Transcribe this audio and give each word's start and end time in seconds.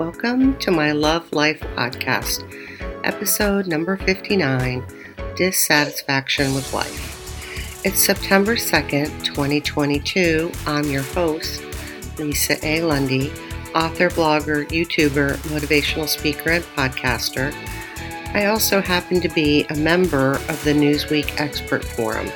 Welcome 0.00 0.56
to 0.60 0.70
my 0.70 0.92
Love 0.92 1.30
Life 1.30 1.60
podcast, 1.76 2.50
episode 3.04 3.66
number 3.66 3.98
59 3.98 4.82
Dissatisfaction 5.36 6.54
with 6.54 6.72
Life. 6.72 7.84
It's 7.84 8.02
September 8.02 8.56
2nd, 8.56 9.22
2022. 9.22 10.50
I'm 10.66 10.84
your 10.84 11.02
host, 11.02 11.62
Lisa 12.18 12.56
A. 12.66 12.80
Lundy, 12.80 13.30
author, 13.74 14.08
blogger, 14.08 14.66
YouTuber, 14.70 15.36
motivational 15.52 16.08
speaker, 16.08 16.48
and 16.48 16.64
podcaster. 16.64 17.52
I 18.32 18.46
also 18.46 18.80
happen 18.80 19.20
to 19.20 19.28
be 19.28 19.66
a 19.68 19.74
member 19.74 20.36
of 20.48 20.64
the 20.64 20.72
Newsweek 20.72 21.38
Expert 21.38 21.84
Forum. 21.84 22.28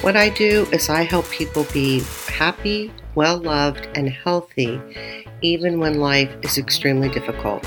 What 0.00 0.16
I 0.16 0.30
do 0.30 0.66
is 0.72 0.88
I 0.88 1.02
help 1.02 1.30
people 1.30 1.66
be 1.72 2.02
happy, 2.26 2.92
well 3.14 3.38
loved, 3.38 3.86
and 3.94 4.08
healthy 4.08 4.80
even 5.42 5.78
when 5.78 6.00
life 6.00 6.30
is 6.42 6.58
extremely 6.58 7.08
difficult. 7.08 7.64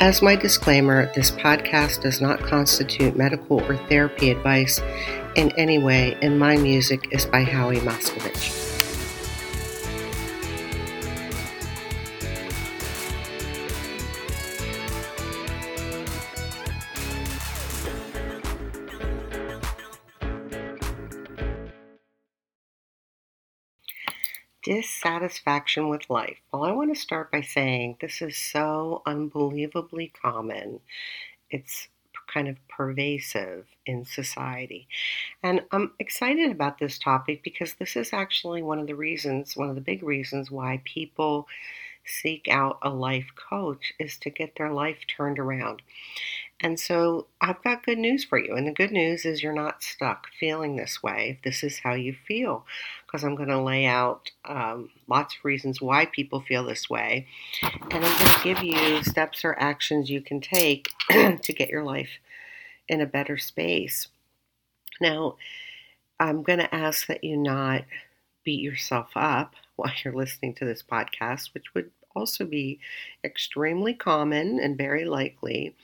As 0.00 0.22
my 0.22 0.36
disclaimer, 0.36 1.12
this 1.14 1.30
podcast 1.30 2.02
does 2.02 2.20
not 2.20 2.40
constitute 2.40 3.16
medical 3.16 3.62
or 3.64 3.76
therapy 3.88 4.30
advice 4.30 4.80
in 5.36 5.52
any 5.58 5.78
way, 5.78 6.16
and 6.22 6.38
my 6.38 6.56
music 6.56 7.08
is 7.10 7.26
by 7.26 7.42
Howie 7.42 7.80
Moscovich. 7.80 8.69
Dissatisfaction 24.70 25.88
with 25.88 26.08
life. 26.08 26.36
Well, 26.52 26.62
I 26.62 26.70
want 26.70 26.94
to 26.94 27.00
start 27.00 27.32
by 27.32 27.40
saying 27.40 27.96
this 28.00 28.22
is 28.22 28.36
so 28.36 29.02
unbelievably 29.04 30.12
common. 30.22 30.78
It's 31.50 31.88
kind 32.32 32.46
of 32.46 32.56
pervasive 32.68 33.66
in 33.84 34.04
society. 34.04 34.86
And 35.42 35.62
I'm 35.72 35.90
excited 35.98 36.52
about 36.52 36.78
this 36.78 37.00
topic 37.00 37.42
because 37.42 37.74
this 37.74 37.96
is 37.96 38.12
actually 38.12 38.62
one 38.62 38.78
of 38.78 38.86
the 38.86 38.94
reasons, 38.94 39.56
one 39.56 39.70
of 39.70 39.74
the 39.74 39.80
big 39.80 40.04
reasons 40.04 40.52
why 40.52 40.80
people 40.84 41.48
seek 42.04 42.46
out 42.46 42.78
a 42.82 42.90
life 42.90 43.32
coach 43.34 43.92
is 43.98 44.16
to 44.18 44.30
get 44.30 44.54
their 44.54 44.72
life 44.72 44.98
turned 45.08 45.40
around. 45.40 45.82
And 46.62 46.78
so 46.78 47.26
I've 47.40 47.62
got 47.62 47.86
good 47.86 47.98
news 47.98 48.24
for 48.24 48.38
you. 48.38 48.54
And 48.54 48.66
the 48.66 48.72
good 48.72 48.92
news 48.92 49.24
is 49.24 49.42
you're 49.42 49.52
not 49.52 49.82
stuck 49.82 50.26
feeling 50.38 50.76
this 50.76 51.02
way 51.02 51.36
if 51.36 51.42
this 51.42 51.62
is 51.62 51.78
how 51.78 51.94
you 51.94 52.14
feel, 52.26 52.66
because 53.06 53.24
I'm 53.24 53.34
going 53.34 53.48
to 53.48 53.60
lay 53.60 53.86
out 53.86 54.30
um, 54.44 54.90
lots 55.08 55.34
of 55.34 55.44
reasons 55.44 55.80
why 55.80 56.04
people 56.04 56.40
feel 56.40 56.64
this 56.64 56.90
way. 56.90 57.26
And 57.62 58.04
I'm 58.04 58.18
going 58.18 58.30
to 58.30 58.40
give 58.44 58.62
you 58.62 59.02
steps 59.02 59.42
or 59.44 59.58
actions 59.58 60.10
you 60.10 60.20
can 60.20 60.40
take 60.40 60.90
to 61.10 61.52
get 61.52 61.70
your 61.70 61.84
life 61.84 62.18
in 62.88 63.00
a 63.00 63.06
better 63.06 63.38
space. 63.38 64.08
Now, 65.00 65.36
I'm 66.18 66.42
going 66.42 66.58
to 66.58 66.74
ask 66.74 67.06
that 67.06 67.24
you 67.24 67.38
not 67.38 67.84
beat 68.44 68.60
yourself 68.60 69.08
up 69.16 69.54
while 69.76 69.92
you're 70.04 70.14
listening 70.14 70.54
to 70.54 70.66
this 70.66 70.82
podcast, 70.82 71.54
which 71.54 71.72
would 71.74 71.90
also 72.14 72.44
be 72.44 72.80
extremely 73.24 73.94
common 73.94 74.60
and 74.60 74.76
very 74.76 75.06
likely 75.06 75.74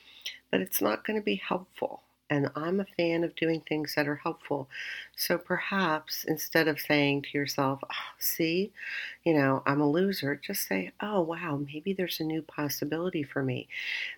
but 0.50 0.60
it's 0.60 0.80
not 0.80 1.04
going 1.06 1.18
to 1.18 1.24
be 1.24 1.36
helpful. 1.36 2.02
And 2.28 2.50
I'm 2.56 2.80
a 2.80 2.86
fan 2.96 3.22
of 3.22 3.36
doing 3.36 3.60
things 3.60 3.94
that 3.94 4.08
are 4.08 4.16
helpful. 4.16 4.68
So 5.14 5.38
perhaps 5.38 6.24
instead 6.24 6.66
of 6.66 6.80
saying 6.80 7.22
to 7.22 7.38
yourself, 7.38 7.78
oh, 7.84 8.14
see, 8.18 8.72
you 9.24 9.32
know, 9.32 9.62
I'm 9.64 9.80
a 9.80 9.88
loser, 9.88 10.34
just 10.34 10.66
say, 10.66 10.90
oh, 11.00 11.20
wow, 11.20 11.60
maybe 11.72 11.92
there's 11.92 12.18
a 12.18 12.24
new 12.24 12.42
possibility 12.42 13.22
for 13.22 13.44
me. 13.44 13.68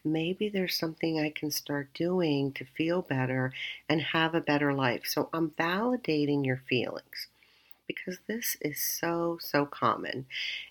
Maybe 0.05 0.49
there's 0.49 0.75
something 0.75 1.21
I 1.21 1.29
can 1.31 1.51
start 1.51 1.91
doing 1.93 2.53
to 2.53 2.65
feel 2.65 3.03
better 3.03 3.53
and 3.91 4.01
have 4.01 4.35
a 4.35 4.41
better 4.41 4.73
life. 4.73 5.03
So 5.05 5.29
I'm 5.35 5.51
validating 5.51 6.47
your 6.47 6.63
feelings 6.67 7.27
because 7.87 8.19
this 8.27 8.57
is 8.63 8.81
so, 8.81 9.37
so 9.41 9.67
common. 9.67 10.25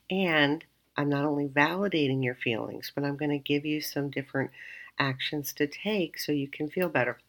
And 0.09 0.63
I'm 0.97 1.09
not 1.09 1.25
only 1.25 1.47
validating 1.47 2.23
your 2.23 2.35
feelings, 2.35 2.91
but 2.95 3.03
I'm 3.03 3.17
going 3.17 3.29
to 3.29 3.37
give 3.37 3.63
you 3.63 3.81
some 3.81 4.09
different 4.09 4.49
actions 4.99 5.53
to 5.53 5.67
take 5.67 6.19
so 6.19 6.31
you 6.31 6.47
can 6.47 6.69
feel 6.69 6.89
better. 6.89 7.19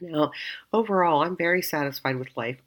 Now, 0.00 0.32
overall, 0.72 1.22
I'm 1.22 1.36
very 1.36 1.62
satisfied 1.62 2.16
with 2.16 2.36
life 2.36 2.58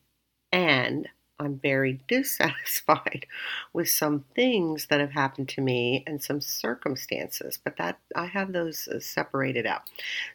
and 0.52 1.08
I'm 1.40 1.60
very 1.60 2.00
dissatisfied 2.08 3.28
with 3.74 3.90
some 3.90 4.26
things 4.36 4.88
that 4.88 5.00
have 5.00 5.12
happened 5.12 5.50
to 5.50 5.62
me 5.62 6.04
and 6.08 6.22
some 6.22 6.42
circumstances, 6.42 7.60
but 7.64 7.78
that 7.78 8.00
I 8.16 8.26
have 8.26 8.54
those 8.54 8.88
uh, 8.88 9.00
separated 9.00 9.66
out. 9.66 9.84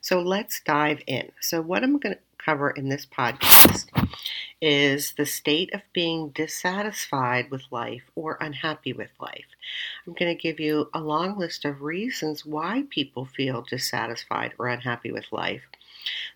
So 0.00 0.20
let's 0.20 0.60
dive 0.60 1.02
in. 1.06 1.32
So, 1.40 1.60
what 1.60 1.82
I'm 1.82 1.98
going 1.98 2.14
to 2.14 2.20
cover 2.44 2.70
in 2.70 2.88
this 2.88 3.06
podcast 3.06 3.86
is 4.60 5.14
the 5.16 5.26
state 5.26 5.74
of 5.74 5.80
being 5.92 6.28
dissatisfied 6.30 7.50
with 7.50 7.62
life 7.70 8.02
or 8.14 8.38
unhappy 8.40 8.92
with 8.92 9.10
life. 9.20 9.46
I'm 10.06 10.12
going 10.12 10.34
to 10.34 10.40
give 10.40 10.60
you 10.60 10.88
a 10.94 11.00
long 11.00 11.36
list 11.38 11.64
of 11.64 11.82
reasons 11.82 12.46
why 12.46 12.84
people 12.90 13.26
feel 13.26 13.62
dissatisfied 13.62 14.54
or 14.58 14.68
unhappy 14.68 15.10
with 15.10 15.26
life, 15.32 15.62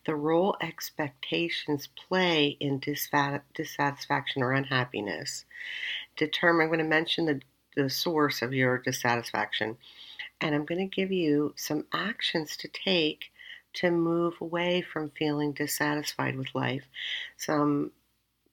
the 0.06 0.14
role 0.14 0.56
expectations 0.60 1.88
play 2.08 2.56
in 2.60 2.78
dissatisfaction 2.78 4.42
or 4.42 4.52
unhappiness, 4.52 5.44
determine, 6.16 6.62
I'm 6.62 6.68
going 6.68 6.78
to 6.78 6.84
mention 6.84 7.26
the, 7.26 7.40
the 7.74 7.90
source 7.90 8.42
of 8.42 8.52
your 8.52 8.78
dissatisfaction, 8.78 9.76
and 10.40 10.54
I'm 10.54 10.64
going 10.64 10.88
to 10.88 10.96
give 10.96 11.12
you 11.12 11.54
some 11.56 11.86
actions 11.92 12.56
to 12.58 12.68
take 12.68 13.32
to 13.76 13.90
move 13.90 14.34
away 14.40 14.82
from 14.82 15.10
feeling 15.10 15.52
dissatisfied 15.52 16.36
with 16.36 16.54
life, 16.54 16.84
some 17.36 17.92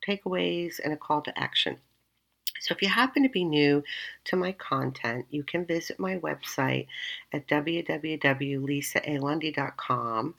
takeaways, 0.08 0.80
and 0.84 0.94
a 0.94 0.98
call 0.98 1.22
to 1.22 1.38
action. 1.38 1.78
So, 2.60 2.74
if 2.74 2.82
you 2.82 2.88
happen 2.88 3.22
to 3.24 3.30
be 3.30 3.44
new 3.44 3.84
to 4.26 4.36
my 4.38 4.52
content, 4.54 5.26
you 5.30 5.44
can 5.44 5.66
visit 5.66 6.00
my 6.00 6.18
website 6.20 6.88
at 7.34 7.48
www.lisaalundy.com 7.48 10.36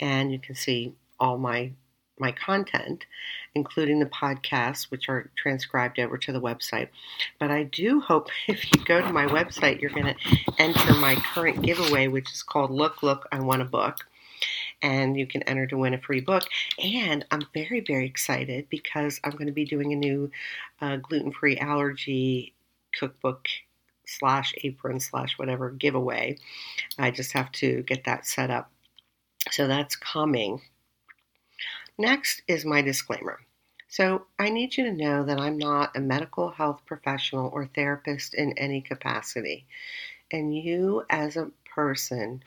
and 0.00 0.32
you 0.32 0.38
can 0.38 0.54
see 0.54 0.94
all 1.18 1.38
my 1.38 1.72
my 2.18 2.32
content, 2.32 3.06
including 3.54 3.98
the 3.98 4.06
podcasts, 4.06 4.90
which 4.90 5.08
are 5.08 5.30
transcribed 5.36 5.98
over 5.98 6.18
to 6.18 6.32
the 6.32 6.40
website. 6.40 6.88
But 7.38 7.50
I 7.50 7.62
do 7.62 8.00
hope 8.00 8.28
if 8.48 8.70
you 8.72 8.84
go 8.84 9.00
to 9.00 9.12
my 9.12 9.26
website, 9.26 9.80
you're 9.80 9.90
going 9.90 10.14
to 10.14 10.16
enter 10.58 10.92
my 10.94 11.16
current 11.16 11.62
giveaway, 11.62 12.08
which 12.08 12.30
is 12.32 12.42
called 12.42 12.70
Look, 12.70 13.02
Look, 13.02 13.26
I 13.32 13.40
Want 13.40 13.62
a 13.62 13.64
Book 13.64 14.04
and 14.82 15.16
you 15.16 15.26
can 15.26 15.42
enter 15.44 15.66
to 15.66 15.76
win 15.76 15.94
a 15.94 16.00
free 16.00 16.20
book. 16.20 16.44
And 16.82 17.24
I'm 17.30 17.42
very, 17.54 17.80
very 17.80 18.06
excited 18.06 18.68
because 18.70 19.20
I'm 19.24 19.32
going 19.32 19.46
to 19.46 19.52
be 19.52 19.64
doing 19.64 19.92
a 19.92 19.96
new 19.96 20.30
uh, 20.80 20.96
gluten 20.96 21.32
free 21.32 21.58
allergy 21.58 22.54
cookbook 22.98 23.46
slash 24.06 24.54
apron 24.64 25.00
slash 25.00 25.38
whatever 25.38 25.70
giveaway. 25.70 26.38
I 26.98 27.10
just 27.10 27.32
have 27.32 27.52
to 27.52 27.82
get 27.82 28.04
that 28.04 28.26
set 28.26 28.50
up. 28.50 28.70
So 29.50 29.66
that's 29.66 29.96
coming. 29.96 30.60
Next 31.98 32.42
is 32.48 32.64
my 32.64 32.82
disclaimer. 32.82 33.40
So, 33.88 34.26
I 34.38 34.50
need 34.50 34.76
you 34.76 34.84
to 34.84 34.92
know 34.92 35.24
that 35.24 35.40
I'm 35.40 35.58
not 35.58 35.96
a 35.96 36.00
medical 36.00 36.50
health 36.50 36.80
professional 36.86 37.50
or 37.52 37.66
therapist 37.66 38.34
in 38.34 38.56
any 38.56 38.80
capacity. 38.80 39.66
And 40.30 40.56
you, 40.56 41.02
as 41.10 41.36
a 41.36 41.50
person, 41.74 42.44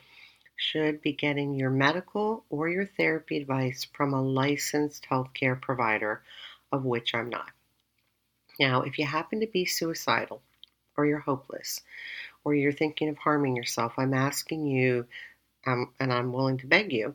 should 0.56 1.02
be 1.02 1.12
getting 1.12 1.54
your 1.54 1.70
medical 1.70 2.44
or 2.48 2.68
your 2.68 2.86
therapy 2.86 3.36
advice 3.36 3.86
from 3.92 4.14
a 4.14 4.22
licensed 4.22 5.06
healthcare 5.10 5.60
provider, 5.60 6.22
of 6.72 6.84
which 6.84 7.14
I'm 7.14 7.28
not. 7.28 7.50
Now, 8.60 8.82
if 8.82 8.98
you 8.98 9.06
happen 9.06 9.40
to 9.40 9.46
be 9.46 9.64
suicidal, 9.64 10.42
or 10.96 11.06
you're 11.06 11.18
hopeless, 11.18 11.80
or 12.44 12.54
you're 12.54 12.72
thinking 12.72 13.08
of 13.08 13.18
harming 13.18 13.56
yourself, 13.56 13.94
I'm 13.98 14.14
asking 14.14 14.66
you, 14.66 15.06
um, 15.66 15.92
and 15.98 16.12
I'm 16.12 16.32
willing 16.32 16.58
to 16.58 16.66
beg 16.66 16.92
you, 16.92 17.14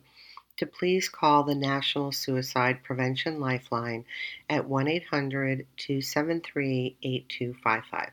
to 0.58 0.66
please 0.66 1.08
call 1.08 1.44
the 1.44 1.54
National 1.54 2.12
Suicide 2.12 2.82
Prevention 2.82 3.40
Lifeline 3.40 4.04
at 4.50 4.68
1 4.68 4.88
800 4.88 5.66
273 5.78 6.96
8255. 7.02 8.10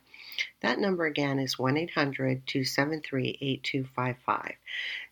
That 0.61 0.79
number 0.79 1.05
again 1.05 1.39
is 1.39 1.59
1 1.59 1.75
800 1.75 2.47
273 2.47 3.37
8255 3.41 4.53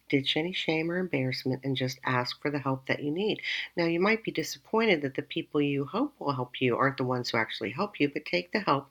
ditch 0.09 0.37
any 0.37 0.53
shame 0.53 0.91
or 0.91 0.97
embarrassment 0.97 1.61
and 1.63 1.75
just 1.75 1.99
ask 2.03 2.41
for 2.41 2.51
the 2.51 2.59
help 2.59 2.85
that 2.87 3.03
you 3.03 3.11
need. 3.11 3.41
Now, 3.75 3.85
you 3.85 3.99
might 3.99 4.23
be 4.23 4.31
disappointed 4.31 5.01
that 5.01 5.15
the 5.15 5.21
people 5.21 5.61
you 5.61 5.85
hope 5.85 6.13
will 6.19 6.33
help 6.33 6.61
you 6.61 6.77
aren't 6.77 6.97
the 6.97 7.03
ones 7.03 7.29
who 7.29 7.37
actually 7.37 7.71
help 7.71 7.99
you, 7.99 8.09
but 8.09 8.25
take 8.25 8.51
the 8.51 8.59
help. 8.59 8.89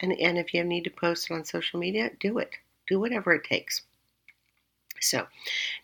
And, 0.00 0.12
and 0.12 0.38
if 0.38 0.52
you 0.52 0.64
need 0.64 0.84
to 0.84 0.90
post 0.90 1.30
it 1.30 1.34
on 1.34 1.44
social 1.44 1.78
media, 1.78 2.10
do 2.18 2.38
it. 2.38 2.50
Do 2.88 2.98
whatever 2.98 3.32
it 3.32 3.44
takes. 3.44 3.82
So, 5.00 5.26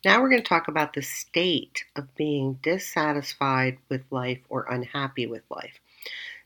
now 0.05 0.21
we're 0.21 0.29
going 0.29 0.43
to 0.43 0.49
talk 0.49 0.69
about 0.69 0.93
the 0.93 1.03
state 1.03 1.85
of 1.97 2.15
being 2.17 2.59
dissatisfied 2.63 3.79
with 3.89 4.03
life 4.11 4.41
or 4.51 4.67
unhappy 4.71 5.27
with 5.27 5.43
life. 5.51 5.81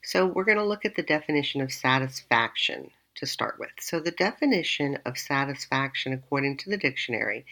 So, 0.05 0.27
we're 0.27 0.45
going 0.45 0.59
to 0.59 0.65
look 0.65 0.85
at 0.85 0.95
the 0.95 1.03
definition 1.03 1.61
of 1.63 1.73
satisfaction 1.73 2.91
to 3.17 3.27
start 3.27 3.59
with. 3.59 3.71
So, 3.81 3.99
the 3.99 4.13
definition 4.13 4.99
of 5.05 5.19
satisfaction, 5.19 6.13
according 6.13 6.59
to 6.59 6.71
the 6.71 6.77
dictionary, 6.77 7.45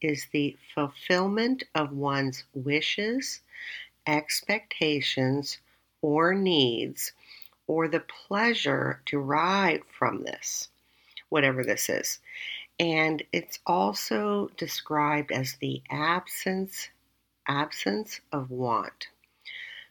is 0.00 0.26
the 0.32 0.56
fulfillment 0.74 1.64
of 1.74 1.92
one's 1.92 2.44
wishes, 2.54 3.40
expectations, 4.06 5.58
or 6.02 6.34
needs, 6.34 7.12
or 7.66 7.88
the 7.88 8.00
pleasure 8.00 9.02
derived 9.06 9.84
from 9.98 10.22
this, 10.22 10.68
whatever 11.28 11.64
this 11.64 11.88
is. 11.88 12.20
And 12.78 13.22
it's 13.32 13.58
also 13.66 14.50
described 14.56 15.32
as 15.32 15.56
the 15.56 15.82
absence 15.90 16.88
absence 17.48 18.20
of 18.32 18.50
want. 18.50 19.08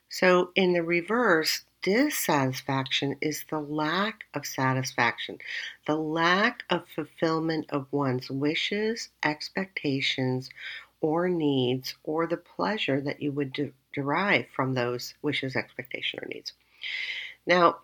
So 0.10 0.52
in 0.56 0.74
the 0.74 0.84
reverse, 0.84 1.64
dissatisfaction 1.86 3.16
is 3.22 3.46
the 3.52 3.60
lack 3.60 4.26
of 4.34 4.44
satisfaction, 4.44 5.38
the 5.86 5.96
lack 5.96 6.64
of 6.72 6.84
fulfillment 6.96 7.68
of 7.70 7.86
one's 7.92 8.28
wishes, 8.28 9.10
expectations, 9.24 10.50
or 11.00 11.30
needs, 11.30 11.94
or 12.04 12.26
the 12.26 12.38
pleasure 12.38 13.00
that 13.02 13.22
you 13.22 13.32
would 13.32 13.54
de- 13.54 13.72
derive 13.94 14.48
from 14.56 14.74
those 14.74 15.14
wishes, 15.22 15.56
expectations, 15.56 16.24
or 16.24 16.28
needs. 16.28 16.54
Now, 17.46 17.78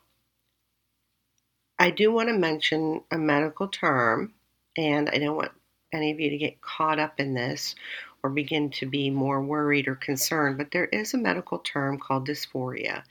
I 1.78 1.92
do 1.92 2.12
want 2.12 2.30
to 2.30 2.38
mention 2.38 3.04
a 3.12 3.20
medical 3.20 3.68
term, 3.68 4.34
and 4.76 5.10
I 5.10 5.20
don't 5.20 5.38
want 5.38 5.52
any 5.94 6.10
of 6.10 6.20
you 6.20 6.32
to 6.32 6.38
get 6.38 6.60
caught 6.62 6.98
up 6.98 7.20
in 7.20 7.36
this 7.36 7.76
or 8.24 8.30
begin 8.30 8.70
to 8.70 8.86
be 8.86 9.10
more 9.10 9.42
worried 9.42 9.88
or 9.88 9.96
concerned, 9.96 10.58
but 10.58 10.72
there 10.72 10.86
is 10.86 11.14
a 11.14 11.18
medical 11.18 11.60
term 11.60 11.98
called 11.98 12.28
dysphoria, 12.28 13.04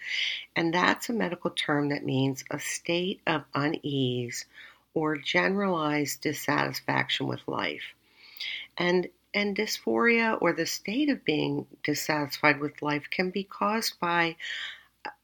and 0.54 0.72
that's 0.72 1.08
a 1.08 1.12
medical 1.12 1.50
term 1.50 1.88
that 1.88 2.04
means 2.04 2.44
a 2.50 2.58
state 2.58 3.20
of 3.26 3.44
unease 3.54 4.46
or 4.94 5.16
generalized 5.16 6.20
dissatisfaction 6.20 7.26
with 7.26 7.40
life. 7.46 7.94
And 8.76 9.08
and 9.32 9.56
dysphoria 9.56 10.36
or 10.40 10.52
the 10.52 10.66
state 10.66 11.08
of 11.08 11.24
being 11.24 11.66
dissatisfied 11.84 12.58
with 12.58 12.82
life 12.82 13.04
can 13.10 13.30
be 13.30 13.44
caused 13.44 14.00
by 14.00 14.36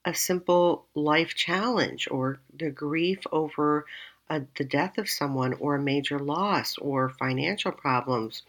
a 0.04 0.14
simple 0.14 0.86
life 0.94 1.34
challenge 1.34 2.08
or 2.10 2.38
the 2.56 2.70
grief 2.70 3.18
over 3.32 3.84
the 4.28 4.64
death 4.64 4.98
of 4.98 5.08
someone 5.08 5.54
or 5.54 5.76
a 5.76 5.82
major 5.82 6.18
loss 6.18 6.76
or 6.78 7.10
financial 7.10 7.72
problems 7.72 8.42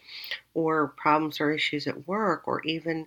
or 0.54 0.88
problems 0.88 1.40
or 1.40 1.52
issues 1.52 1.86
at 1.86 2.08
work 2.08 2.42
or 2.46 2.60
even 2.62 3.06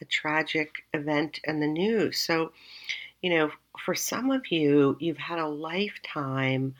a 0.00 0.04
tragic 0.04 0.84
event 0.94 1.40
in 1.44 1.60
the 1.60 1.66
news. 1.66 2.18
So, 2.18 2.52
you 3.22 3.30
know, 3.30 3.50
for 3.84 3.94
some 3.94 4.30
of 4.30 4.50
you, 4.50 4.96
you've 5.00 5.18
had 5.18 5.38
a 5.38 5.48
lifetime 5.48 6.74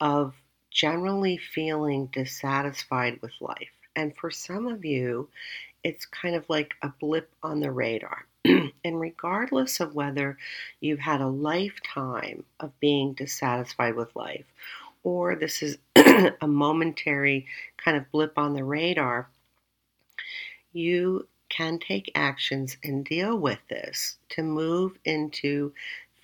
of 0.00 0.34
generally 0.70 1.38
feeling 1.38 2.06
dissatisfied 2.06 3.20
with 3.22 3.32
life. 3.40 3.70
And 3.94 4.14
for 4.16 4.30
some 4.30 4.66
of 4.66 4.84
you, 4.84 5.28
it's 5.82 6.04
kind 6.04 6.34
of 6.34 6.44
like 6.48 6.74
a 6.82 6.92
blip 7.00 7.30
on 7.42 7.60
the 7.60 7.70
radar. 7.70 8.26
and 8.44 9.00
regardless 9.00 9.80
of 9.80 9.94
whether 9.94 10.36
you've 10.80 11.00
had 11.00 11.20
a 11.20 11.26
lifetime 11.26 12.44
of 12.60 12.78
being 12.80 13.14
dissatisfied 13.14 13.94
with 13.94 14.14
life 14.14 14.44
or 15.06 15.36
this 15.36 15.62
is 15.62 15.78
a 16.40 16.48
momentary 16.48 17.46
kind 17.76 17.96
of 17.96 18.10
blip 18.10 18.36
on 18.36 18.54
the 18.54 18.64
radar, 18.64 19.28
you 20.72 21.28
can 21.48 21.78
take 21.78 22.10
actions 22.16 22.76
and 22.82 23.04
deal 23.04 23.38
with 23.38 23.60
this 23.70 24.16
to 24.28 24.42
move 24.42 24.98
into 25.04 25.72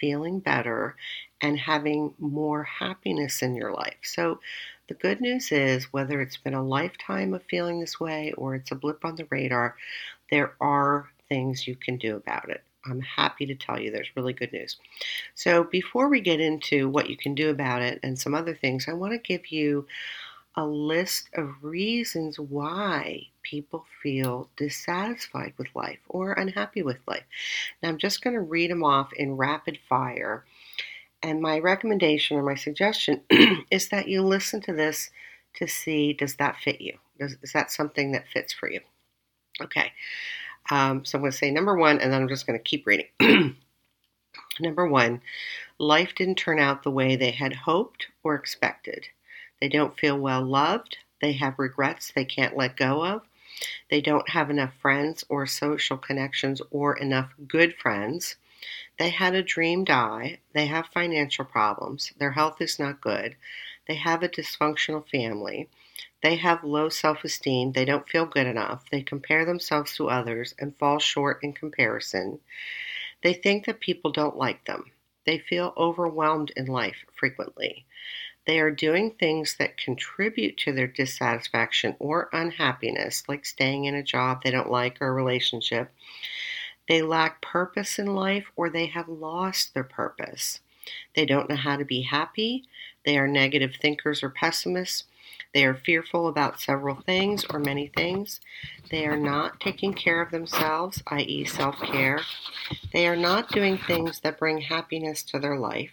feeling 0.00 0.40
better 0.40 0.96
and 1.40 1.60
having 1.60 2.12
more 2.18 2.64
happiness 2.64 3.40
in 3.40 3.54
your 3.54 3.72
life. 3.72 3.98
So, 4.02 4.40
the 4.88 4.94
good 4.94 5.20
news 5.20 5.52
is 5.52 5.92
whether 5.92 6.20
it's 6.20 6.36
been 6.36 6.54
a 6.54 6.66
lifetime 6.66 7.34
of 7.34 7.44
feeling 7.44 7.78
this 7.78 8.00
way 8.00 8.32
or 8.32 8.56
it's 8.56 8.72
a 8.72 8.74
blip 8.74 9.04
on 9.04 9.14
the 9.14 9.28
radar, 9.30 9.76
there 10.28 10.54
are 10.60 11.08
things 11.28 11.68
you 11.68 11.76
can 11.76 11.98
do 11.98 12.16
about 12.16 12.50
it. 12.50 12.64
I'm 12.84 13.00
happy 13.00 13.46
to 13.46 13.54
tell 13.54 13.80
you 13.80 13.90
there's 13.90 14.16
really 14.16 14.32
good 14.32 14.52
news. 14.52 14.76
So, 15.34 15.64
before 15.64 16.08
we 16.08 16.20
get 16.20 16.40
into 16.40 16.88
what 16.88 17.08
you 17.08 17.16
can 17.16 17.34
do 17.34 17.50
about 17.50 17.82
it 17.82 18.00
and 18.02 18.18
some 18.18 18.34
other 18.34 18.54
things, 18.54 18.88
I 18.88 18.92
want 18.92 19.12
to 19.12 19.18
give 19.18 19.52
you 19.52 19.86
a 20.56 20.66
list 20.66 21.28
of 21.34 21.62
reasons 21.62 22.38
why 22.38 23.22
people 23.42 23.86
feel 24.02 24.50
dissatisfied 24.56 25.54
with 25.56 25.68
life 25.74 26.00
or 26.08 26.32
unhappy 26.32 26.82
with 26.82 26.98
life. 27.06 27.24
Now, 27.82 27.88
I'm 27.88 27.98
just 27.98 28.22
going 28.22 28.34
to 28.34 28.40
read 28.40 28.70
them 28.70 28.84
off 28.84 29.12
in 29.14 29.36
rapid 29.36 29.78
fire. 29.88 30.44
And 31.22 31.40
my 31.40 31.58
recommendation 31.58 32.36
or 32.36 32.42
my 32.42 32.56
suggestion 32.56 33.22
is 33.70 33.88
that 33.88 34.08
you 34.08 34.22
listen 34.22 34.60
to 34.62 34.72
this 34.72 35.10
to 35.54 35.66
see 35.66 36.12
does 36.12 36.36
that 36.36 36.56
fit 36.56 36.80
you? 36.80 36.98
Does, 37.18 37.36
is 37.42 37.52
that 37.52 37.70
something 37.70 38.12
that 38.12 38.28
fits 38.28 38.52
for 38.52 38.70
you? 38.70 38.80
Okay. 39.60 39.92
Um, 40.70 41.04
so 41.04 41.18
I'm 41.18 41.22
going 41.22 41.32
to 41.32 41.38
say 41.38 41.50
number 41.50 41.76
one, 41.76 42.00
and 42.00 42.12
then 42.12 42.22
I'm 42.22 42.28
just 42.28 42.46
going 42.46 42.58
to 42.58 42.62
keep 42.62 42.86
reading. 42.86 43.06
number 44.60 44.86
one, 44.86 45.20
life 45.78 46.14
didn't 46.14 46.36
turn 46.36 46.58
out 46.58 46.82
the 46.82 46.90
way 46.90 47.16
they 47.16 47.32
had 47.32 47.52
hoped 47.54 48.06
or 48.22 48.34
expected. 48.34 49.06
They 49.60 49.68
don't 49.68 49.98
feel 49.98 50.18
well 50.18 50.42
loved. 50.42 50.98
They 51.20 51.32
have 51.34 51.58
regrets 51.58 52.12
they 52.12 52.24
can't 52.24 52.56
let 52.56 52.76
go 52.76 53.04
of. 53.04 53.22
They 53.90 54.00
don't 54.00 54.30
have 54.30 54.50
enough 54.50 54.74
friends 54.80 55.24
or 55.28 55.46
social 55.46 55.96
connections 55.96 56.60
or 56.70 56.96
enough 56.96 57.32
good 57.46 57.76
friends. 57.76 58.36
They 58.98 59.10
had 59.10 59.34
a 59.34 59.42
dream 59.42 59.84
die. 59.84 60.38
They 60.52 60.66
have 60.66 60.86
financial 60.86 61.44
problems. 61.44 62.12
Their 62.18 62.32
health 62.32 62.60
is 62.60 62.78
not 62.78 63.00
good. 63.00 63.36
They 63.86 63.96
have 63.96 64.22
a 64.22 64.28
dysfunctional 64.28 65.08
family. 65.08 65.68
They 66.22 66.36
have 66.36 66.64
low 66.64 66.88
self 66.88 67.24
esteem. 67.24 67.72
They 67.72 67.84
don't 67.84 68.08
feel 68.08 68.26
good 68.26 68.46
enough. 68.46 68.88
They 68.90 69.02
compare 69.02 69.44
themselves 69.44 69.96
to 69.96 70.08
others 70.08 70.54
and 70.58 70.76
fall 70.78 70.98
short 70.98 71.42
in 71.42 71.52
comparison. 71.52 72.40
They 73.22 73.34
think 73.34 73.66
that 73.66 73.80
people 73.80 74.10
don't 74.10 74.36
like 74.36 74.64
them. 74.64 74.90
They 75.24 75.38
feel 75.38 75.72
overwhelmed 75.76 76.52
in 76.56 76.66
life 76.66 77.04
frequently. 77.12 77.86
They 78.44 78.58
are 78.58 78.72
doing 78.72 79.12
things 79.12 79.56
that 79.58 79.76
contribute 79.76 80.56
to 80.58 80.72
their 80.72 80.88
dissatisfaction 80.88 81.94
or 82.00 82.28
unhappiness, 82.32 83.22
like 83.28 83.46
staying 83.46 83.84
in 83.84 83.94
a 83.94 84.02
job 84.02 84.42
they 84.42 84.50
don't 84.50 84.70
like 84.70 85.00
or 85.00 85.08
a 85.08 85.12
relationship. 85.12 85.92
They 86.88 87.02
lack 87.02 87.40
purpose 87.40 87.98
in 88.00 88.14
life 88.16 88.50
or 88.56 88.68
they 88.68 88.86
have 88.86 89.08
lost 89.08 89.74
their 89.74 89.84
purpose. 89.84 90.58
They 91.14 91.24
don't 91.24 91.48
know 91.48 91.56
how 91.56 91.76
to 91.76 91.84
be 91.84 92.02
happy. 92.02 92.64
They 93.04 93.16
are 93.16 93.28
negative 93.28 93.76
thinkers 93.80 94.22
or 94.22 94.30
pessimists. 94.30 95.04
They 95.54 95.64
are 95.64 95.74
fearful 95.74 96.28
about 96.28 96.60
several 96.60 96.96
things 96.96 97.44
or 97.50 97.58
many 97.58 97.88
things. 97.88 98.40
They 98.90 99.06
are 99.06 99.18
not 99.18 99.60
taking 99.60 99.92
care 99.92 100.22
of 100.22 100.30
themselves, 100.30 101.02
i.e., 101.08 101.44
self 101.44 101.78
care. 101.80 102.20
They 102.92 103.06
are 103.06 103.16
not 103.16 103.50
doing 103.50 103.76
things 103.76 104.20
that 104.20 104.38
bring 104.38 104.62
happiness 104.62 105.22
to 105.24 105.38
their 105.38 105.58
life. 105.58 105.90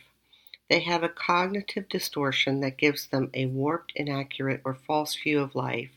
They 0.69 0.81
have 0.81 1.03
a 1.03 1.09
cognitive 1.09 1.89
distortion 1.89 2.61
that 2.61 2.77
gives 2.77 3.07
them 3.07 3.31
a 3.33 3.47
warped, 3.47 3.91
inaccurate, 3.95 4.61
or 4.63 4.75
false 4.75 5.15
view 5.15 5.39
of 5.39 5.55
life, 5.55 5.89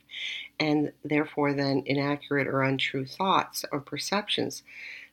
and 0.59 0.93
therefore 1.05 1.53
then 1.53 1.83
inaccurate 1.87 2.49
or 2.49 2.63
untrue 2.63 3.05
thoughts 3.05 3.65
or 3.71 3.81
perceptions 3.81 4.63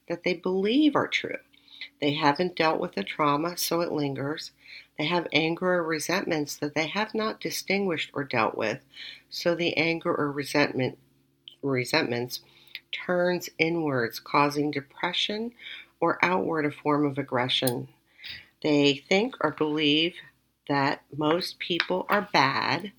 that 0.07 0.23
they 0.23 0.33
believe 0.33 0.95
are 0.95 1.07
true. 1.07 1.37
They 2.01 2.13
haven't 2.13 2.55
dealt 2.55 2.79
with 2.79 2.93
the 2.95 3.03
trauma, 3.03 3.57
so 3.57 3.81
it 3.81 3.91
lingers. 3.91 4.51
They 4.99 5.05
have 5.05 5.27
anger 5.31 5.75
or 5.75 5.83
resentments 5.83 6.57
that 6.57 6.75
they 6.75 6.87
have 6.87 7.15
not 7.15 7.39
distinguished 7.39 8.11
or 8.13 8.25
dealt 8.25 8.57
with, 8.57 8.81
so 9.29 9.55
the 9.55 9.77
anger 9.77 10.13
or 10.13 10.29
resentment 10.29 10.97
resentments 11.61 12.41
turns 12.91 13.49
inwards, 13.57 14.19
causing 14.19 14.71
depression 14.71 15.53
or 16.01 16.19
outward 16.21 16.65
a 16.65 16.71
form 16.71 17.05
of 17.05 17.17
aggression. 17.17 17.87
They 18.61 18.95
think 18.95 19.35
or 19.39 19.51
believe 19.51 20.15
that 20.67 21.01
most 21.15 21.59
people 21.59 22.05
are 22.09 22.27
bad. 22.33 22.91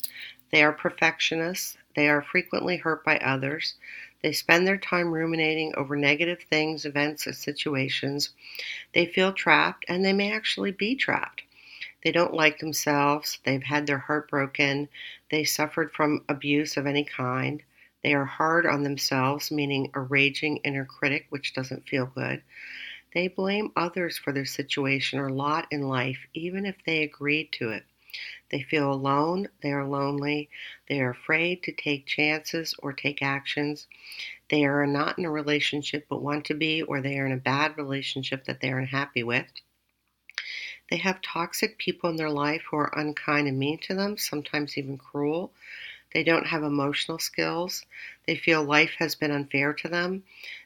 They 0.53 0.63
are 0.63 0.73
perfectionists. 0.73 1.77
They 1.95 2.09
are 2.09 2.23
frequently 2.23 2.79
hurt 2.79 3.05
by 3.05 3.19
others. 3.19 3.75
They 4.23 4.33
spend 4.33 4.67
their 4.67 4.79
time 4.79 5.13
ruminating 5.13 5.75
over 5.77 5.97
negative 5.97 6.41
things, 6.49 6.87
events, 6.87 7.27
or 7.27 7.35
situations. 7.35 8.31
They 8.95 9.05
feel 9.05 9.35
trapped, 9.35 9.85
and 9.87 10.03
they 10.03 10.15
may 10.15 10.33
actually 10.33 10.73
be 10.73 10.95
trapped. 10.97 11.43
They 12.03 12.13
don't 12.13 12.35
like 12.35 12.59
themselves. 12.59 13.39
They've 13.45 13.63
had 13.63 13.87
their 13.87 13.99
heart 13.99 14.31
broken. 14.31 14.89
They 15.31 15.45
suffered 15.45 15.93
from 15.93 16.25
abuse 16.29 16.77
of 16.77 16.87
any 16.87 17.05
kind. 17.05 17.63
They 18.03 18.15
are 18.15 18.25
hard 18.25 18.65
on 18.65 18.83
themselves, 18.83 19.51
meaning 19.51 19.91
a 19.93 20.01
raging 20.01 20.59
inner 20.59 20.87
critic, 20.87 21.27
which 21.29 21.53
doesn't 21.53 21.89
feel 21.89 22.07
good. 22.07 22.43
They 23.13 23.29
blame 23.29 23.73
others 23.77 24.17
for 24.17 24.33
their 24.33 24.45
situation 24.47 25.19
or 25.19 25.31
lot 25.31 25.67
in 25.71 25.83
life, 25.83 26.27
even 26.33 26.65
if 26.65 26.77
they 26.85 27.03
agreed 27.03 27.53
to 27.53 27.71
it. 27.71 27.85
They 28.51 28.63
feel 28.63 28.93
alone, 28.93 29.49
they 29.63 29.73
are 29.73 29.87
lonely, 29.87 30.49
they 30.89 31.01
are 31.01 31.11
afraid 31.11 31.63
to 31.65 31.73
take 31.73 32.07
chances 32.07 32.75
or 32.79 32.93
take 32.93 33.23
actions. 33.23 33.87
They 34.49 34.65
are 34.65 34.87
not 34.87 35.19
in 35.19 35.25
a 35.25 35.31
relationship 35.31 36.07
but 36.09 36.23
want 36.23 36.47
to 36.47 36.55
be, 36.55 36.83
or 36.83 37.01
they 37.01 37.19
are 37.19 37.27
in 37.27 37.33
a 37.33 37.37
bad 37.37 37.77
relationship 37.77 38.47
that 38.47 38.61
they 38.61 38.73
are 38.73 38.79
unhappy 38.79 39.23
with. 39.23 39.47
They 40.91 40.97
have 40.97 41.23
toxic 41.23 41.79
people 41.79 42.11
in 42.11 42.17
their 42.17 42.31
life 42.31 42.63
who 42.69 42.77
are 42.77 42.99
unkind 42.99 43.47
and 43.47 43.59
mean 43.59 43.79
to 43.79 43.95
them, 43.95 44.19
sometimes 44.19 44.77
even 44.77 44.99
cruel. 44.99 45.53
They 46.13 46.25
don't 46.25 46.49
have 46.49 46.65
emotional 46.65 47.21
skills. 47.21 47.87
They 48.27 48.35
feel 48.35 48.65
life 48.65 48.95
has 48.99 49.15
been 49.15 49.31
unfair 49.31 49.73
to 49.75 49.89
them. 49.89 50.25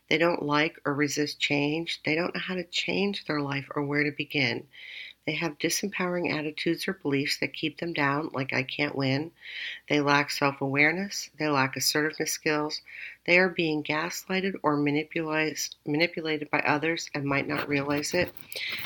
They 0.09 0.16
don't 0.16 0.43
like 0.43 0.78
or 0.87 0.95
resist 0.95 1.38
change. 1.38 2.00
They 2.04 2.14
don't 2.14 2.35
know 2.35 2.40
how 2.40 2.54
to 2.54 2.64
change 2.64 3.26
their 3.26 3.40
life 3.40 3.66
or 3.75 3.83
where 3.85 4.04
to 4.04 4.11
begin. 4.11 4.66
They 5.26 5.35
have 5.37 5.59
disempowering 5.59 6.31
attitudes 6.33 6.87
or 6.87 6.93
beliefs 6.93 7.38
that 7.38 7.54
keep 7.54 7.78
them 7.78 7.95
down, 7.95 8.28
like 8.35 8.52
I 8.52 8.62
can't 8.62 8.95
win. 8.95 9.31
They 9.88 10.00
lack 10.00 10.31
self 10.31 10.61
awareness. 10.61 11.31
They 11.38 11.49
lack 11.49 11.76
assertiveness 11.76 12.33
skills. 12.33 12.83
They 13.26 13.38
are 13.38 13.49
being 13.49 13.83
gaslighted 13.83 14.57
or 14.62 14.76
manipulated 14.76 16.50
by 16.50 16.61
others 16.61 17.09
and 17.14 17.25
might 17.25 17.49
not 17.49 17.69
realize 17.69 18.12
it. 18.12 18.35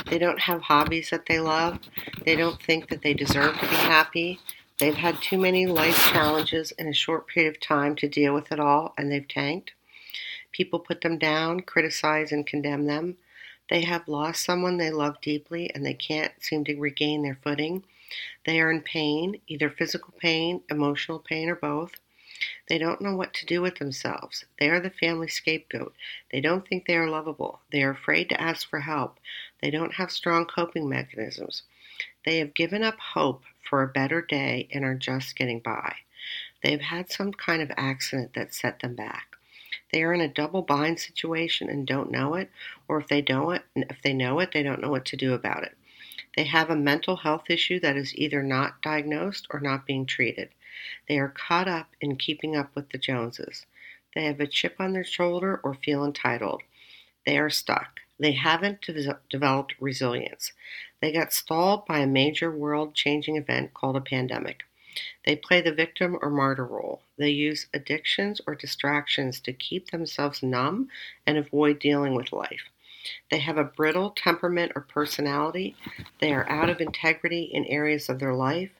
They 0.07 0.19
don't 0.19 0.41
have 0.41 0.63
hobbies 0.63 1.11
that 1.11 1.27
they 1.27 1.41
love. 1.41 1.81
They 2.25 2.37
don't 2.37 2.63
think 2.63 2.89
that 2.89 3.03
they 3.03 3.15
deserve 3.15 3.59
to 3.59 3.69
be 3.69 3.75
happy. 3.75 4.39
They've 4.79 4.95
had 4.95 5.21
too 5.21 5.39
many 5.39 5.67
life 5.67 5.97
challenges 6.13 6.71
in 6.73 6.87
a 6.87 6.93
short 6.93 7.27
period 7.27 7.57
of 7.57 7.61
time 7.61 7.97
to 7.97 8.09
deal 8.09 8.33
with 8.33 8.53
it 8.53 8.61
all, 8.61 8.95
and 8.97 9.11
they've 9.11 9.27
tanked. 9.27 9.73
People 10.53 10.79
put 10.79 11.01
them 11.01 11.19
down, 11.19 11.61
criticize, 11.61 12.31
and 12.31 12.47
condemn 12.47 12.87
them. 12.87 13.17
They 13.69 13.83
have 13.83 14.09
lost 14.09 14.45
someone 14.45 14.77
they 14.77 14.91
love 14.91 15.21
deeply 15.21 15.71
and 15.75 15.85
they 15.85 15.95
can't 15.95 16.33
seem 16.43 16.65
to 16.65 16.77
regain 16.79 17.23
their 17.23 17.39
footing. 17.43 17.85
They 18.47 18.61
are 18.61 18.71
in 18.71 18.81
pain, 18.81 19.41
either 19.47 19.69
physical 19.69 20.15
pain, 20.19 20.63
emotional 20.71 21.19
pain, 21.19 21.51
or 21.51 21.55
both. 21.55 21.93
They 22.69 22.79
don't 22.79 23.01
know 23.01 23.17
what 23.17 23.35
to 23.35 23.47
do 23.47 23.61
with 23.61 23.77
themselves. 23.79 24.45
They 24.59 24.71
are 24.71 24.81
the 24.81 24.91
family 24.91 25.29
scapegoat. 25.29 25.95
They 26.31 26.41
don't 26.41 26.67
think 26.67 26.87
they 26.87 26.97
are 26.97 27.09
lovable. 27.09 27.61
They 27.71 27.83
are 27.83 27.91
afraid 27.91 28.29
to 28.29 28.41
ask 28.41 28.69
for 28.69 28.81
help. 28.81 29.19
They 29.61 29.71
don't 29.71 29.95
have 29.95 30.13
strong 30.13 30.47
coping 30.47 30.89
mechanisms. 30.89 31.63
They 32.25 32.39
have 32.39 32.55
given 32.55 32.83
up 32.83 32.99
hope 32.99 33.43
for 33.69 33.83
a 33.83 33.89
better 33.89 34.23
day 34.23 34.69
and 34.73 34.85
are 34.85 34.95
just 34.95 35.37
getting 35.37 35.61
by. 35.61 35.97
They 36.63 36.71
have 36.71 36.81
had 36.81 37.11
some 37.11 37.33
kind 37.33 37.61
of 37.61 37.73
accident 37.77 38.35
that 38.35 38.55
set 38.55 38.81
them 38.81 38.95
back. 38.95 39.28
They 39.93 40.03
are 40.03 40.13
in 40.13 40.21
a 40.21 40.29
double 40.29 40.63
bind 40.63 41.01
situation 41.01 41.71
and 41.71 41.87
don't 41.87 42.11
know 42.11 42.35
it, 42.35 42.51
or 42.89 42.99
if 42.99 43.09
they 43.09 43.23
don't 43.23 43.63
if 43.75 44.03
they 44.03 44.13
know 44.13 44.39
it, 44.41 44.53
they 44.53 44.63
don't 44.63 44.81
know 44.81 44.91
what 44.91 45.07
to 45.07 45.17
do 45.17 45.35
about 45.35 45.65
it. 45.65 45.77
They 46.37 46.45
have 46.45 46.71
a 46.71 46.77
mental 46.77 47.17
health 47.17 47.51
issue 47.51 47.81
that 47.81 47.97
is 47.97 48.15
either 48.15 48.43
not 48.43 48.83
diagnosed 48.83 49.47
or 49.51 49.61
not 49.61 49.87
being 49.87 50.07
treated. 50.07 50.51
They 51.09 51.19
are 51.19 51.31
caught 51.31 51.67
up 51.67 51.97
in 52.01 52.17
keeping 52.17 52.55
up 52.55 52.75
with 52.77 52.91
the 52.91 52.99
Joneses. 52.99 53.67
They 54.15 54.25
have 54.25 54.41
a 54.41 54.47
chip 54.47 54.77
on 54.79 54.93
their 54.93 55.05
shoulder 55.05 55.61
or 55.65 55.75
feel 55.75 56.05
entitled. 56.05 56.63
They 57.27 57.39
are 57.39 57.51
stuck. 57.51 58.01
They 58.19 58.33
haven't 58.33 58.83
de- 58.83 59.19
developed 59.31 59.75
resilience. 59.81 60.53
They 61.01 61.13
got 61.13 61.33
stalled 61.33 61.87
by 61.87 62.01
a 62.01 62.07
major 62.07 62.51
world 62.51 62.95
changing 62.95 63.37
event 63.37 63.75
called 63.75 63.97
a 63.97 64.01
pandemic. 64.01 64.65
They 65.25 65.37
play 65.37 65.61
the 65.61 65.73
victim 65.73 66.19
or 66.21 66.31
martyr 66.31 66.65
role. 66.65 67.03
They 67.17 67.31
use 67.31 67.67
addictions 67.75 68.41
or 68.47 68.55
distractions 68.55 69.41
to 69.41 69.53
keep 69.53 69.91
themselves 69.91 70.43
numb 70.43 70.89
and 71.27 71.37
avoid 71.37 71.79
dealing 71.79 72.15
with 72.15 72.33
life. 72.33 72.71
They 73.31 73.39
have 73.39 73.57
a 73.57 73.65
brittle 73.65 74.11
temperament 74.11 74.73
or 74.75 74.83
personality. 74.83 75.77
They 76.21 76.33
are 76.33 76.49
out 76.49 76.69
of 76.69 76.81
integrity 76.81 77.43
in 77.45 77.65
areas 77.67 78.09
of 78.09 78.19
their 78.19 78.35
life. 78.35 78.73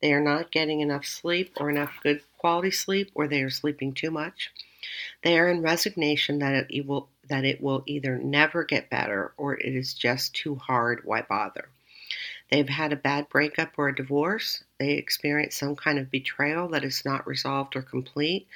They 0.00 0.12
are 0.12 0.20
not 0.20 0.50
getting 0.50 0.80
enough 0.80 1.06
sleep 1.06 1.52
or 1.58 1.70
enough 1.70 2.00
good 2.02 2.22
quality 2.38 2.70
sleep, 2.70 3.10
or 3.14 3.28
they 3.28 3.42
are 3.42 3.50
sleeping 3.50 3.92
too 3.92 4.10
much. 4.10 4.50
They 5.22 5.38
are 5.38 5.48
in 5.48 5.62
resignation 5.62 6.38
that 6.38 6.70
it 6.70 6.86
will 6.86 7.08
that 7.28 7.44
it 7.44 7.60
will 7.60 7.82
either 7.86 8.18
never 8.18 8.62
get 8.62 8.88
better 8.88 9.32
or 9.36 9.54
it 9.54 9.74
is 9.74 9.94
just 9.94 10.34
too 10.34 10.54
hard. 10.54 11.04
Why 11.04 11.22
bother? 11.22 11.68
They've 12.50 12.68
had 12.68 12.92
a 12.92 12.96
bad 12.96 13.28
breakup 13.28 13.72
or 13.76 13.88
a 13.88 13.94
divorce. 13.94 14.62
They 14.78 14.92
experience 14.92 15.56
some 15.56 15.74
kind 15.74 15.98
of 15.98 16.10
betrayal 16.10 16.68
that 16.68 16.84
is 16.84 17.04
not 17.04 17.26
resolved 17.26 17.76
or 17.76 17.82
complete. 17.82 18.46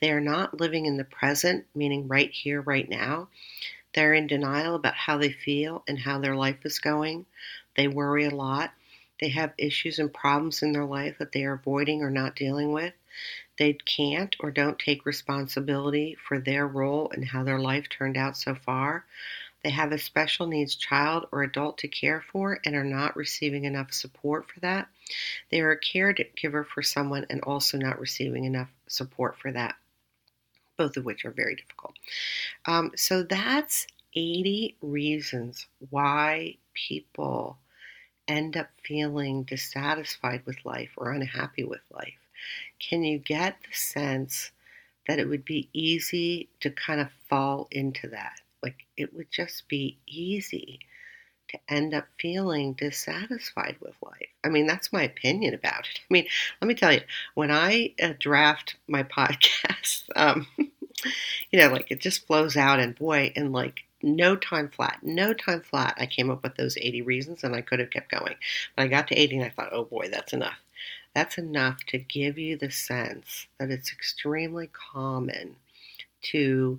They 0.00 0.10
are 0.10 0.20
not 0.20 0.58
living 0.60 0.86
in 0.86 0.96
the 0.96 1.04
present, 1.04 1.66
meaning 1.74 2.08
right 2.08 2.30
here, 2.30 2.60
right 2.62 2.88
now. 2.88 3.28
They're 3.94 4.14
in 4.14 4.26
denial 4.26 4.74
about 4.74 4.94
how 4.94 5.18
they 5.18 5.32
feel 5.32 5.82
and 5.86 5.98
how 5.98 6.18
their 6.18 6.36
life 6.36 6.64
is 6.64 6.78
going. 6.78 7.26
They 7.76 7.88
worry 7.88 8.24
a 8.24 8.30
lot. 8.30 8.72
They 9.20 9.28
have 9.30 9.54
issues 9.56 9.98
and 9.98 10.12
problems 10.12 10.62
in 10.62 10.72
their 10.72 10.84
life 10.84 11.16
that 11.18 11.32
they 11.32 11.44
are 11.44 11.54
avoiding 11.54 12.02
or 12.02 12.10
not 12.10 12.36
dealing 12.36 12.72
with. 12.72 12.92
They 13.58 13.72
can't 13.72 14.36
or 14.40 14.50
don't 14.50 14.78
take 14.78 15.06
responsibility 15.06 16.14
for 16.14 16.38
their 16.38 16.66
role 16.66 17.10
and 17.10 17.24
how 17.24 17.42
their 17.42 17.58
life 17.58 17.88
turned 17.88 18.18
out 18.18 18.36
so 18.36 18.54
far. 18.54 19.06
They 19.62 19.70
have 19.70 19.92
a 19.92 19.98
special 19.98 20.46
needs 20.46 20.74
child 20.74 21.26
or 21.32 21.42
adult 21.42 21.78
to 21.78 21.88
care 21.88 22.20
for 22.20 22.60
and 22.64 22.76
are 22.76 22.84
not 22.84 23.16
receiving 23.16 23.64
enough 23.64 23.92
support 23.94 24.50
for 24.50 24.60
that. 24.60 24.88
They 25.50 25.60
are 25.60 25.72
a 25.72 25.80
caregiver 25.80 26.66
for 26.66 26.82
someone 26.82 27.26
and 27.30 27.40
also 27.42 27.78
not 27.78 28.00
receiving 28.00 28.44
enough 28.44 28.70
support 28.88 29.38
for 29.38 29.52
that, 29.52 29.76
both 30.76 30.96
of 30.96 31.04
which 31.04 31.24
are 31.24 31.30
very 31.30 31.54
difficult. 31.54 31.94
Um, 32.66 32.92
so 32.96 33.22
that's 33.22 33.86
80 34.14 34.76
reasons 34.80 35.66
why 35.90 36.56
people 36.74 37.58
end 38.28 38.56
up 38.56 38.68
feeling 38.82 39.44
dissatisfied 39.44 40.44
with 40.46 40.64
life 40.64 40.90
or 40.96 41.12
unhappy 41.12 41.64
with 41.64 41.82
life. 41.90 42.18
Can 42.78 43.04
you 43.04 43.18
get 43.18 43.56
the 43.62 43.74
sense 43.74 44.50
that 45.06 45.18
it 45.18 45.28
would 45.28 45.44
be 45.44 45.68
easy 45.72 46.48
to 46.60 46.70
kind 46.70 47.00
of 47.00 47.08
fall 47.28 47.68
into 47.70 48.08
that? 48.08 48.40
Like 48.62 48.86
it 48.96 49.14
would 49.14 49.30
just 49.30 49.68
be 49.68 49.98
easy 50.06 50.80
to 51.48 51.58
end 51.68 51.94
up 51.94 52.06
feeling 52.18 52.72
dissatisfied 52.72 53.76
with 53.80 53.94
life. 54.02 54.28
I 54.44 54.48
mean, 54.48 54.66
that's 54.66 54.92
my 54.92 55.02
opinion 55.02 55.54
about 55.54 55.86
it. 55.88 56.00
I 56.00 56.12
mean, 56.12 56.26
let 56.60 56.68
me 56.68 56.74
tell 56.74 56.92
you, 56.92 57.02
when 57.34 57.50
I 57.50 57.94
uh, 58.02 58.14
draft 58.18 58.76
my 58.88 59.02
podcast, 59.04 60.04
um, 60.16 60.46
you 60.56 61.58
know, 61.58 61.68
like 61.68 61.90
it 61.90 62.00
just 62.00 62.26
flows 62.26 62.56
out, 62.56 62.80
and 62.80 62.94
boy, 62.94 63.32
in 63.36 63.52
like 63.52 63.84
no 64.02 64.36
time 64.36 64.68
flat, 64.68 64.98
no 65.02 65.32
time 65.32 65.62
flat, 65.62 65.94
I 65.98 66.06
came 66.06 66.30
up 66.30 66.42
with 66.42 66.56
those 66.56 66.76
80 66.76 67.02
reasons 67.02 67.44
and 67.44 67.54
I 67.54 67.60
could 67.60 67.80
have 67.80 67.90
kept 67.90 68.10
going. 68.10 68.34
But 68.74 68.82
I 68.82 68.86
got 68.88 69.08
to 69.08 69.14
80 69.14 69.36
and 69.36 69.44
I 69.46 69.50
thought, 69.50 69.72
oh 69.72 69.84
boy, 69.84 70.08
that's 70.10 70.32
enough. 70.32 70.58
That's 71.14 71.38
enough 71.38 71.78
to 71.86 71.98
give 71.98 72.38
you 72.38 72.56
the 72.56 72.70
sense 72.70 73.46
that 73.58 73.70
it's 73.70 73.92
extremely 73.92 74.68
common 74.92 75.56
to 76.24 76.78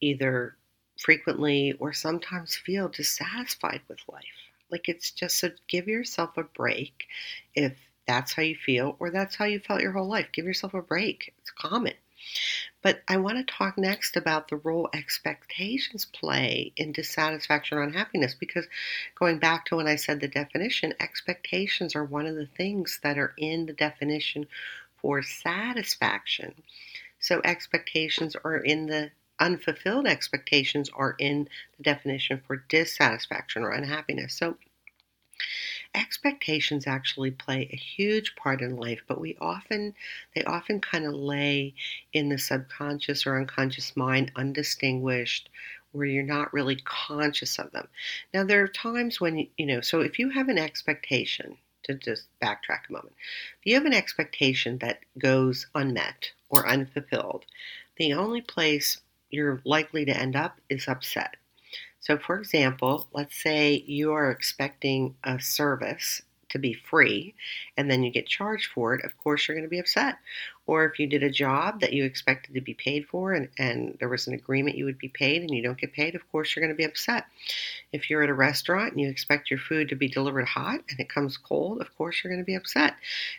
either 0.00 0.56
frequently 1.02 1.72
or 1.78 1.92
sometimes 1.92 2.56
feel 2.56 2.88
dissatisfied 2.88 3.82
with 3.88 3.98
life. 4.08 4.22
Like 4.70 4.88
it's 4.88 5.10
just 5.10 5.38
so 5.38 5.50
give 5.68 5.88
yourself 5.88 6.36
a 6.36 6.44
break 6.44 7.06
if 7.54 7.76
that's 8.06 8.32
how 8.32 8.42
you 8.42 8.56
feel 8.56 8.96
or 8.98 9.10
that's 9.10 9.36
how 9.36 9.44
you 9.44 9.60
felt 9.60 9.82
your 9.82 9.92
whole 9.92 10.08
life. 10.08 10.28
Give 10.32 10.46
yourself 10.46 10.74
a 10.74 10.82
break. 10.82 11.34
It's 11.38 11.50
common. 11.50 11.94
But 12.82 13.02
I 13.08 13.16
want 13.16 13.38
to 13.38 13.54
talk 13.54 13.76
next 13.76 14.16
about 14.16 14.48
the 14.48 14.56
role 14.56 14.88
expectations 14.92 16.04
play 16.04 16.72
in 16.76 16.92
dissatisfaction 16.92 17.78
or 17.78 17.82
unhappiness 17.82 18.34
because 18.34 18.66
going 19.16 19.38
back 19.38 19.66
to 19.66 19.76
when 19.76 19.88
I 19.88 19.96
said 19.96 20.20
the 20.20 20.28
definition, 20.28 20.94
expectations 21.00 21.96
are 21.96 22.04
one 22.04 22.26
of 22.26 22.36
the 22.36 22.46
things 22.46 23.00
that 23.02 23.18
are 23.18 23.34
in 23.36 23.66
the 23.66 23.72
definition 23.72 24.46
for 24.96 25.22
satisfaction. 25.22 26.54
So 27.18 27.40
expectations 27.44 28.36
are 28.36 28.56
in 28.56 28.86
the 28.86 29.10
unfulfilled 29.40 30.06
expectations 30.06 30.90
are 30.94 31.14
in 31.18 31.48
the 31.76 31.82
definition 31.82 32.40
for 32.46 32.56
dissatisfaction 32.68 33.62
or 33.62 33.70
unhappiness. 33.70 34.34
So, 34.34 34.56
expectations 35.94 36.86
actually 36.86 37.30
play 37.30 37.68
a 37.72 37.76
huge 37.76 38.34
part 38.36 38.62
in 38.62 38.76
life, 38.76 39.02
but 39.06 39.20
we 39.20 39.36
often 39.40 39.94
they 40.34 40.44
often 40.44 40.80
kind 40.80 41.04
of 41.04 41.14
lay 41.14 41.74
in 42.12 42.28
the 42.28 42.38
subconscious 42.38 43.26
or 43.26 43.38
unconscious 43.38 43.96
mind 43.96 44.32
undistinguished 44.36 45.48
where 45.92 46.06
you're 46.06 46.22
not 46.22 46.52
really 46.52 46.76
conscious 46.84 47.58
of 47.58 47.70
them. 47.72 47.88
Now 48.32 48.44
there 48.44 48.62
are 48.62 48.68
times 48.68 49.20
when 49.20 49.48
you 49.56 49.66
know, 49.66 49.80
so 49.80 50.00
if 50.00 50.18
you 50.18 50.30
have 50.30 50.48
an 50.48 50.58
expectation 50.58 51.58
to 51.84 51.94
just 51.94 52.26
backtrack 52.40 52.88
a 52.88 52.92
moment. 52.92 53.14
If 53.60 53.66
you 53.66 53.74
have 53.74 53.84
an 53.84 53.92
expectation 53.92 54.78
that 54.78 55.00
goes 55.18 55.66
unmet 55.74 56.30
or 56.48 56.66
unfulfilled, 56.66 57.44
the 57.96 58.12
only 58.12 58.40
place 58.40 59.00
you're 59.32 59.60
likely 59.64 60.04
to 60.04 60.16
end 60.16 60.36
up 60.36 60.60
is 60.68 60.88
upset. 60.88 61.36
So, 62.00 62.18
for 62.18 62.38
example, 62.38 63.06
let's 63.12 63.40
say 63.40 63.84
you 63.86 64.12
are 64.12 64.30
expecting 64.30 65.14
a 65.22 65.40
service 65.40 66.22
to 66.52 66.58
be 66.58 66.74
free 66.74 67.34
and 67.76 67.90
then 67.90 68.02
you 68.02 68.10
get 68.10 68.26
charged 68.26 68.70
for 68.72 68.94
it, 68.94 69.04
of 69.04 69.16
course 69.18 69.48
you're 69.48 69.56
going 69.56 69.66
to 69.66 69.70
be 69.70 69.78
upset. 69.78 70.18
Or 70.66 70.84
if 70.84 70.98
you 70.98 71.06
did 71.06 71.22
a 71.22 71.30
job 71.30 71.80
that 71.80 71.92
you 71.92 72.04
expected 72.04 72.54
to 72.54 72.60
be 72.60 72.74
paid 72.74 73.06
for 73.06 73.32
and, 73.32 73.48
and 73.58 73.96
there 73.98 74.08
was 74.08 74.26
an 74.26 74.34
agreement 74.34 74.76
you 74.76 74.84
would 74.84 74.98
be 74.98 75.08
paid 75.08 75.42
and 75.42 75.50
you 75.50 75.62
don't 75.62 75.78
get 75.78 75.92
paid, 75.92 76.14
of 76.14 76.30
course 76.30 76.54
you're 76.54 76.64
going 76.64 76.74
to 76.74 76.78
be 76.78 76.84
upset. 76.84 77.24
If 77.92 78.08
you're 78.08 78.22
at 78.22 78.30
a 78.30 78.34
restaurant 78.34 78.92
and 78.92 79.00
you 79.00 79.08
expect 79.08 79.50
your 79.50 79.58
food 79.58 79.88
to 79.88 79.96
be 79.96 80.08
delivered 80.08 80.46
hot 80.46 80.80
and 80.88 81.00
it 81.00 81.08
comes 81.08 81.36
cold, 81.36 81.80
of 81.80 81.96
course 81.96 82.22
you're 82.22 82.32
going 82.32 82.44
to 82.44 82.46
be 82.46 82.54
upset. 82.54 82.94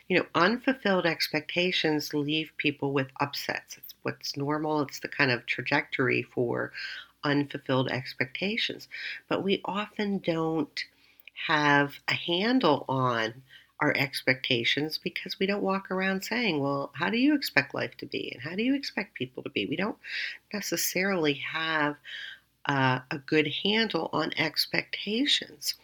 You 0.09 0.19
know, 0.19 0.25
unfulfilled 0.35 1.05
expectations 1.05 2.13
leave 2.13 2.51
people 2.57 2.91
with 2.91 3.07
upsets. 3.19 3.77
It's 3.77 3.92
what's 4.03 4.37
normal, 4.37 4.81
it's 4.81 4.99
the 4.99 5.07
kind 5.07 5.31
of 5.31 5.45
trajectory 5.45 6.23
for 6.23 6.71
unfulfilled 7.23 7.89
expectations. 7.89 8.87
But 9.27 9.43
we 9.43 9.61
often 9.65 10.19
don't 10.19 10.83
have 11.47 11.95
a 12.07 12.13
handle 12.13 12.85
on 12.87 13.41
our 13.79 13.93
expectations 13.97 14.97
because 14.97 15.39
we 15.39 15.45
don't 15.45 15.63
walk 15.63 15.91
around 15.91 16.23
saying, 16.23 16.59
Well, 16.61 16.91
how 16.93 17.09
do 17.09 17.17
you 17.17 17.35
expect 17.35 17.73
life 17.73 17.97
to 17.97 18.05
be? 18.05 18.31
And 18.31 18.41
how 18.41 18.55
do 18.55 18.63
you 18.63 18.75
expect 18.75 19.15
people 19.15 19.43
to 19.43 19.49
be? 19.49 19.65
We 19.65 19.75
don't 19.75 19.97
necessarily 20.53 21.33
have 21.33 21.97
uh, 22.65 22.99
a 23.11 23.17
good 23.17 23.51
handle 23.63 24.09
on 24.13 24.31
expectations. 24.37 25.75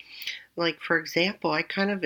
Like, 0.55 0.79
for 0.81 0.97
example, 0.97 1.51
I 1.51 1.61
kind 1.61 1.91
of 1.91 2.05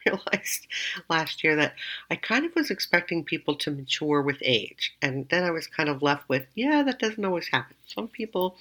realized 0.06 0.66
last 1.08 1.44
year 1.44 1.56
that 1.56 1.74
I 2.10 2.16
kind 2.16 2.44
of 2.44 2.54
was 2.54 2.70
expecting 2.70 3.24
people 3.24 3.54
to 3.56 3.70
mature 3.70 4.22
with 4.22 4.38
age. 4.42 4.94
And 5.02 5.28
then 5.28 5.44
I 5.44 5.50
was 5.50 5.66
kind 5.66 5.88
of 5.88 6.02
left 6.02 6.28
with, 6.28 6.46
yeah, 6.54 6.82
that 6.82 6.98
doesn't 6.98 7.24
always 7.24 7.48
happen. 7.48 7.76
Some 7.86 8.08
people 8.08 8.56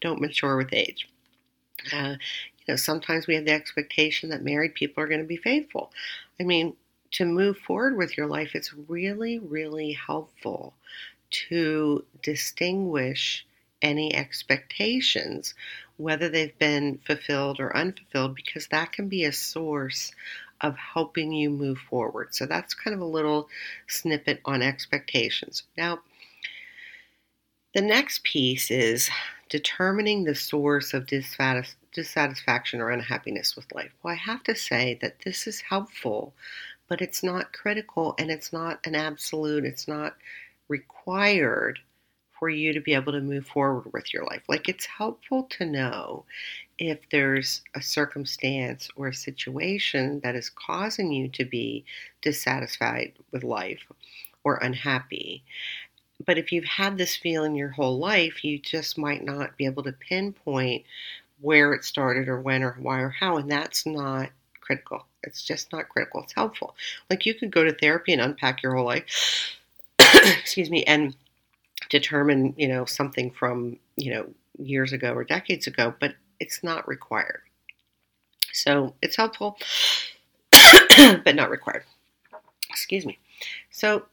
don't 0.00 0.20
mature 0.20 0.56
with 0.56 0.72
age. 0.72 1.08
Uh, 1.92 2.16
you 2.66 2.72
know, 2.72 2.76
sometimes 2.76 3.26
we 3.26 3.34
have 3.34 3.44
the 3.44 3.52
expectation 3.52 4.30
that 4.30 4.44
married 4.44 4.74
people 4.74 5.02
are 5.02 5.08
going 5.08 5.20
to 5.20 5.26
be 5.26 5.36
faithful. 5.36 5.90
I 6.40 6.44
mean, 6.44 6.76
to 7.12 7.24
move 7.24 7.58
forward 7.58 7.96
with 7.96 8.16
your 8.16 8.26
life, 8.26 8.54
it's 8.54 8.72
really, 8.72 9.38
really 9.38 9.92
helpful 9.92 10.74
to 11.48 12.04
distinguish 12.22 13.46
any 13.80 14.14
expectations, 14.14 15.54
whether 15.96 16.28
they've 16.28 16.56
been 16.58 16.98
fulfilled 17.04 17.58
or 17.58 17.76
unfulfilled, 17.76 18.34
because 18.34 18.68
that 18.68 18.92
can 18.92 19.08
be 19.08 19.24
a 19.24 19.32
source 19.32 20.12
of 20.62 20.76
helping 20.76 21.32
you 21.32 21.50
move 21.50 21.78
forward. 21.78 22.34
So 22.34 22.46
that's 22.46 22.74
kind 22.74 22.94
of 22.94 23.00
a 23.00 23.06
little 23.06 23.48
snippet 23.88 24.40
on 24.44 24.62
expectations. 24.62 25.64
Now, 25.76 26.00
the 27.74 27.82
next 27.82 28.22
piece 28.22 28.70
is 28.70 29.10
determining 29.48 30.24
the 30.24 30.34
source 30.34 30.94
of 30.94 31.06
dissatis- 31.06 31.74
dissatisfaction 31.92 32.80
or 32.80 32.90
unhappiness 32.90 33.56
with 33.56 33.72
life. 33.74 33.92
Well, 34.02 34.12
I 34.12 34.16
have 34.16 34.42
to 34.44 34.54
say 34.54 34.98
that 35.00 35.20
this 35.24 35.46
is 35.46 35.60
helpful, 35.60 36.34
but 36.88 37.00
it's 37.00 37.22
not 37.22 37.52
critical 37.52 38.14
and 38.18 38.30
it's 38.30 38.52
not 38.52 38.80
an 38.84 38.94
absolute, 38.94 39.64
it's 39.64 39.88
not 39.88 40.16
required 40.68 41.80
for 42.42 42.50
you 42.50 42.72
to 42.72 42.80
be 42.80 42.92
able 42.92 43.12
to 43.12 43.20
move 43.20 43.46
forward 43.46 43.92
with 43.92 44.12
your 44.12 44.24
life. 44.24 44.42
Like 44.48 44.68
it's 44.68 44.84
helpful 44.84 45.44
to 45.50 45.64
know 45.64 46.24
if 46.76 46.98
there's 47.12 47.62
a 47.76 47.80
circumstance 47.80 48.88
or 48.96 49.06
a 49.06 49.14
situation 49.14 50.18
that 50.24 50.34
is 50.34 50.50
causing 50.50 51.12
you 51.12 51.28
to 51.28 51.44
be 51.44 51.84
dissatisfied 52.20 53.12
with 53.30 53.44
life 53.44 53.78
or 54.42 54.56
unhappy. 54.56 55.44
But 56.26 56.36
if 56.36 56.50
you've 56.50 56.64
had 56.64 56.98
this 56.98 57.14
feeling 57.14 57.54
your 57.54 57.68
whole 57.68 58.00
life, 58.00 58.42
you 58.42 58.58
just 58.58 58.98
might 58.98 59.22
not 59.22 59.56
be 59.56 59.64
able 59.64 59.84
to 59.84 59.92
pinpoint 59.92 60.82
where 61.40 61.72
it 61.72 61.84
started 61.84 62.26
or 62.26 62.40
when 62.40 62.64
or 62.64 62.72
why 62.80 63.02
or 63.02 63.10
how. 63.10 63.36
And 63.36 63.48
that's 63.48 63.86
not 63.86 64.30
critical. 64.60 65.06
It's 65.22 65.44
just 65.44 65.72
not 65.72 65.88
critical. 65.88 66.24
It's 66.24 66.32
helpful. 66.32 66.74
Like 67.08 67.24
you 67.24 67.34
could 67.34 67.52
go 67.52 67.62
to 67.62 67.72
therapy 67.72 68.12
and 68.12 68.20
unpack 68.20 68.64
your 68.64 68.74
whole 68.74 68.86
life, 68.86 69.06
excuse 70.00 70.68
me, 70.68 70.82
and 70.86 71.14
determine, 71.92 72.54
you 72.56 72.66
know, 72.66 72.86
something 72.86 73.30
from, 73.30 73.78
you 73.96 74.10
know, 74.10 74.26
years 74.58 74.94
ago 74.94 75.12
or 75.12 75.24
decades 75.24 75.66
ago, 75.66 75.94
but 76.00 76.14
it's 76.40 76.64
not 76.64 76.88
required. 76.88 77.42
So 78.54 78.94
it's 79.02 79.16
helpful, 79.16 79.58
but 81.22 81.36
not 81.36 81.50
required. 81.50 81.84
Excuse 82.70 83.04
me. 83.04 83.18
So, 83.70 84.06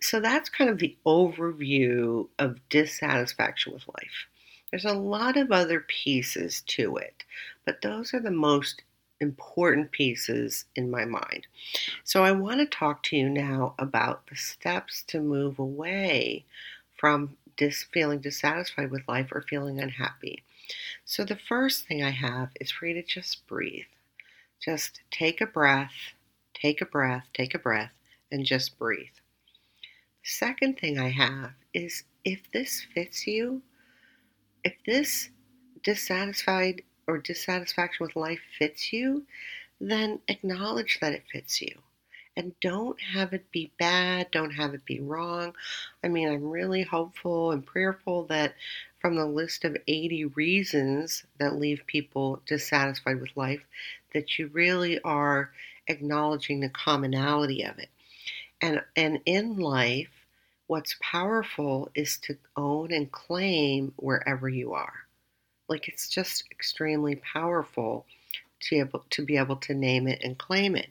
so 0.00 0.18
that's 0.18 0.48
kind 0.48 0.68
of 0.68 0.78
the 0.78 0.96
overview 1.06 2.28
of 2.40 2.58
dissatisfaction 2.68 3.72
with 3.72 3.86
life. 3.86 4.26
There's 4.72 4.84
a 4.84 4.92
lot 4.92 5.36
of 5.36 5.52
other 5.52 5.78
pieces 5.78 6.62
to 6.68 6.96
it, 6.96 7.22
but 7.64 7.82
those 7.82 8.12
are 8.14 8.20
the 8.20 8.32
most 8.32 8.82
important 9.20 9.92
pieces 9.92 10.64
in 10.74 10.90
my 10.90 11.04
mind. 11.04 11.46
So 12.02 12.24
I 12.24 12.32
want 12.32 12.58
to 12.58 12.66
talk 12.66 13.04
to 13.04 13.16
you 13.16 13.28
now 13.28 13.74
about 13.78 14.26
the 14.26 14.34
steps 14.34 15.04
to 15.08 15.20
move 15.20 15.60
away 15.60 16.44
from 17.02 17.36
dis- 17.56 17.82
feeling 17.92 18.20
dissatisfied 18.20 18.92
with 18.92 19.08
life 19.08 19.32
or 19.32 19.42
feeling 19.42 19.80
unhappy. 19.80 20.44
So, 21.04 21.24
the 21.24 21.36
first 21.36 21.84
thing 21.88 22.00
I 22.00 22.10
have 22.10 22.50
is 22.60 22.70
for 22.70 22.86
you 22.86 22.94
to 22.94 23.02
just 23.02 23.44
breathe. 23.48 23.86
Just 24.60 25.00
take 25.10 25.40
a 25.40 25.46
breath, 25.46 26.14
take 26.54 26.80
a 26.80 26.86
breath, 26.86 27.26
take 27.34 27.54
a 27.56 27.58
breath, 27.58 27.90
and 28.30 28.46
just 28.46 28.78
breathe. 28.78 29.16
The 30.22 30.28
second 30.28 30.78
thing 30.78 30.96
I 31.00 31.08
have 31.10 31.54
is 31.74 32.04
if 32.24 32.48
this 32.52 32.86
fits 32.94 33.26
you, 33.26 33.62
if 34.62 34.74
this 34.86 35.30
dissatisfied 35.82 36.82
or 37.08 37.18
dissatisfaction 37.18 38.06
with 38.06 38.14
life 38.14 38.40
fits 38.56 38.92
you, 38.92 39.26
then 39.80 40.20
acknowledge 40.28 41.00
that 41.00 41.14
it 41.14 41.24
fits 41.32 41.60
you 41.60 41.82
and 42.36 42.58
don't 42.60 43.00
have 43.00 43.32
it 43.32 43.50
be 43.50 43.72
bad, 43.78 44.30
don't 44.30 44.52
have 44.52 44.74
it 44.74 44.84
be 44.84 45.00
wrong. 45.00 45.54
I 46.02 46.08
mean, 46.08 46.28
I'm 46.28 46.48
really 46.48 46.82
hopeful 46.82 47.50
and 47.52 47.64
prayerful 47.64 48.24
that 48.24 48.54
from 49.00 49.16
the 49.16 49.26
list 49.26 49.64
of 49.64 49.76
80 49.86 50.26
reasons 50.26 51.24
that 51.38 51.58
leave 51.58 51.82
people 51.86 52.40
dissatisfied 52.46 53.20
with 53.20 53.36
life, 53.36 53.62
that 54.14 54.38
you 54.38 54.48
really 54.48 55.00
are 55.00 55.50
acknowledging 55.88 56.60
the 56.60 56.68
commonality 56.68 57.64
of 57.64 57.78
it. 57.78 57.88
And, 58.60 58.82
and 58.96 59.20
in 59.26 59.56
life, 59.56 60.26
what's 60.68 60.96
powerful 61.00 61.90
is 61.94 62.16
to 62.18 62.38
own 62.56 62.92
and 62.92 63.10
claim 63.10 63.92
wherever 63.96 64.48
you 64.48 64.72
are. 64.72 64.94
Like 65.68 65.88
it's 65.88 66.08
just 66.08 66.44
extremely 66.50 67.16
powerful 67.16 68.06
to 68.62 68.76
able 68.76 69.04
to 69.10 69.24
be 69.24 69.36
able 69.36 69.56
to 69.56 69.74
name 69.74 70.08
it 70.08 70.20
and 70.22 70.38
claim 70.38 70.76
it. 70.76 70.90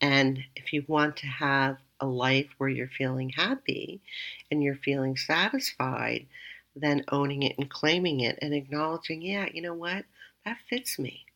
And 0.00 0.42
if 0.56 0.72
you 0.72 0.84
want 0.86 1.16
to 1.18 1.26
have 1.26 1.76
a 2.00 2.06
life 2.06 2.48
where 2.58 2.68
you're 2.68 2.88
feeling 2.88 3.30
happy 3.30 4.00
and 4.50 4.62
you're 4.62 4.76
feeling 4.76 5.16
satisfied, 5.16 6.26
then 6.74 7.04
owning 7.08 7.42
it 7.42 7.58
and 7.58 7.68
claiming 7.68 8.20
it 8.20 8.38
and 8.40 8.54
acknowledging, 8.54 9.22
yeah, 9.22 9.46
you 9.52 9.60
know 9.60 9.74
what? 9.74 10.04
That 10.44 10.58
fits 10.68 10.98
me. 10.98 11.26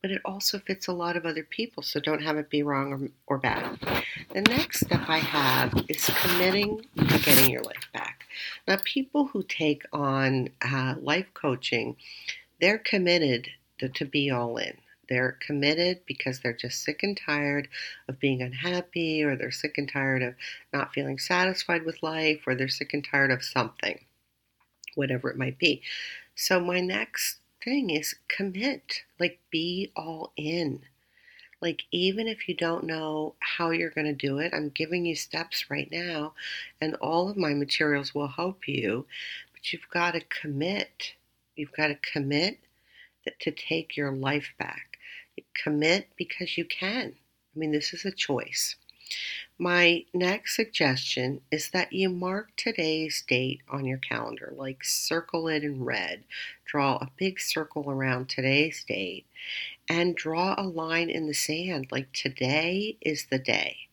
But 0.00 0.12
it 0.12 0.22
also 0.24 0.60
fits 0.60 0.86
a 0.86 0.92
lot 0.92 1.16
of 1.16 1.26
other 1.26 1.42
people, 1.42 1.82
so 1.82 1.98
don't 1.98 2.22
have 2.22 2.36
it 2.36 2.50
be 2.50 2.62
wrong 2.62 2.92
or, 2.92 3.10
or 3.26 3.38
bad. 3.38 3.78
The 4.32 4.42
next 4.42 4.80
step 4.86 5.02
I 5.08 5.18
have 5.18 5.74
is 5.88 6.08
committing 6.20 6.86
to 6.96 7.18
getting 7.18 7.50
your 7.50 7.62
life 7.62 7.88
back. 7.92 8.24
Now, 8.68 8.78
people 8.84 9.26
who 9.26 9.42
take 9.42 9.82
on 9.92 10.50
uh, 10.62 10.94
life 11.00 11.26
coaching, 11.34 11.96
they're 12.60 12.78
committed 12.78 13.48
to, 13.78 13.88
to 13.88 14.04
be 14.04 14.30
all 14.30 14.56
in. 14.56 14.76
They're 15.08 15.38
committed 15.40 16.00
because 16.06 16.40
they're 16.40 16.52
just 16.52 16.82
sick 16.82 17.02
and 17.02 17.16
tired 17.16 17.68
of 18.08 18.20
being 18.20 18.42
unhappy, 18.42 19.22
or 19.22 19.36
they're 19.36 19.50
sick 19.50 19.78
and 19.78 19.88
tired 19.88 20.22
of 20.22 20.34
not 20.72 20.92
feeling 20.92 21.18
satisfied 21.18 21.84
with 21.84 22.02
life, 22.02 22.42
or 22.46 22.54
they're 22.54 22.68
sick 22.68 22.92
and 22.94 23.04
tired 23.04 23.30
of 23.30 23.42
something, 23.42 24.04
whatever 24.94 25.30
it 25.30 25.38
might 25.38 25.58
be. 25.58 25.82
So, 26.34 26.60
my 26.60 26.80
next 26.80 27.38
thing 27.64 27.90
is 27.90 28.14
commit, 28.28 29.02
like, 29.18 29.38
be 29.50 29.92
all 29.96 30.32
in. 30.36 30.82
Like, 31.60 31.82
even 31.90 32.28
if 32.28 32.48
you 32.48 32.54
don't 32.54 32.84
know 32.84 33.34
how 33.40 33.70
you're 33.70 33.90
going 33.90 34.06
to 34.06 34.12
do 34.12 34.38
it, 34.38 34.54
I'm 34.54 34.68
giving 34.68 35.04
you 35.04 35.16
steps 35.16 35.70
right 35.70 35.90
now, 35.90 36.34
and 36.80 36.94
all 36.96 37.28
of 37.28 37.36
my 37.36 37.54
materials 37.54 38.14
will 38.14 38.28
help 38.28 38.68
you. 38.68 39.06
But 39.52 39.72
you've 39.72 39.88
got 39.90 40.12
to 40.12 40.20
commit. 40.20 41.14
You've 41.56 41.72
got 41.72 41.88
to 41.88 41.96
commit 41.96 42.58
to 43.40 43.50
take 43.50 43.96
your 43.96 44.12
life 44.12 44.54
back. 44.58 44.87
Commit 45.54 46.08
because 46.16 46.56
you 46.56 46.64
can. 46.64 47.14
I 47.54 47.58
mean, 47.58 47.72
this 47.72 47.92
is 47.92 48.04
a 48.04 48.12
choice. 48.12 48.76
My 49.58 50.04
next 50.12 50.54
suggestion 50.54 51.40
is 51.50 51.70
that 51.70 51.92
you 51.92 52.10
mark 52.10 52.50
today's 52.56 53.24
date 53.26 53.62
on 53.68 53.86
your 53.86 53.98
calendar, 53.98 54.52
like 54.54 54.84
circle 54.84 55.48
it 55.48 55.64
in 55.64 55.82
red. 55.82 56.24
Draw 56.66 56.96
a 56.96 57.10
big 57.16 57.40
circle 57.40 57.90
around 57.90 58.28
today's 58.28 58.84
date 58.84 59.26
and 59.88 60.14
draw 60.14 60.54
a 60.58 60.62
line 60.62 61.08
in 61.08 61.26
the 61.26 61.34
sand, 61.34 61.88
like 61.90 62.12
today 62.12 62.98
is 63.00 63.26
the 63.26 63.38
day. 63.38 63.88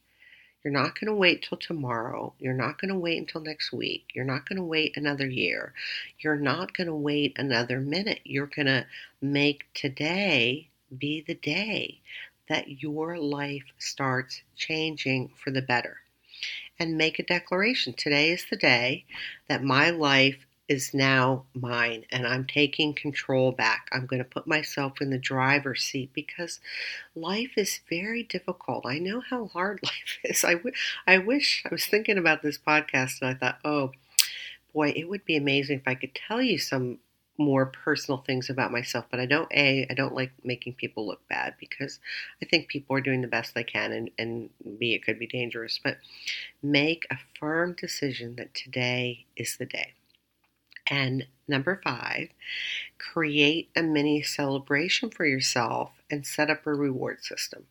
You're 0.63 0.73
not 0.73 0.99
going 0.99 1.07
to 1.07 1.15
wait 1.15 1.43
till 1.43 1.59
tomorrow. 1.59 2.33
You're 2.39 2.53
not 2.53 2.81
going 2.81 2.89
to 2.89 2.99
wait 2.99 3.19
until 3.19 3.41
next 3.41 3.71
week. 3.71 4.11
You're 4.13 4.25
not 4.25 4.49
going 4.49 4.57
to 4.57 4.63
wait 4.63 4.97
another 4.97 5.27
year. 5.27 5.73
You're 6.19 6.35
not 6.35 6.75
going 6.75 6.87
to 6.87 6.95
wait 6.95 7.33
another 7.37 7.79
minute. 7.79 8.21
You're 8.23 8.47
going 8.47 8.65
to 8.65 8.85
make 9.21 9.71
today 9.73 10.69
be 10.97 11.21
the 11.21 11.35
day 11.35 12.01
that 12.47 12.81
your 12.81 13.17
life 13.17 13.63
starts 13.79 14.41
changing 14.55 15.29
for 15.29 15.51
the 15.51 15.61
better. 15.61 15.97
And 16.77 16.97
make 16.97 17.19
a 17.19 17.23
declaration. 17.23 17.93
Today 17.93 18.31
is 18.31 18.45
the 18.49 18.57
day 18.57 19.05
that 19.47 19.63
my 19.63 19.89
life 19.89 20.45
is 20.67 20.93
now 20.93 21.45
mine 21.53 22.03
and 22.11 22.25
I'm 22.25 22.45
taking 22.45 22.93
control 22.93 23.51
back. 23.51 23.87
I'm 23.91 24.05
going 24.05 24.23
to 24.23 24.29
put 24.29 24.47
myself 24.47 24.99
in 24.99 25.09
the 25.11 25.17
driver's 25.17 25.83
seat 25.83 26.11
because 26.13 26.59
life 27.15 27.51
is 27.55 27.81
very 27.89 28.23
difficult. 28.23 28.85
I 28.85 28.97
know 28.99 29.21
how 29.21 29.47
hard 29.47 29.79
life 29.83 30.19
is. 30.23 30.43
I, 30.43 30.53
w- 30.55 30.75
I 31.05 31.19
wish 31.19 31.63
I 31.65 31.69
was 31.71 31.85
thinking 31.85 32.17
about 32.17 32.41
this 32.41 32.57
podcast 32.57 33.21
and 33.21 33.29
I 33.29 33.33
thought, 33.35 33.59
oh 33.63 33.91
boy, 34.73 34.89
it 34.95 35.07
would 35.07 35.23
be 35.23 35.37
amazing 35.37 35.79
if 35.79 35.87
I 35.87 35.95
could 35.95 36.15
tell 36.15 36.41
you 36.41 36.57
some 36.57 36.99
more 37.37 37.65
personal 37.67 38.19
things 38.19 38.49
about 38.49 38.71
myself, 38.71 39.05
but 39.11 39.19
I 39.19 39.25
don't 39.25 39.51
a 39.51 39.85
I 39.89 39.93
don't 39.93 40.15
like 40.15 40.31
making 40.43 40.73
people 40.73 41.05
look 41.05 41.27
bad 41.27 41.55
because 41.59 41.99
I 42.41 42.45
think 42.45 42.67
people 42.67 42.95
are 42.95 43.01
doing 43.01 43.21
the 43.21 43.27
best 43.27 43.53
they 43.53 43.63
can, 43.63 43.91
and 43.91 44.11
and 44.17 44.49
b 44.79 44.93
it 44.93 45.03
could 45.05 45.19
be 45.19 45.27
dangerous. 45.27 45.79
But 45.83 45.97
make 46.63 47.05
a 47.11 47.17
firm 47.39 47.73
decision 47.73 48.35
that 48.37 48.53
today 48.53 49.25
is 49.35 49.57
the 49.57 49.65
day. 49.65 49.93
And 50.87 51.27
number 51.47 51.81
five, 51.83 52.29
create 52.99 53.69
a 53.75 53.81
mini 53.81 54.21
celebration 54.21 55.09
for 55.09 55.25
yourself 55.25 55.91
and 56.11 56.25
set 56.25 56.49
up 56.49 56.65
a 56.65 56.73
reward 56.73 57.23
system. 57.23 57.65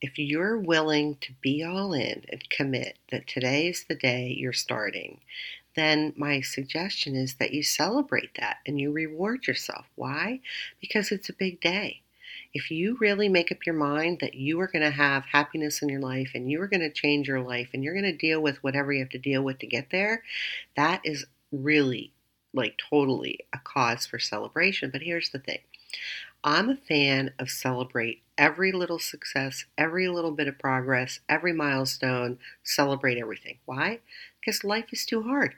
If 0.00 0.18
you're 0.18 0.56
willing 0.58 1.16
to 1.20 1.32
be 1.42 1.62
all 1.62 1.92
in 1.92 2.24
and 2.30 2.48
commit 2.50 2.98
that 3.10 3.26
today 3.26 3.68
is 3.68 3.84
the 3.84 3.94
day 3.94 4.34
you're 4.36 4.52
starting, 4.52 5.20
then 5.80 6.12
my 6.16 6.40
suggestion 6.42 7.16
is 7.16 7.34
that 7.34 7.52
you 7.52 7.62
celebrate 7.62 8.34
that 8.38 8.58
and 8.66 8.78
you 8.78 8.92
reward 8.92 9.46
yourself. 9.46 9.86
Why? 9.94 10.40
Because 10.80 11.10
it's 11.10 11.28
a 11.28 11.34
big 11.34 11.60
day. 11.60 12.02
If 12.52 12.70
you 12.70 12.96
really 13.00 13.28
make 13.28 13.50
up 13.52 13.64
your 13.64 13.76
mind 13.76 14.18
that 14.20 14.34
you 14.34 14.60
are 14.60 14.66
going 14.66 14.82
to 14.82 14.90
have 14.90 15.24
happiness 15.26 15.82
in 15.82 15.88
your 15.88 16.00
life 16.00 16.32
and 16.34 16.50
you 16.50 16.60
are 16.60 16.66
going 16.66 16.80
to 16.80 16.90
change 16.90 17.28
your 17.28 17.40
life 17.40 17.70
and 17.72 17.82
you're 17.82 17.94
going 17.94 18.04
to 18.04 18.16
deal 18.16 18.40
with 18.40 18.62
whatever 18.62 18.92
you 18.92 19.00
have 19.00 19.10
to 19.10 19.18
deal 19.18 19.42
with 19.42 19.60
to 19.60 19.66
get 19.66 19.90
there, 19.90 20.22
that 20.76 21.00
is 21.04 21.26
really, 21.52 22.12
like, 22.52 22.78
totally 22.90 23.38
a 23.52 23.58
cause 23.62 24.04
for 24.06 24.18
celebration. 24.18 24.90
But 24.90 25.02
here's 25.02 25.30
the 25.30 25.38
thing 25.38 25.60
I'm 26.42 26.70
a 26.70 26.76
fan 26.76 27.32
of 27.38 27.50
celebrate 27.50 28.22
every 28.36 28.72
little 28.72 28.98
success, 28.98 29.66
every 29.76 30.08
little 30.08 30.32
bit 30.32 30.48
of 30.48 30.58
progress, 30.58 31.20
every 31.28 31.52
milestone, 31.52 32.38
celebrate 32.64 33.18
everything. 33.18 33.58
Why? 33.66 34.00
Because 34.40 34.64
life 34.64 34.86
is 34.92 35.04
too 35.04 35.22
hard. 35.22 35.54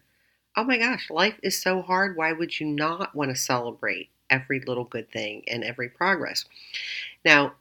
Oh 0.56 0.64
my 0.64 0.76
gosh, 0.78 1.08
life 1.10 1.38
is 1.42 1.60
so 1.60 1.82
hard. 1.82 2.16
Why 2.16 2.32
would 2.32 2.60
you 2.60 2.66
not 2.66 3.14
want 3.14 3.30
to 3.30 3.36
celebrate 3.36 4.10
every 4.28 4.60
little 4.60 4.84
good 4.84 5.10
thing 5.10 5.44
and 5.48 5.64
every 5.64 5.88
progress? 5.88 6.44
Now, 7.24 7.54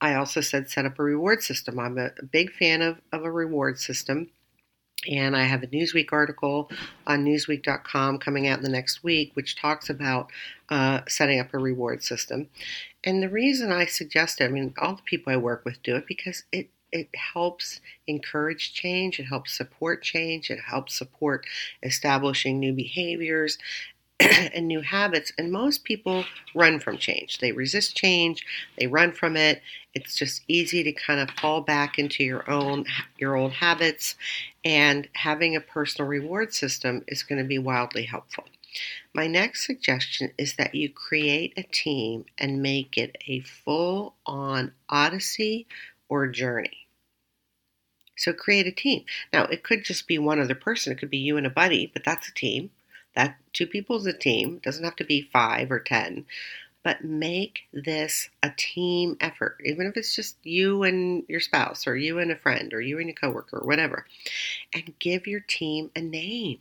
I 0.00 0.14
also 0.14 0.40
said 0.40 0.70
set 0.70 0.86
up 0.86 0.98
a 0.98 1.02
reward 1.02 1.42
system. 1.42 1.78
I'm 1.78 1.98
a 1.98 2.10
big 2.32 2.52
fan 2.52 2.82
of, 2.82 3.00
of 3.12 3.24
a 3.24 3.30
reward 3.30 3.78
system. 3.78 4.30
And 5.08 5.36
I 5.36 5.42
have 5.42 5.62
a 5.62 5.66
Newsweek 5.66 6.12
article 6.12 6.70
on 7.06 7.24
Newsweek.com 7.24 8.18
coming 8.18 8.46
out 8.46 8.58
in 8.58 8.64
the 8.64 8.70
next 8.70 9.02
week, 9.02 9.32
which 9.34 9.56
talks 9.56 9.90
about 9.90 10.30
uh, 10.68 11.00
setting 11.08 11.40
up 11.40 11.52
a 11.52 11.58
reward 11.58 12.04
system. 12.04 12.48
And 13.04 13.22
the 13.22 13.28
reason 13.28 13.72
I 13.72 13.86
suggest 13.86 14.40
it, 14.40 14.44
I 14.44 14.48
mean, 14.48 14.74
all 14.78 14.94
the 14.94 15.02
people 15.02 15.32
I 15.32 15.36
work 15.36 15.64
with 15.64 15.82
do 15.82 15.96
it 15.96 16.06
because 16.06 16.44
it 16.52 16.68
it 16.92 17.08
helps 17.14 17.80
encourage 18.06 18.74
change, 18.74 19.18
it 19.18 19.24
helps 19.24 19.52
support 19.56 20.02
change, 20.02 20.50
it 20.50 20.60
helps 20.60 20.94
support 20.94 21.46
establishing 21.82 22.60
new 22.60 22.72
behaviors 22.72 23.58
and 24.20 24.68
new 24.68 24.80
habits. 24.82 25.32
And 25.38 25.50
most 25.52 25.84
people 25.84 26.24
run 26.54 26.78
from 26.80 26.98
change. 26.98 27.38
They 27.38 27.52
resist 27.52 27.96
change, 27.96 28.44
they 28.78 28.86
run 28.86 29.12
from 29.12 29.36
it. 29.36 29.62
It's 29.94 30.14
just 30.16 30.42
easy 30.48 30.82
to 30.84 30.92
kind 30.92 31.20
of 31.20 31.30
fall 31.32 31.60
back 31.60 31.98
into 31.98 32.24
your 32.24 32.48
own 32.50 32.84
your 33.18 33.36
old 33.36 33.52
habits 33.52 34.16
and 34.64 35.08
having 35.14 35.56
a 35.56 35.60
personal 35.60 36.08
reward 36.08 36.54
system 36.54 37.04
is 37.08 37.22
going 37.22 37.40
to 37.42 37.48
be 37.48 37.58
wildly 37.58 38.04
helpful. 38.04 38.44
My 39.14 39.26
next 39.26 39.66
suggestion 39.66 40.32
is 40.38 40.56
that 40.56 40.74
you 40.74 40.88
create 40.90 41.54
a 41.56 41.62
team 41.62 42.26
and 42.38 42.62
make 42.62 42.96
it 42.98 43.16
a 43.26 43.40
full 43.40 44.16
on 44.26 44.72
odyssey 44.88 45.66
or 46.08 46.26
journey. 46.28 46.81
So 48.22 48.32
create 48.32 48.66
a 48.66 48.72
team. 48.72 49.04
Now, 49.32 49.44
it 49.44 49.64
could 49.64 49.84
just 49.84 50.06
be 50.06 50.18
one 50.18 50.40
other 50.40 50.54
person. 50.54 50.92
It 50.92 50.98
could 50.98 51.10
be 51.10 51.18
you 51.18 51.36
and 51.36 51.46
a 51.46 51.50
buddy, 51.50 51.90
but 51.92 52.04
that's 52.04 52.28
a 52.28 52.34
team. 52.34 52.70
That 53.14 53.36
two 53.52 53.66
people 53.66 53.96
is 53.96 54.06
a 54.06 54.12
team. 54.12 54.56
It 54.56 54.62
doesn't 54.62 54.84
have 54.84 54.96
to 54.96 55.04
be 55.04 55.28
five 55.32 55.70
or 55.70 55.80
ten 55.80 56.24
but 56.82 57.04
make 57.04 57.60
this 57.72 58.28
a 58.42 58.50
team 58.56 59.16
effort, 59.20 59.60
even 59.64 59.86
if 59.86 59.96
it's 59.96 60.16
just 60.16 60.36
you 60.42 60.82
and 60.82 61.22
your 61.28 61.40
spouse, 61.40 61.86
or 61.86 61.96
you 61.96 62.18
and 62.18 62.32
a 62.32 62.36
friend, 62.36 62.74
or 62.74 62.80
you 62.80 62.98
and 62.98 63.08
a 63.08 63.12
coworker, 63.12 63.58
or 63.58 63.66
whatever. 63.66 64.06
And 64.72 64.98
give 64.98 65.26
your 65.26 65.40
team 65.40 65.90
a 65.94 66.00
name. 66.00 66.58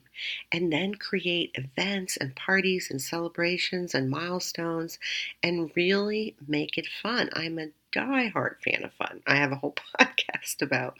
And 0.52 0.71
then 0.71 0.95
create 0.95 1.56
events 1.56 2.17
and 2.17 2.36
parties 2.36 2.89
and 2.91 3.02
celebrations 3.02 3.95
and 3.95 4.10
milestones 4.10 5.00
and 5.41 5.71
really 5.76 6.36
make 6.47 6.78
it 6.78 6.88
fun. 7.02 7.30
I'm 7.34 7.58
a 7.58 7.69
die-hard 7.91 8.58
fan 8.63 8.84
of 8.84 8.93
fun. 8.93 9.21
I 9.27 9.36
have 9.36 9.51
a 9.51 9.56
whole 9.56 9.75
podcast 9.99 10.62
about 10.62 10.97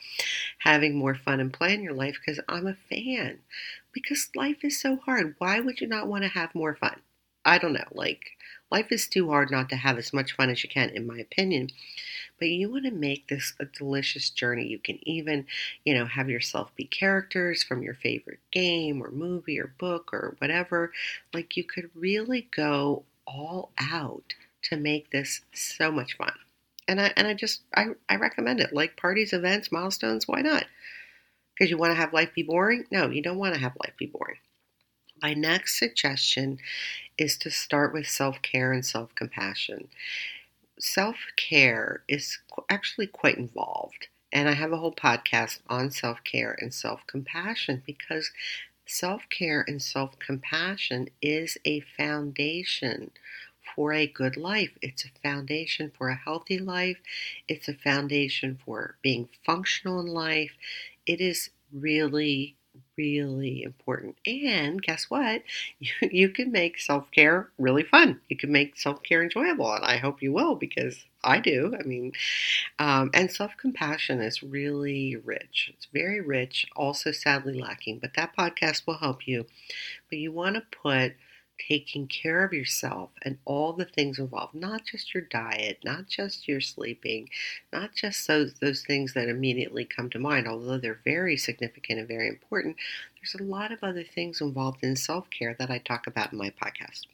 having 0.60 0.96
more 0.96 1.16
fun 1.16 1.40
and 1.40 1.54
play 1.54 1.74
in 1.74 1.84
your 1.84 1.94
life 1.94 2.18
because 2.20 2.42
I'm 2.48 2.68
a 2.68 2.76
fan. 2.90 3.40
Because 3.94 4.30
life 4.36 4.64
is 4.64 4.80
so 4.80 4.98
hard. 4.98 5.36
Why 5.38 5.60
would 5.60 5.82
you 5.82 5.88
not 5.88 6.08
want 6.08 6.24
to 6.24 6.30
have 6.30 6.56
more 6.56 6.76
fun? 6.76 7.02
I 7.44 7.58
don't 7.58 7.74
know. 7.74 7.88
Like, 7.92 8.38
life 8.72 8.92
is 8.92 9.08
too 9.08 9.30
hard 9.30 9.52
not 9.52 9.70
to 9.70 9.76
have 9.76 9.98
as 9.98 10.14
much 10.14 10.34
fun 10.34 10.50
as 10.50 10.64
you 10.64 10.70
can, 10.70 10.90
in 10.90 11.08
my 11.08 11.18
opinion. 11.18 11.70
But 12.40 12.50
you 12.50 12.72
want 12.72 12.86
to 12.86 12.92
make 12.92 13.28
this 13.28 13.54
a 13.60 13.66
delicious 13.66 14.30
journey. 14.30 14.68
You 14.68 14.80
can 14.80 15.00
even, 15.08 15.46
you 15.84 15.94
know, 15.94 16.06
have 16.06 16.30
yourself 16.30 16.76
be 16.76 16.86
characters 16.86 17.64
from 17.64 17.84
your 17.84 17.96
favorite 17.96 18.40
game 18.52 19.02
or 19.02 19.12
movie 19.12 19.60
or 19.60 19.74
book 19.78 20.14
or 20.14 20.36
whatever. 20.40 20.92
Like, 21.34 21.58
you 21.58 21.64
could 21.64 21.90
really 21.96 22.48
go 22.52 23.04
all 23.26 23.72
out 23.80 24.36
to 24.64 24.78
make 24.78 25.12
this 25.12 25.42
so 25.54 25.92
much 25.92 26.16
fun. 26.18 26.34
And 26.88 27.00
I 27.00 27.14
and 27.16 27.28
I 27.28 27.34
just 27.34 27.62
I, 27.76 27.90
I 28.10 28.16
recommend 28.16 28.60
it. 28.60 28.74
Like 28.74 28.98
parties, 28.98 29.34
events, 29.34 29.72
milestones, 29.72 30.28
why 30.28 30.42
not? 30.42 30.66
Because 31.54 31.70
you 31.70 31.78
want 31.78 31.92
to 31.92 32.02
have 32.02 32.14
life 32.14 32.34
be 32.34 32.44
boring? 32.44 32.86
No, 32.92 33.10
you 33.10 33.22
don't 33.22 33.38
want 33.38 33.54
to 33.56 33.62
have 33.62 33.78
life 33.84 33.94
be 33.98 34.08
boring. 34.08 34.38
My 35.22 35.34
next 35.34 35.78
suggestion 35.78 36.60
is 37.18 37.38
to 37.40 37.52
start 37.52 37.94
with 37.94 38.08
self 38.08 38.42
care 38.42 38.72
and 38.74 38.86
self 38.86 39.14
compassion. 39.16 39.90
Self 40.80 41.18
care 41.38 42.04
is 42.08 42.40
actually 42.70 43.08
quite 43.08 43.38
involved, 43.38 44.08
and 44.34 44.50
I 44.50 44.54
have 44.54 44.72
a 44.72 44.78
whole 44.78 44.94
podcast 44.96 45.60
on 45.68 45.92
self 45.92 46.24
care 46.24 46.58
and 46.60 46.74
self 46.74 47.06
compassion 47.08 47.84
because 47.86 48.32
self 48.86 49.24
care 49.30 49.64
and 49.68 49.82
self 49.82 50.18
compassion 50.20 51.10
is 51.22 51.58
a 51.66 51.82
foundation 51.82 53.12
for 53.76 53.94
a 53.94 54.08
good 54.08 54.38
life. 54.38 54.72
It's 54.82 55.06
a 55.06 55.20
foundation 55.24 55.92
for 55.98 56.10
a 56.10 56.16
healthy 56.16 56.60
life. 56.60 56.98
It's 57.48 57.68
a 57.68 57.74
foundation 57.74 58.60
for 58.66 58.96
being 59.02 59.30
functional 59.46 60.00
in 60.00 60.08
life. 60.08 60.52
It 61.06 61.22
is 61.22 61.50
really 61.74 62.56
really 62.98 63.64
important. 63.64 64.16
And 64.26 64.82
guess 64.82 65.10
what? 65.10 65.44
You, 66.02 66.30
can 66.30 66.52
make 66.52 66.80
self 66.80 67.10
care 67.12 67.50
really 67.58 67.84
fun. 67.84 68.22
You 68.30 68.38
can 68.38 68.52
make 68.52 68.78
self 68.78 69.04
care 69.04 69.24
enjoyable. 69.24 69.72
And 69.74 69.86
I 69.86 69.98
hope 69.98 70.22
you 70.22 70.32
will 70.34 70.56
because 70.56 71.06
I 71.24 71.40
do. 71.40 71.76
I 71.80 71.84
mean, 71.84 72.14
um, 72.80 73.12
and 73.14 73.32
self 73.32 73.52
compassion 73.58 74.22
is 74.22 74.44
really 74.44 75.16
rich. 75.16 75.72
It's 75.74 75.88
very 75.94 76.22
rich, 76.22 76.68
also 76.76 77.12
sadly 77.12 77.60
lacking. 77.60 78.00
But 78.00 78.14
that 78.16 78.36
podcast 78.36 78.86
will 78.88 78.98
help 78.98 79.28
you. 79.28 79.46
But 80.10 80.20
you 80.20 80.32
want 80.32 80.56
to 80.56 80.64
put 80.72 81.14
taking 81.68 82.08
care 82.08 82.44
of 82.44 82.54
yourself 82.54 83.12
and 83.22 83.38
all 83.46 83.74
the 83.74 83.86
things 83.86 84.20
involved, 84.20 84.56
not 84.56 84.86
just 84.86 85.14
your 85.14 85.24
diet, 85.24 85.80
not 85.84 86.08
just 86.08 86.48
your 86.48 86.62
sleeping, 86.62 87.30
not 87.72 87.96
just 87.96 88.28
those, 88.28 88.54
those 88.56 88.84
things 88.84 89.14
that 89.14 89.30
immediately 89.30 89.86
come 89.86 90.10
to 90.10 90.20
mind, 90.20 90.48
although 90.48 90.78
they're 90.78 91.02
very 91.04 91.38
significant 91.38 92.00
and 92.00 92.08
very 92.08 92.28
important. 92.28 92.76
There's 93.16 93.36
a 93.36 93.44
lot 93.44 93.72
of 93.72 93.84
other 93.84 94.04
things 94.04 94.42
involved 94.42 94.84
in 94.84 94.96
self 94.96 95.30
care 95.30 95.56
that 95.60 95.70
I 95.70 95.78
talk 95.78 96.08
about 96.08 96.32
in 96.32 96.38
my 96.38 96.50
podcast. 96.50 97.06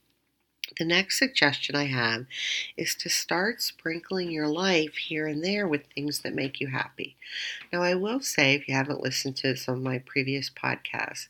The 0.77 0.85
next 0.85 1.17
suggestion 1.17 1.75
I 1.75 1.85
have 1.85 2.25
is 2.75 2.93
to 2.95 3.09
start 3.09 3.61
sprinkling 3.61 4.31
your 4.31 4.47
life 4.49 4.95
here 4.95 5.25
and 5.25 5.43
there 5.43 5.67
with 5.67 5.85
things 5.87 6.19
that 6.19 6.35
make 6.35 6.59
you 6.59 6.67
happy. 6.67 7.15
Now, 7.71 7.81
I 7.81 7.95
will 7.95 8.19
say, 8.19 8.53
if 8.53 8.67
you 8.67 8.75
haven't 8.75 9.01
listened 9.01 9.37
to 9.37 9.55
some 9.55 9.75
of 9.75 9.81
my 9.81 9.99
previous 9.99 10.49
podcasts, 10.49 11.29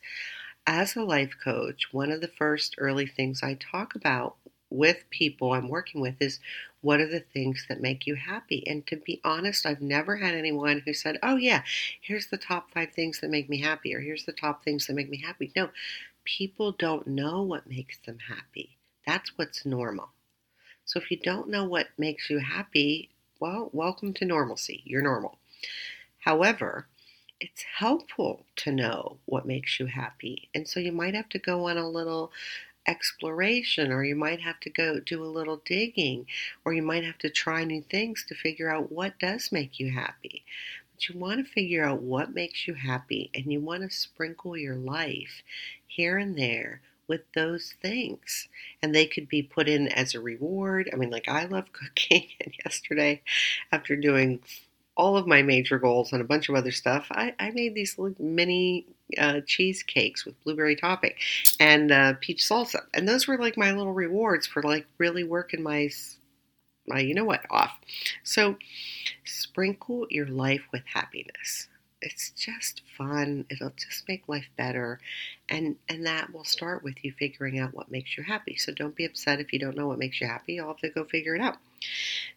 as 0.68 0.98
a 0.98 1.02
life 1.02 1.34
coach, 1.42 1.94
one 1.94 2.12
of 2.12 2.20
the 2.20 2.28
first 2.28 2.76
early 2.78 3.08
things 3.08 3.42
I 3.42 3.54
talk 3.56 3.96
about 3.96 4.36
with 4.70 5.10
people 5.10 5.54
I'm 5.54 5.70
working 5.70 6.02
with 6.02 6.16
is 6.20 6.42
what 6.82 7.00
are 7.00 7.08
the 7.08 7.22
things 7.22 7.66
that 7.70 7.82
make 7.82 8.06
you 8.06 8.16
happy? 8.16 8.68
And 8.68 8.86
to 8.88 8.98
be 8.98 9.22
honest, 9.24 9.66
I've 9.66 9.82
never 9.82 10.18
had 10.18 10.36
anyone 10.36 10.84
who 10.86 10.94
said, 10.94 11.20
oh, 11.24 11.38
yeah, 11.38 11.64
here's 12.02 12.28
the 12.28 12.38
top 12.38 12.70
five 12.74 12.92
things 12.92 13.22
that 13.22 13.30
make 13.30 13.48
me 13.48 13.62
happy, 13.62 13.96
or 13.96 14.02
here's 14.02 14.26
the 14.26 14.34
top 14.34 14.64
things 14.66 14.86
that 14.88 14.94
make 14.94 15.10
me 15.10 15.22
happy. 15.22 15.54
No, 15.56 15.70
people 16.26 16.74
don't 16.74 17.08
know 17.08 17.42
what 17.42 17.70
makes 17.70 17.98
them 18.00 18.20
happy. 18.28 18.78
That's 19.06 19.38
what's 19.38 19.66
normal. 19.66 20.10
So 20.84 21.00
if 21.00 21.10
you 21.10 21.18
don't 21.18 21.50
know 21.50 21.64
what 21.64 21.88
makes 21.98 22.30
you 22.30 22.40
happy, 22.40 23.10
well, 23.40 23.70
welcome 23.72 24.14
to 24.16 24.26
normalcy. 24.26 24.84
You're 24.86 25.02
normal. 25.02 25.38
However, 26.20 26.88
it's 27.40 27.64
helpful 27.78 28.46
to 28.58 28.72
know 28.72 29.18
what 29.26 29.46
makes 29.46 29.80
you 29.80 29.86
happy. 29.86 30.50
And 30.56 30.68
so 30.68 30.80
you 30.80 30.92
might 30.92 31.14
have 31.14 31.30
to 31.30 31.40
go 31.40 31.68
on 31.70 31.78
a 31.78 31.88
little 31.88 32.32
exploration, 32.88 33.92
or 33.92 34.04
you 34.04 34.16
might 34.16 34.42
have 34.42 34.60
to 34.62 34.70
go 34.70 35.00
do 35.00 35.24
a 35.24 35.26
little 35.26 35.62
digging, 35.66 36.26
or 36.64 36.74
you 36.74 36.82
might 36.82 37.04
have 37.04 37.18
to 37.20 37.30
try 37.30 37.64
new 37.64 37.82
things 37.82 38.26
to 38.28 38.36
figure 38.36 38.70
out 38.70 38.92
what 38.92 39.20
does 39.20 39.52
make 39.52 39.80
you 39.80 39.92
happy. 39.92 40.44
But 40.94 41.10
you 41.10 41.20
want 41.20 41.46
to 41.46 41.52
figure 41.52 41.84
out 41.84 42.02
what 42.02 42.34
makes 42.34 42.68
you 42.68 42.74
happy, 42.74 43.30
and 43.34 43.52
you 43.52 43.60
want 43.60 43.84
to 43.84 43.96
sprinkle 43.96 44.58
your 44.58 44.76
life 44.76 45.44
here 45.86 46.18
and 46.18 46.38
there 46.38 46.82
with 47.08 47.22
those 47.36 47.74
things. 47.82 48.48
And 48.82 48.96
they 48.96 49.06
could 49.06 49.30
be 49.30 49.44
put 49.44 49.68
in 49.68 49.88
as 49.90 50.14
a 50.14 50.20
reward. 50.20 50.90
I 50.92 50.96
mean, 50.96 51.10
like 51.10 51.28
I 51.28 51.46
love 51.46 51.66
cooking, 51.74 52.28
and 52.44 52.54
yesterday, 52.66 53.22
after 53.72 53.96
doing 53.96 54.40
all 54.98 55.16
of 55.16 55.28
my 55.28 55.42
major 55.42 55.80
goals 55.80 56.12
and 56.12 56.22
a 56.22 56.26
bunch 56.26 56.50
of 56.50 56.56
other 56.56 56.72
stuff, 56.72 57.08
I, 57.12 57.34
I 57.40 57.52
made 57.52 57.74
these 57.74 57.98
little 57.98 58.22
mini 58.24 58.86
uh, 59.18 59.42
cheesecakes 59.46 60.26
with 60.26 60.44
blueberry 60.44 60.76
topping 60.76 61.14
and 61.60 61.92
uh, 61.92 62.14
peach 62.20 62.44
salsa, 62.44 62.82
and 62.94 63.08
those 63.08 63.28
were 63.28 63.38
like 63.38 63.58
my 63.58 63.72
little 63.72 63.94
rewards 63.94 64.46
for 64.46 64.62
like 64.64 64.86
really 64.98 65.24
working 65.24 65.64
my 65.64 65.90
my 66.88 67.00
you 67.00 67.14
know 67.14 67.26
what 67.26 67.46
off. 67.50 67.78
So 68.24 68.58
sprinkle 69.24 70.08
your 70.10 70.28
life 70.28 70.64
with 70.74 70.84
happiness 70.94 71.68
it's 72.02 72.32
just 72.32 72.82
fun. 72.98 73.46
It'll 73.50 73.72
just 73.72 74.08
make 74.08 74.28
life 74.28 74.48
better. 74.58 75.00
And 75.50 75.78
and 75.90 76.06
that 76.06 76.32
will 76.34 76.44
start 76.44 76.84
with 76.84 77.04
you 77.04 77.12
figuring 77.12 77.60
out 77.60 77.74
what 77.74 77.92
makes 77.92 78.18
you 78.18 78.24
happy. 78.24 78.56
So 78.56 78.72
don't 78.74 78.96
be 78.96 79.06
upset 79.06 79.40
if 79.40 79.52
you 79.54 79.60
don't 79.60 79.76
know 79.76 79.88
what 79.88 80.00
makes 80.00 80.22
you 80.22 80.28
happy. 80.28 80.54
You'll 80.54 80.68
have 80.68 80.78
to 80.78 80.90
go 80.90 81.04
figure 81.04 81.36
it 81.36 81.42
out. 81.42 81.58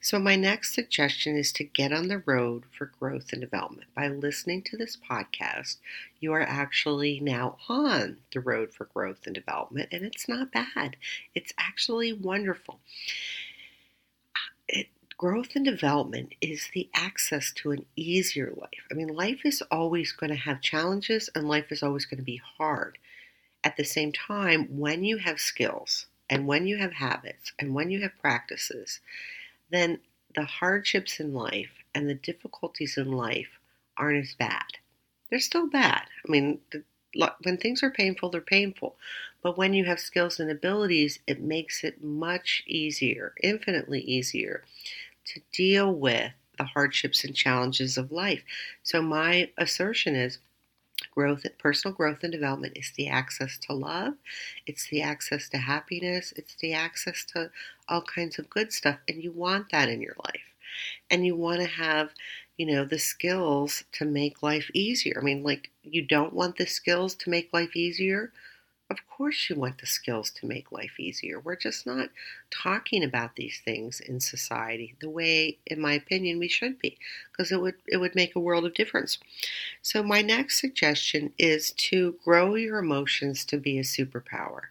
So 0.00 0.18
my 0.18 0.36
next 0.36 0.74
suggestion 0.74 1.36
is 1.36 1.52
to 1.52 1.64
get 1.64 1.92
on 1.92 2.08
the 2.08 2.18
road 2.18 2.64
for 2.70 2.86
growth 2.86 3.32
and 3.32 3.40
development. 3.40 3.88
By 3.94 4.08
listening 4.08 4.62
to 4.62 4.76
this 4.76 4.96
podcast, 4.96 5.76
you 6.20 6.32
are 6.32 6.40
actually 6.40 7.20
now 7.20 7.58
on 7.68 8.18
the 8.32 8.40
road 8.40 8.72
for 8.72 8.86
growth 8.86 9.26
and 9.26 9.34
development 9.34 9.88
and 9.92 10.04
it's 10.04 10.28
not 10.28 10.52
bad. 10.52 10.96
It's 11.34 11.52
actually 11.58 12.12
wonderful. 12.12 12.80
It 14.68 14.88
growth 15.18 15.54
and 15.54 15.66
development 15.66 16.34
is 16.40 16.70
the 16.72 16.88
access 16.94 17.52
to 17.52 17.72
an 17.72 17.84
easier 17.94 18.54
life. 18.56 18.86
I 18.90 18.94
mean, 18.94 19.08
life 19.08 19.44
is 19.44 19.62
always 19.70 20.12
going 20.12 20.30
to 20.30 20.36
have 20.36 20.62
challenges 20.62 21.28
and 21.34 21.46
life 21.46 21.70
is 21.70 21.82
always 21.82 22.06
going 22.06 22.18
to 22.18 22.24
be 22.24 22.40
hard. 22.56 22.96
At 23.62 23.76
the 23.76 23.84
same 23.84 24.12
time, 24.12 24.78
when 24.78 25.04
you 25.04 25.18
have 25.18 25.38
skills 25.38 26.06
and 26.30 26.46
when 26.46 26.66
you 26.66 26.78
have 26.78 26.94
habits 26.94 27.52
and 27.58 27.74
when 27.74 27.90
you 27.90 28.00
have 28.02 28.18
practices, 28.20 29.00
then 29.70 30.00
the 30.34 30.44
hardships 30.44 31.20
in 31.20 31.34
life 31.34 31.72
and 31.94 32.08
the 32.08 32.14
difficulties 32.14 32.96
in 32.96 33.10
life 33.10 33.58
aren't 33.96 34.24
as 34.24 34.34
bad. 34.34 34.78
They're 35.28 35.40
still 35.40 35.68
bad. 35.68 36.02
I 36.26 36.30
mean, 36.30 36.60
the, 36.70 36.84
when 37.42 37.58
things 37.58 37.82
are 37.82 37.90
painful, 37.90 38.30
they're 38.30 38.40
painful. 38.40 38.96
But 39.42 39.58
when 39.58 39.74
you 39.74 39.84
have 39.86 40.00
skills 40.00 40.38
and 40.40 40.50
abilities, 40.50 41.18
it 41.26 41.40
makes 41.40 41.82
it 41.84 42.02
much 42.02 42.62
easier, 42.66 43.34
infinitely 43.42 44.00
easier 44.00 44.64
to 45.26 45.40
deal 45.52 45.92
with 45.92 46.32
the 46.58 46.64
hardships 46.64 47.24
and 47.24 47.34
challenges 47.34 47.98
of 47.98 48.12
life. 48.12 48.44
So 48.82 49.02
my 49.02 49.50
assertion 49.58 50.14
is 50.14 50.38
growth 51.14 51.44
personal 51.58 51.94
growth 51.94 52.22
and 52.22 52.32
development 52.32 52.76
is 52.76 52.92
the 52.96 53.08
access 53.08 53.58
to 53.58 53.72
love 53.72 54.14
it's 54.66 54.88
the 54.88 55.02
access 55.02 55.48
to 55.48 55.58
happiness 55.58 56.32
it's 56.36 56.54
the 56.56 56.72
access 56.72 57.24
to 57.24 57.50
all 57.88 58.02
kinds 58.02 58.38
of 58.38 58.48
good 58.48 58.72
stuff 58.72 58.98
and 59.08 59.22
you 59.22 59.32
want 59.32 59.70
that 59.70 59.88
in 59.88 60.00
your 60.00 60.16
life. 60.24 60.40
And 61.10 61.26
you 61.26 61.36
want 61.36 61.60
to 61.60 61.66
have 61.66 62.10
you 62.56 62.66
know 62.66 62.84
the 62.84 62.98
skills 62.98 63.84
to 63.92 64.04
make 64.04 64.42
life 64.42 64.70
easier. 64.74 65.18
I 65.20 65.24
mean 65.24 65.42
like 65.42 65.70
you 65.82 66.02
don't 66.02 66.32
want 66.32 66.56
the 66.56 66.66
skills 66.66 67.14
to 67.16 67.30
make 67.30 67.52
life 67.52 67.74
easier 67.74 68.32
of 68.90 68.98
course, 69.08 69.48
you 69.48 69.54
want 69.54 69.78
the 69.78 69.86
skills 69.86 70.30
to 70.32 70.46
make 70.46 70.72
life 70.72 70.98
easier. 70.98 71.38
We're 71.38 71.54
just 71.54 71.86
not 71.86 72.08
talking 72.50 73.04
about 73.04 73.36
these 73.36 73.60
things 73.64 74.00
in 74.00 74.18
society 74.18 74.96
the 75.00 75.08
way, 75.08 75.58
in 75.64 75.80
my 75.80 75.92
opinion, 75.92 76.40
we 76.40 76.48
should 76.48 76.80
be, 76.80 76.98
because 77.30 77.52
it 77.52 77.60
would 77.60 77.76
it 77.86 77.98
would 77.98 78.16
make 78.16 78.34
a 78.34 78.40
world 78.40 78.66
of 78.66 78.74
difference. 78.74 79.18
So, 79.80 80.02
my 80.02 80.22
next 80.22 80.60
suggestion 80.60 81.32
is 81.38 81.70
to 81.72 82.16
grow 82.24 82.56
your 82.56 82.78
emotions 82.78 83.44
to 83.46 83.58
be 83.58 83.78
a 83.78 83.82
superpower. 83.82 84.62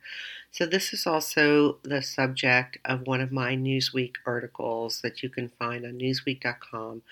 So, 0.52 0.66
this 0.66 0.94
is 0.94 1.08
also 1.08 1.78
the 1.84 2.02
subject 2.02 2.78
of 2.84 3.08
one 3.08 3.22
of 3.22 3.32
my 3.32 3.56
Newsweek 3.56 4.16
articles 4.26 5.00
that 5.02 5.24
you 5.24 5.30
can 5.30 5.48
find 5.48 5.86
on 5.86 5.94
Newsweek.com 5.94 7.04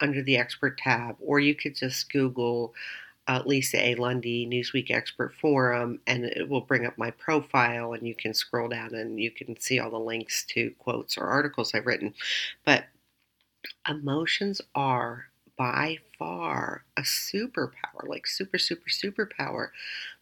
under 0.00 0.22
the 0.22 0.36
expert 0.38 0.78
tab, 0.78 1.16
or 1.20 1.38
you 1.38 1.54
could 1.54 1.76
just 1.76 2.10
Google 2.10 2.74
Lisa 3.44 3.78
A. 3.84 3.94
Lundy 3.96 4.46
Newsweek 4.46 4.90
Expert 4.90 5.34
Forum, 5.40 6.00
and 6.06 6.24
it 6.24 6.48
will 6.48 6.60
bring 6.60 6.86
up 6.86 6.96
my 6.96 7.10
profile, 7.10 7.92
and 7.92 8.06
you 8.06 8.14
can 8.14 8.34
scroll 8.34 8.68
down 8.68 8.94
and 8.94 9.20
you 9.20 9.30
can 9.30 9.58
see 9.58 9.78
all 9.78 9.90
the 9.90 9.98
links 9.98 10.44
to 10.50 10.70
quotes 10.78 11.18
or 11.18 11.24
articles 11.24 11.74
I've 11.74 11.86
written. 11.86 12.14
But 12.64 12.86
emotions 13.88 14.60
are 14.74 15.26
by 15.56 15.98
far 16.18 16.84
a 16.96 17.02
superpower, 17.02 18.06
like 18.06 18.26
super, 18.26 18.58
super, 18.58 18.88
superpower, 18.88 19.68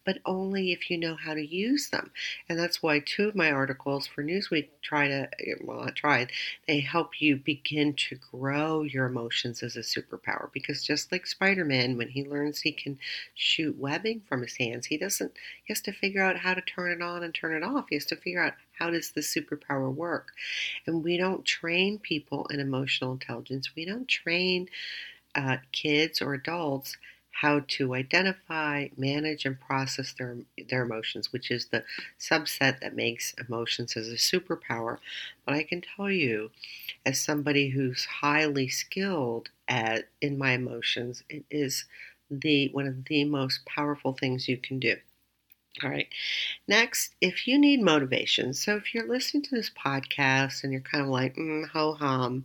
but 0.05 0.19
only 0.27 0.71
if 0.73 0.91
you 0.91 0.99
know 0.99 1.17
how 1.17 1.35
to 1.35 1.45
use 1.45 1.89
them. 1.89 2.11
And 2.49 2.59
that's 2.59 2.83
why 2.83 2.99
two 3.01 3.29
of 3.29 3.35
my 3.35 3.51
articles 3.51 4.07
for 4.07 4.23
Newsweek 4.23 4.69
try 4.83 5.09
to, 5.09 5.29
eh, 5.41 5.55
well, 5.63 5.85
not 5.85 5.97
tried, 5.97 6.31
they 6.67 6.81
help 6.81 7.21
you 7.21 7.37
begin 7.37 7.95
to 7.95 8.17
grow 8.31 8.83
your 8.83 9.07
emotions 9.07 9.63
as 9.63 9.77
a 9.77 9.81
superpower. 9.81 10.53
Because 10.53 10.85
just 10.85 11.11
like 11.11 11.27
Spider 11.27 11.65
Man, 11.65 11.97
when 11.97 12.09
he 12.09 12.25
learns 12.25 12.61
he 12.61 12.73
can 12.73 12.99
shoot 13.35 13.79
webbing 13.79 14.23
from 14.29 14.43
his 14.43 14.57
hands, 14.57 14.87
he 14.87 14.99
doesn't, 14.99 15.33
he 15.65 15.73
has 15.73 15.81
to 15.83 15.93
figure 15.93 16.23
out 16.23 16.37
how 16.39 16.55
to 16.55 16.61
turn 16.61 16.93
it 16.93 17.03
on 17.03 17.23
and 17.23 17.35
turn 17.35 17.55
it 17.55 17.65
off. 17.65 17.87
He 17.89 17.97
has 17.97 18.07
to 18.07 18.17
figure 18.17 18.43
out 18.43 18.55
how 18.79 18.91
does 18.91 19.13
the 19.13 19.21
superpower 19.21 19.93
work. 19.93 20.33
And 20.87 21.03
we 21.05 21.17
don't 21.17 21.45
train 21.45 21.99
people 21.99 22.47
in 22.47 22.61
emotional 22.61 23.13
intelligence, 23.13 23.71
we 23.75 23.85
don't 23.85 24.09
train 24.09 24.69
uh, 25.35 25.59
kids 25.73 26.21
or 26.23 26.35
adults 26.35 26.97
how 27.41 27.61
to 27.67 27.95
identify, 27.95 28.89
manage, 28.97 29.45
and 29.45 29.61
process 29.61 30.13
their, 30.13 30.37
their 30.69 30.83
emotions, 30.83 31.33
which 31.33 31.51
is 31.51 31.67
the 31.67 31.85
subset 32.19 32.81
that 32.81 32.95
makes 32.95 33.35
emotions 33.35 33.97
as 33.97 34.09
a 34.09 34.15
superpower. 34.15 34.99
But 35.45 35.55
I 35.55 35.65
can 35.65 35.83
tell 35.83 36.11
you, 36.11 36.51
as 37.07 37.21
somebody 37.21 37.71
who's 37.71 38.05
highly 38.05 38.69
skilled 38.69 39.51
at 39.69 40.09
in 40.21 40.39
my 40.39 40.53
emotions, 40.53 41.25
it 41.29 41.45
is 41.51 41.87
the 42.31 42.69
one 42.73 42.87
of 42.87 43.05
the 43.07 43.25
most 43.25 43.65
powerful 43.67 44.13
things 44.13 44.49
you 44.49 44.57
can 44.57 44.79
do. 44.79 44.97
All 45.83 45.91
right. 45.91 46.09
Next, 46.69 47.15
if 47.21 47.49
you 47.49 47.59
need 47.59 47.83
motivation, 47.83 48.55
so 48.55 48.77
if 48.77 48.95
you're 48.95 49.09
listening 49.09 49.43
to 49.45 49.55
this 49.57 49.71
podcast 49.71 50.65
and 50.65 50.73
you're 50.73 50.81
kind 50.83 51.03
of 51.05 51.11
like, 51.11 51.37
mm, 51.37 51.69
ho 51.69 51.95
hum, 51.95 52.45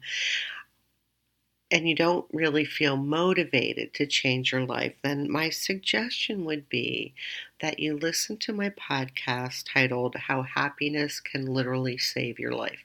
and 1.71 1.87
you 1.87 1.93
don't 1.93 2.25
really 2.33 2.65
feel 2.65 2.97
motivated 2.97 3.93
to 3.93 4.07
change 4.07 4.51
your 4.51 4.65
life, 4.65 4.93
then 5.03 5.31
my 5.31 5.49
suggestion 5.49 6.43
would 6.45 6.67
be 6.67 7.13
that 7.61 7.79
you 7.79 7.95
listen 7.95 8.37
to 8.37 8.53
my 8.53 8.69
podcast 8.71 9.65
titled 9.71 10.15
How 10.15 10.41
Happiness 10.41 11.19
Can 11.19 11.45
Literally 11.45 11.97
Save 11.97 12.39
Your 12.39 12.53
Life. 12.53 12.83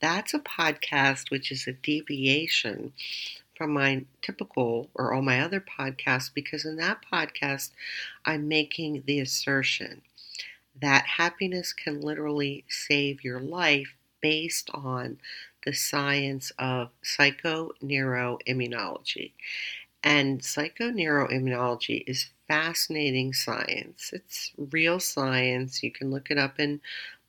That's 0.00 0.34
a 0.34 0.40
podcast 0.40 1.30
which 1.30 1.52
is 1.52 1.66
a 1.66 1.72
deviation 1.72 2.92
from 3.56 3.72
my 3.72 4.04
typical 4.20 4.88
or 4.94 5.12
all 5.12 5.22
my 5.22 5.40
other 5.40 5.60
podcasts 5.60 6.30
because 6.34 6.64
in 6.64 6.76
that 6.76 6.98
podcast, 7.12 7.70
I'm 8.24 8.48
making 8.48 9.04
the 9.06 9.20
assertion 9.20 10.02
that 10.80 11.06
happiness 11.06 11.72
can 11.72 12.00
literally 12.00 12.64
save 12.68 13.22
your 13.22 13.38
life 13.38 13.94
based 14.20 14.70
on 14.74 15.18
the 15.64 15.72
science 15.72 16.52
of 16.58 16.90
psychoneuroimmunology. 17.02 19.32
And 20.02 20.40
psychoneuroimmunology 20.40 22.04
is 22.06 22.30
fascinating 22.46 23.32
science. 23.32 24.10
It's 24.12 24.52
real 24.70 25.00
science. 25.00 25.82
You 25.82 25.90
can 25.90 26.10
look 26.10 26.30
it 26.30 26.38
up 26.38 26.60
in 26.60 26.80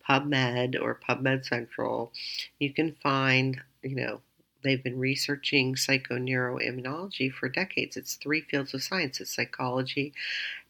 PubMed 0.07 0.79
or 0.81 0.99
PubMed 1.07 1.45
Central. 1.45 2.11
You 2.59 2.73
can 2.73 2.95
find, 3.01 3.61
you 3.81 3.95
know, 3.95 4.21
they've 4.63 4.83
been 4.83 4.99
researching 4.99 5.75
psychoneuroimmunology 5.75 7.31
for 7.31 7.47
decades. 7.47 7.97
It's 7.97 8.15
three 8.15 8.41
fields 8.41 8.73
of 8.73 8.83
science 8.83 9.21
it's 9.21 9.35
psychology, 9.35 10.13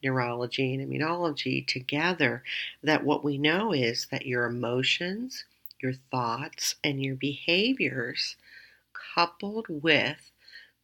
neurology, 0.03 0.73
and 0.73 0.87
immunology 0.87 1.65
together. 1.65 2.43
That 2.83 3.03
what 3.03 3.23
we 3.23 3.37
know 3.37 3.73
is 3.73 4.07
that 4.11 4.25
your 4.25 4.45
emotions, 4.45 5.45
your 5.85 5.93
thoughts, 6.11 6.75
and 6.83 7.01
your 7.03 7.15
behaviors, 7.15 8.35
coupled 9.15 9.67
with 9.69 10.31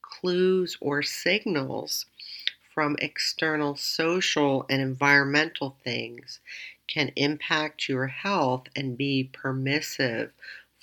clues 0.03 0.77
or 0.79 1.01
signals 1.01 2.05
from 2.73 2.95
external 3.01 3.75
social 3.75 4.65
and 4.69 4.81
environmental 4.81 5.77
things, 5.83 6.39
can 6.87 7.11
impact 7.15 7.89
your 7.89 8.07
health 8.07 8.67
and 8.75 8.97
be 8.97 9.29
permissive 9.33 10.31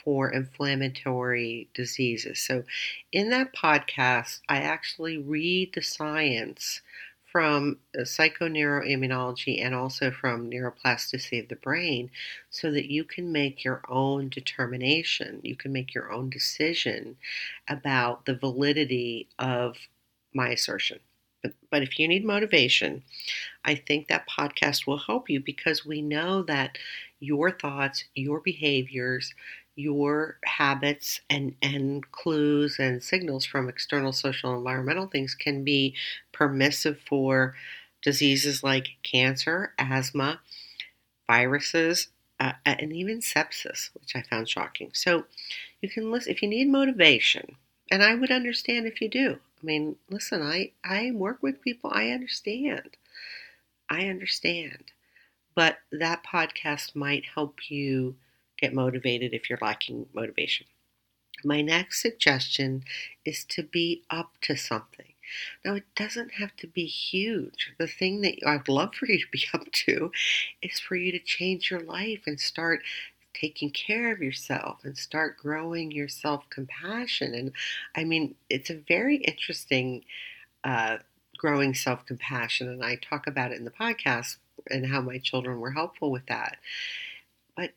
for 0.02 0.30
inflammatory 0.32 1.68
diseases. 1.74 2.40
So, 2.40 2.64
in 3.12 3.30
that 3.30 3.54
podcast, 3.54 4.40
I 4.48 4.58
actually 4.58 5.18
read 5.18 5.74
the 5.74 5.82
science 5.82 6.80
from 7.38 7.78
uh, 7.96 8.02
psychoneuroimmunology 8.02 9.64
and 9.64 9.72
also 9.72 10.10
from 10.10 10.50
neuroplasticity 10.50 11.40
of 11.40 11.48
the 11.48 11.54
brain 11.54 12.10
so 12.50 12.72
that 12.72 12.90
you 12.90 13.04
can 13.04 13.30
make 13.30 13.62
your 13.62 13.80
own 13.88 14.28
determination. 14.28 15.40
You 15.44 15.54
can 15.54 15.72
make 15.72 15.94
your 15.94 16.10
own 16.12 16.30
decision 16.30 17.16
about 17.68 18.26
the 18.26 18.34
validity 18.34 19.28
of 19.38 19.76
my 20.34 20.48
assertion. 20.48 20.98
But, 21.44 21.52
but 21.70 21.82
if 21.84 22.00
you 22.00 22.08
need 22.08 22.24
motivation, 22.24 23.04
I 23.64 23.76
think 23.76 24.08
that 24.08 24.28
podcast 24.28 24.86
will 24.86 24.98
help 24.98 25.30
you 25.30 25.40
because 25.40 25.86
we 25.86 26.02
know 26.02 26.42
that 26.44 26.78
your 27.20 27.50
thoughts, 27.52 28.04
your 28.14 28.40
behaviors, 28.40 29.32
your 29.76 30.38
habits 30.44 31.20
and, 31.30 31.54
and 31.62 32.10
clues 32.10 32.78
and 32.80 33.00
signals 33.02 33.44
from 33.46 33.68
external 33.68 34.12
social 34.12 34.56
environmental 34.56 35.06
things 35.06 35.34
can 35.36 35.62
be 35.62 35.94
permissive 36.38 37.00
for 37.00 37.56
diseases 38.00 38.62
like 38.62 38.90
cancer, 39.02 39.74
asthma, 39.76 40.40
viruses, 41.26 42.08
uh, 42.38 42.52
and 42.64 42.92
even 42.92 43.18
sepsis, 43.18 43.90
which 43.94 44.14
I 44.14 44.22
found 44.22 44.48
shocking. 44.48 44.90
So 44.94 45.24
you 45.82 45.88
can 45.88 46.12
listen 46.12 46.32
if 46.32 46.40
you 46.40 46.48
need 46.48 46.68
motivation, 46.68 47.56
and 47.90 48.02
I 48.02 48.14
would 48.14 48.30
understand 48.30 48.86
if 48.86 49.00
you 49.00 49.08
do. 49.08 49.38
I 49.60 49.66
mean, 49.66 49.96
listen, 50.08 50.40
I, 50.40 50.70
I 50.84 51.10
work 51.10 51.42
with 51.42 51.60
people, 51.60 51.90
I 51.92 52.10
understand. 52.10 52.96
I 53.90 54.06
understand. 54.06 54.92
But 55.56 55.78
that 55.90 56.22
podcast 56.24 56.94
might 56.94 57.24
help 57.34 57.68
you 57.68 58.14
get 58.56 58.72
motivated 58.72 59.32
if 59.34 59.50
you're 59.50 59.58
lacking 59.60 60.06
motivation. 60.12 60.66
My 61.44 61.62
next 61.62 62.00
suggestion 62.00 62.84
is 63.24 63.44
to 63.46 63.64
be 63.64 64.02
up 64.10 64.34
to 64.42 64.56
something. 64.56 65.07
Now, 65.64 65.74
it 65.74 65.84
doesn't 65.96 66.32
have 66.34 66.54
to 66.56 66.66
be 66.66 66.86
huge. 66.86 67.72
The 67.78 67.86
thing 67.86 68.20
that 68.22 68.38
I'd 68.46 68.68
love 68.68 68.94
for 68.94 69.06
you 69.06 69.18
to 69.18 69.30
be 69.30 69.44
up 69.54 69.70
to 69.86 70.12
is 70.62 70.80
for 70.80 70.96
you 70.96 71.12
to 71.12 71.18
change 71.18 71.70
your 71.70 71.80
life 71.80 72.22
and 72.26 72.40
start 72.40 72.82
taking 73.34 73.70
care 73.70 74.12
of 74.12 74.20
yourself 74.20 74.80
and 74.84 74.96
start 74.96 75.36
growing 75.38 75.90
your 75.90 76.08
self 76.08 76.48
compassion. 76.50 77.34
And 77.34 77.52
I 77.96 78.04
mean, 78.04 78.34
it's 78.50 78.70
a 78.70 78.82
very 78.88 79.16
interesting 79.16 80.04
uh, 80.64 80.98
growing 81.36 81.74
self 81.74 82.04
compassion. 82.06 82.68
And 82.68 82.84
I 82.84 82.96
talk 82.96 83.26
about 83.26 83.52
it 83.52 83.58
in 83.58 83.64
the 83.64 83.70
podcast 83.70 84.36
and 84.70 84.86
how 84.86 85.00
my 85.00 85.18
children 85.18 85.60
were 85.60 85.72
helpful 85.72 86.10
with 86.10 86.26
that. 86.26 86.58
But 87.56 87.72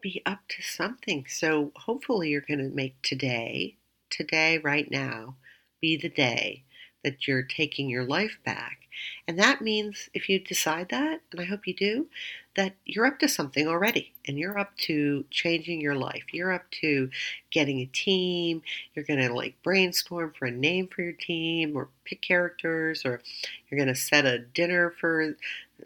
be 0.00 0.22
up 0.26 0.40
to 0.48 0.62
something. 0.62 1.26
So 1.28 1.72
hopefully, 1.76 2.30
you're 2.30 2.40
going 2.42 2.58
to 2.58 2.74
make 2.74 3.00
today, 3.02 3.76
today, 4.10 4.58
right 4.58 4.90
now, 4.90 5.36
be 5.80 5.96
the 5.96 6.08
day 6.08 6.64
that 7.06 7.28
you're 7.28 7.44
taking 7.44 7.88
your 7.88 8.02
life 8.04 8.36
back. 8.44 8.80
And 9.28 9.38
that 9.38 9.62
means 9.62 10.10
if 10.12 10.28
you 10.28 10.40
decide 10.40 10.88
that, 10.88 11.20
and 11.30 11.40
I 11.40 11.44
hope 11.44 11.66
you 11.68 11.74
do, 11.74 12.08
that 12.56 12.74
you're 12.84 13.06
up 13.06 13.20
to 13.20 13.28
something 13.28 13.68
already 13.68 14.12
and 14.26 14.38
you're 14.38 14.58
up 14.58 14.76
to 14.78 15.24
changing 15.30 15.80
your 15.80 15.94
life. 15.94 16.24
You're 16.32 16.52
up 16.52 16.68
to 16.80 17.10
getting 17.52 17.78
a 17.80 17.86
team. 17.86 18.62
You're 18.94 19.04
going 19.04 19.20
to 19.20 19.32
like 19.32 19.62
brainstorm 19.62 20.32
for 20.36 20.46
a 20.46 20.50
name 20.50 20.88
for 20.88 21.02
your 21.02 21.12
team 21.12 21.76
or 21.76 21.90
pick 22.04 22.22
characters 22.22 23.04
or 23.04 23.20
you're 23.68 23.78
going 23.78 23.94
to 23.94 24.00
set 24.00 24.24
a 24.26 24.38
dinner 24.38 24.92
for 24.98 25.36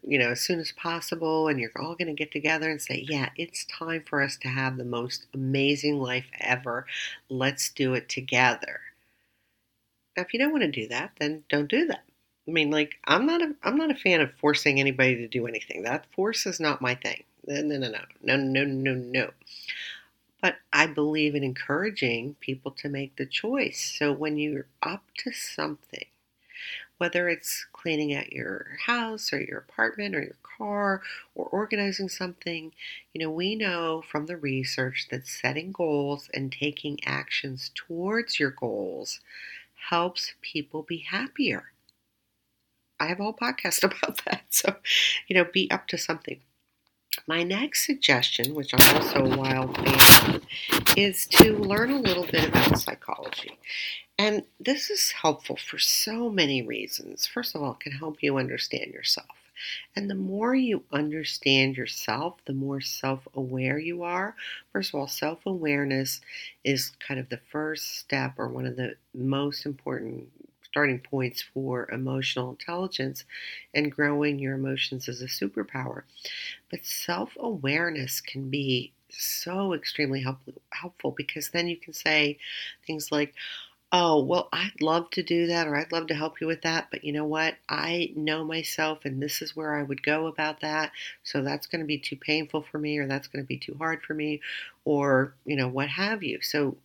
you 0.07 0.19
know 0.19 0.31
as 0.31 0.41
soon 0.41 0.61
as 0.61 0.73
possible 0.73 1.49
and 1.49 1.59
you're 1.59 1.73
all 1.77 1.97
going 1.97 2.07
to 2.07 2.15
get 2.15 2.31
together 2.31 2.71
and 2.71 2.81
say, 2.81 3.05
"Yeah, 3.09 3.31
it's 3.37 3.65
time 3.67 4.05
for 4.09 4.23
us 4.23 4.37
to 4.39 4.49
have 4.49 4.77
the 4.77 4.85
most 4.85 5.27
amazing 5.35 5.99
life 5.99 6.27
ever. 6.41 6.87
Let's 7.29 7.71
do 7.71 7.95
it 7.95 8.09
together." 8.09 8.81
Now, 10.17 10.23
if 10.23 10.33
you 10.35 10.41
don't 10.41 10.53
want 10.53 10.63
to 10.63 10.71
do 10.71 10.89
that, 10.89 11.13
then 11.19 11.45
don't 11.49 11.69
do 11.71 11.87
that. 11.87 12.05
I 12.49 12.51
mean, 12.51 12.71
like 12.71 12.99
I'm 13.05 13.27
not 13.27 13.43
a 13.43 13.55
I'm 13.63 13.77
not 13.77 13.91
a 13.91 13.95
fan 13.95 14.21
of 14.21 14.33
forcing 14.35 14.81
anybody 14.81 15.17
to 15.17 15.29
do 15.29 15.47
anything. 15.47 15.83
That 15.83 16.07
force 16.13 16.47
is 16.47 16.59
not 16.59 16.81
my 16.83 16.95
thing. 16.95 17.23
No, 17.47 17.63
no, 17.63 17.79
no, 17.79 17.89
no, 17.89 18.05
no, 18.23 18.37
no, 18.37 18.65
no, 18.65 18.95
no. 18.95 19.31
But 20.43 20.57
I 20.73 20.87
believe 20.87 21.35
in 21.35 21.45
encouraging 21.45 22.35
people 22.41 22.73
to 22.73 22.89
make 22.89 23.17
the 23.17 23.27
choice. 23.27 23.95
So 23.99 24.13
when 24.13 24.37
you're 24.37 24.67
up 24.83 25.05
to 25.19 25.33
something, 25.33 26.07
whether 26.99 27.29
it's 27.29 27.67
cleaning 27.73 28.15
out 28.15 28.33
your 28.33 28.77
house 28.87 29.33
or 29.33 29.41
your 29.41 29.59
apartment 29.59 30.15
or 30.15 30.23
your 30.23 30.37
car 30.43 31.03
or 31.35 31.47
organizing 31.47 32.09
something, 32.09 32.73
you 33.13 33.21
know, 33.21 33.31
we 33.31 33.55
know 33.55 34.03
from 34.03 34.27
the 34.27 34.37
research 34.37 35.09
that 35.11 35.27
setting 35.27 35.73
goals 35.73 36.29
and 36.35 36.53
taking 36.53 36.99
actions 37.05 37.71
towards 37.75 38.39
your 38.39 38.51
goals 38.51 39.21
helps 39.89 40.35
people 40.43 40.83
be 40.83 40.99
happier. 40.99 41.73
I 42.99 43.07
have 43.07 43.19
a 43.19 43.23
whole 43.23 43.35
podcast 43.35 43.83
about 43.85 44.25
that. 44.25 44.45
So, 44.51 44.77
you 45.27 45.35
know, 45.35 45.45
be 45.45 45.71
up 45.71 45.87
to 45.89 45.99
something. 45.99 46.41
My 47.27 47.43
next 47.43 47.87
suggestion, 47.87 48.55
which 48.55 48.73
I'm 48.73 48.97
also 48.97 49.25
a 49.25 49.37
wild 49.37 49.77
fan 49.77 50.37
of, 50.37 50.43
is 50.97 51.27
to 51.27 51.57
learn 51.57 51.91
a 51.91 51.99
little 51.99 52.25
bit 52.25 52.49
about 52.49 52.79
psychology. 52.79 53.59
And 54.17 54.45
this 54.61 54.91
is 54.91 55.13
helpful 55.23 55.57
for 55.57 55.79
so 55.79 56.29
many 56.29 56.63
reasons. 56.63 57.27
First 57.27 57.55
of 57.55 57.63
all, 57.63 57.73
it 57.73 57.81
can 57.81 57.93
help 57.93 58.23
you 58.23 58.37
understand 58.37 58.93
yourself. 58.93 59.40
And 59.97 60.11
the 60.11 60.15
more 60.15 60.55
you 60.55 60.85
understand 60.93 61.77
yourself, 61.77 62.39
the 62.45 62.53
more 62.53 62.81
self 62.81 63.27
aware 63.35 63.79
you 63.79 64.03
are. 64.03 64.37
First 64.73 64.91
of 64.91 65.01
all, 65.01 65.09
self 65.09 65.47
awareness 65.47 66.21
is 66.65 66.93
kind 67.01 67.21
of 67.21 67.29
the 67.29 67.41
first 67.51 67.99
step 67.99 68.35
or 68.39 68.49
one 68.49 68.67
of 68.67 68.77
the 68.77 68.97
most 69.15 69.67
important 69.67 70.29
starting 70.63 71.01
points 71.01 71.43
for 71.43 71.91
emotional 71.91 72.51
intelligence 72.51 73.25
and 73.75 73.91
growing 73.91 74.39
your 74.39 74.55
emotions 74.55 75.09
as 75.09 75.21
a 75.21 75.27
superpower. 75.27 76.03
But 76.71 76.85
self 76.85 77.37
awareness 77.39 78.21
can 78.21 78.51
be 78.51 78.93
so 79.11 79.75
extremely 79.75 80.23
help, 80.23 80.39
helpful 80.73 81.11
because 81.13 81.51
then 81.51 81.69
you 81.69 81.77
can 81.77 81.93
say 81.93 82.39
things 82.87 83.11
like, 83.13 83.35
Oh, 83.93 84.21
well, 84.25 84.49
I'd 84.53 84.81
love 84.81 85.11
to 85.11 85.23
do 85.23 85.47
that 85.47 85.67
or 85.69 85.77
I'd 85.77 85.93
love 85.93 86.07
to 86.09 86.15
help 86.15 86.41
you 86.41 86.47
with 86.49 86.63
that, 86.63 86.89
but 86.91 87.05
you 87.05 87.13
know 87.13 87.25
what? 87.25 87.57
I 87.69 88.13
know 88.17 88.45
myself 88.45 89.05
and 89.05 89.21
this 89.23 89.41
is 89.43 89.55
where 89.57 89.75
I 89.77 89.83
would 89.85 90.03
go 90.03 90.27
about 90.27 90.61
that. 90.61 90.91
So 91.25 91.43
that's 91.43 91.67
going 91.69 91.81
to 91.81 91.87
be 91.87 91.99
too 91.99 92.17
painful 92.17 92.63
for 92.63 92.79
me 92.79 92.99
or 92.99 93.07
that's 93.07 93.27
going 93.29 93.43
to 93.45 93.49
be 93.49 93.59
too 93.59 93.75
hard 93.79 94.03
for 94.03 94.15
me 94.15 94.41
or, 94.85 95.35
you 95.45 95.55
know, 95.57 95.69
what 95.69 95.89
have 95.89 96.23
you. 96.25 96.41
So 96.41 96.77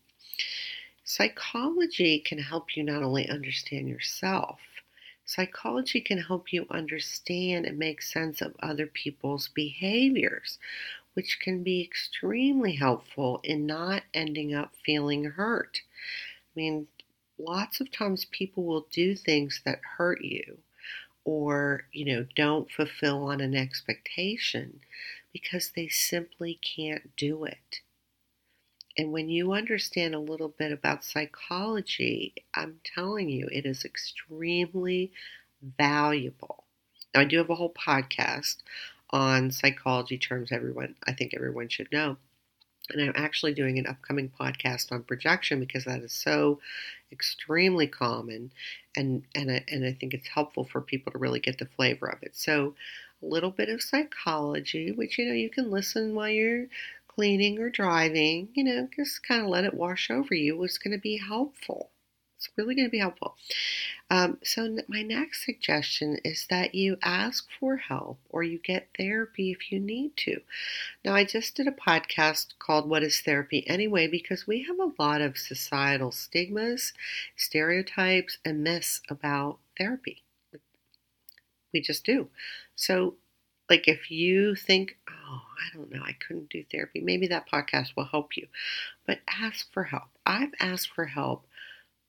psychology 1.04 2.20
can 2.20 2.38
help 2.40 2.76
you 2.76 2.84
not 2.84 3.02
only 3.04 3.28
understand 3.30 3.88
yourself, 3.88 4.60
psychology 5.26 6.02
can 6.02 6.18
help 6.20 6.52
you 6.52 6.66
understand 6.70 7.66
and 7.66 7.78
make 7.80 8.02
sense 8.02 8.42
of 8.42 8.56
other 8.60 8.86
people's 8.86 9.48
behaviors, 9.50 10.60
which 11.16 11.40
can 11.40 11.64
be 11.64 11.82
extremely 11.82 12.76
helpful 12.76 13.42
in 13.44 13.66
not 13.68 14.04
ending 14.14 14.54
up 14.54 14.74
feeling 14.86 15.26
hurt. 15.26 15.82
I 16.38 16.52
mean, 16.60 16.88
lots 17.38 17.82
of 17.82 17.92
times 17.92 18.26
people 18.26 18.64
will 18.64 18.88
do 18.92 19.16
things 19.16 19.62
that 19.66 19.80
hurt 19.98 20.24
you 20.24 20.60
or, 21.26 21.88
you 21.94 22.06
know, 22.06 22.26
don't 22.36 22.72
fulfill 22.72 23.26
on 23.26 23.42
an 23.42 23.56
expectation 23.56 24.82
because 25.34 25.72
they 25.72 25.88
simply 25.90 26.56
can't 26.56 27.16
do 27.18 27.46
it. 27.46 27.82
And 28.98 29.14
when 29.14 29.30
you 29.30 29.54
understand 29.54 30.14
a 30.14 30.20
little 30.20 30.50
bit 30.50 30.74
about 30.74 31.06
psychology, 31.06 32.34
I'm 32.54 32.82
telling 32.84 33.30
you, 33.30 33.48
it 33.50 33.66
is 33.66 33.86
extremely 33.86 35.14
valuable. 35.62 36.66
Now, 37.14 37.22
I 37.22 37.26
do 37.26 37.38
have 37.38 37.50
a 37.50 37.56
whole 37.56 37.74
podcast 37.74 38.58
on 39.12 39.52
psychology 39.52 40.18
terms 40.18 40.52
everyone 40.52 40.96
I 41.06 41.14
think 41.14 41.34
everyone 41.34 41.70
should 41.70 41.92
know. 41.92 42.18
And 42.92 43.02
I'm 43.02 43.14
actually 43.16 43.54
doing 43.54 43.80
an 43.80 43.88
upcoming 43.88 44.30
podcast 44.30 44.92
on 44.92 45.04
projection 45.04 45.60
because 45.60 45.86
that 45.86 46.02
is 46.02 46.14
so 46.14 46.60
extremely 47.12 47.88
common, 47.88 48.52
and 48.96 49.24
and 49.34 49.52
I, 49.52 49.64
and 49.68 49.86
I 49.86 49.94
think 49.94 50.14
it's 50.14 50.28
helpful 50.28 50.66
for 50.66 50.82
people 50.82 51.12
to 51.12 51.18
really 51.18 51.40
get 51.40 51.58
the 51.58 51.66
flavor 51.66 52.08
of 52.08 52.22
it. 52.22 52.36
So, 52.36 52.76
a 53.22 53.26
little 53.26 53.52
bit 53.52 53.70
of 53.70 53.82
psychology, 53.82 54.92
which 54.92 55.18
you 55.18 55.26
know 55.26 55.34
you 55.34 55.50
can 55.50 55.72
listen 55.72 56.14
while 56.16 56.30
you're 56.30 56.68
cleaning 57.08 57.60
or 57.60 57.70
driving. 57.70 58.50
You 58.54 58.64
know, 58.66 58.90
just 58.96 59.24
kind 59.24 59.42
of 59.42 59.48
let 59.50 59.66
it 59.66 59.74
wash 59.74 60.12
over 60.12 60.36
you. 60.36 60.62
Is 60.64 60.78
going 60.78 60.96
to 60.96 61.02
be 61.02 61.18
helpful. 61.18 61.90
It's 62.46 62.58
really 62.58 62.76
going 62.76 62.88
to 62.88 62.92
be 62.92 63.00
helpful. 63.00 63.36
Um, 64.12 64.38
so, 64.44 64.78
my 64.88 65.02
next 65.02 65.46
suggestion 65.46 66.20
is 66.24 66.46
that 66.50 66.76
you 66.76 66.98
ask 67.02 67.48
for 67.60 67.78
help 67.78 68.20
or 68.30 68.44
you 68.44 68.60
get 68.60 68.90
therapy 68.96 69.52
if 69.52 69.72
you 69.72 69.80
need 69.80 70.16
to. 70.18 70.42
Now, 71.04 71.16
I 71.16 71.24
just 71.24 71.56
did 71.56 71.68
a 71.68 71.72
podcast 71.72 72.48
called 72.60 72.88
What 72.88 73.02
is 73.02 73.20
Therapy 73.20 73.68
Anyway? 73.68 74.08
because 74.08 74.46
we 74.46 74.64
have 74.64 74.78
a 74.80 75.02
lot 75.02 75.22
of 75.22 75.38
societal 75.38 76.12
stigmas, 76.12 76.94
stereotypes, 77.36 78.38
and 78.46 78.64
myths 78.64 79.02
about 79.10 79.58
therapy. 79.78 80.22
We 81.74 81.82
just 81.82 82.06
do. 82.06 82.30
So, 82.76 83.16
like 83.72 83.88
if 83.88 84.12
you 84.12 84.54
think, 84.54 84.98
oh, 85.10 85.42
I 85.60 85.76
don't 85.76 85.92
know, 85.92 86.04
I 86.04 86.14
couldn't 86.14 86.52
do 86.52 86.64
therapy, 86.72 87.02
maybe 87.02 87.26
that 87.28 87.50
podcast 87.50 87.96
will 87.96 88.06
help 88.06 88.38
you. 88.38 88.48
But 89.08 89.22
ask 89.28 89.74
for 89.74 89.86
help. 89.86 90.10
I've 90.28 90.54
asked 90.60 90.90
for 90.94 91.06
help 91.06 91.48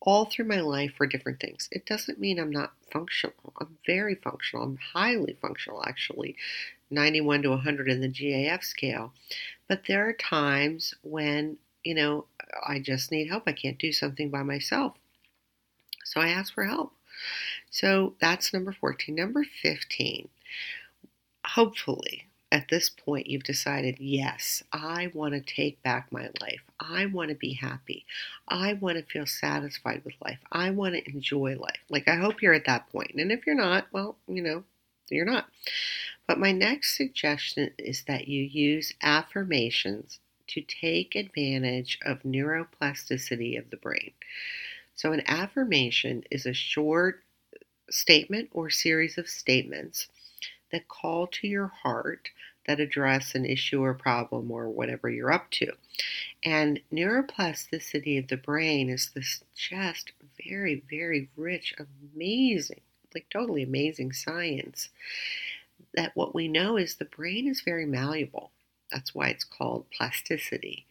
all 0.00 0.26
through 0.26 0.46
my 0.46 0.60
life 0.60 0.92
for 0.96 1.06
different 1.06 1.40
things. 1.40 1.68
It 1.72 1.86
doesn't 1.86 2.20
mean 2.20 2.38
I'm 2.38 2.50
not 2.50 2.74
functional. 2.92 3.34
I'm 3.60 3.78
very 3.86 4.14
functional. 4.14 4.64
I'm 4.64 4.78
highly 4.92 5.36
functional, 5.40 5.82
actually, 5.86 6.36
91 6.90 7.42
to 7.42 7.50
100 7.50 7.88
in 7.88 8.00
the 8.00 8.08
GAF 8.08 8.62
scale. 8.62 9.12
But 9.68 9.82
there 9.88 10.08
are 10.08 10.12
times 10.12 10.94
when, 11.02 11.56
you 11.84 11.94
know, 11.94 12.26
I 12.66 12.78
just 12.78 13.10
need 13.10 13.28
help. 13.28 13.44
I 13.46 13.52
can't 13.52 13.78
do 13.78 13.92
something 13.92 14.30
by 14.30 14.42
myself. 14.42 14.94
So 16.04 16.20
I 16.20 16.28
ask 16.28 16.54
for 16.54 16.64
help. 16.64 16.92
So 17.70 18.14
that's 18.20 18.52
number 18.52 18.72
14. 18.72 19.14
Number 19.14 19.44
15, 19.62 20.28
hopefully, 21.44 22.25
at 22.52 22.68
this 22.68 22.88
point, 22.88 23.26
you've 23.26 23.42
decided, 23.42 23.96
yes, 23.98 24.62
I 24.72 25.10
want 25.12 25.34
to 25.34 25.40
take 25.40 25.82
back 25.82 26.12
my 26.12 26.28
life. 26.40 26.60
I 26.78 27.06
want 27.06 27.30
to 27.30 27.34
be 27.34 27.54
happy. 27.54 28.06
I 28.46 28.74
want 28.74 28.98
to 28.98 29.04
feel 29.04 29.26
satisfied 29.26 30.02
with 30.04 30.14
life. 30.24 30.38
I 30.52 30.70
want 30.70 30.94
to 30.94 31.10
enjoy 31.10 31.56
life. 31.56 31.80
Like, 31.90 32.06
I 32.06 32.16
hope 32.16 32.42
you're 32.42 32.54
at 32.54 32.66
that 32.66 32.88
point. 32.90 33.12
And 33.16 33.32
if 33.32 33.46
you're 33.46 33.56
not, 33.56 33.86
well, 33.92 34.16
you 34.28 34.42
know, 34.42 34.62
you're 35.10 35.26
not. 35.26 35.46
But 36.26 36.38
my 36.38 36.52
next 36.52 36.96
suggestion 36.96 37.72
is 37.78 38.04
that 38.04 38.28
you 38.28 38.42
use 38.42 38.94
affirmations 39.02 40.20
to 40.48 40.60
take 40.60 41.16
advantage 41.16 41.98
of 42.04 42.22
neuroplasticity 42.22 43.58
of 43.58 43.70
the 43.70 43.76
brain. 43.76 44.12
So, 44.94 45.12
an 45.12 45.22
affirmation 45.26 46.22
is 46.30 46.46
a 46.46 46.52
short 46.52 47.22
statement 47.90 48.48
or 48.52 48.70
series 48.70 49.18
of 49.18 49.28
statements 49.28 50.08
that 50.76 50.88
call 50.88 51.26
to 51.26 51.48
your 51.48 51.68
heart 51.68 52.28
that 52.66 52.80
address 52.80 53.34
an 53.34 53.46
issue 53.46 53.82
or 53.82 53.94
problem 53.94 54.50
or 54.50 54.68
whatever 54.68 55.08
you're 55.08 55.32
up 55.32 55.50
to. 55.50 55.72
And 56.44 56.80
neuroplasticity 56.92 58.18
of 58.18 58.28
the 58.28 58.36
brain 58.36 58.90
is 58.90 59.10
this 59.14 59.42
just 59.54 60.12
very, 60.46 60.82
very 60.90 61.30
rich, 61.34 61.74
amazing, 62.14 62.82
like 63.14 63.26
totally 63.30 63.62
amazing 63.62 64.12
science. 64.12 64.90
That 65.94 66.14
what 66.14 66.34
we 66.34 66.46
know 66.46 66.76
is 66.76 66.96
the 66.96 67.06
brain 67.06 67.48
is 67.48 67.62
very 67.62 67.86
malleable. 67.86 68.50
That's 68.92 69.14
why 69.14 69.28
it's 69.28 69.44
called 69.44 69.86
plasticity. 69.90 70.84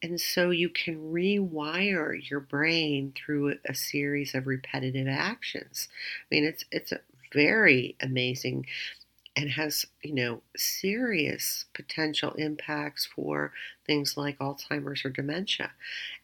And 0.00 0.20
so 0.20 0.50
you 0.50 0.68
can 0.68 1.12
rewire 1.12 2.16
your 2.30 2.38
brain 2.38 3.12
through 3.16 3.56
a 3.68 3.74
series 3.74 4.32
of 4.36 4.46
repetitive 4.46 5.08
actions. 5.08 5.88
I 6.30 6.34
mean, 6.34 6.44
it's 6.44 6.64
it's 6.70 6.92
a 6.92 7.00
very 7.32 7.96
amazing 8.00 8.66
and 9.38 9.50
has, 9.50 9.86
you 10.02 10.12
know, 10.12 10.42
serious 10.56 11.66
potential 11.72 12.32
impacts 12.32 13.06
for 13.06 13.52
things 13.86 14.16
like 14.16 14.36
Alzheimer's 14.40 15.04
or 15.04 15.10
dementia. 15.10 15.70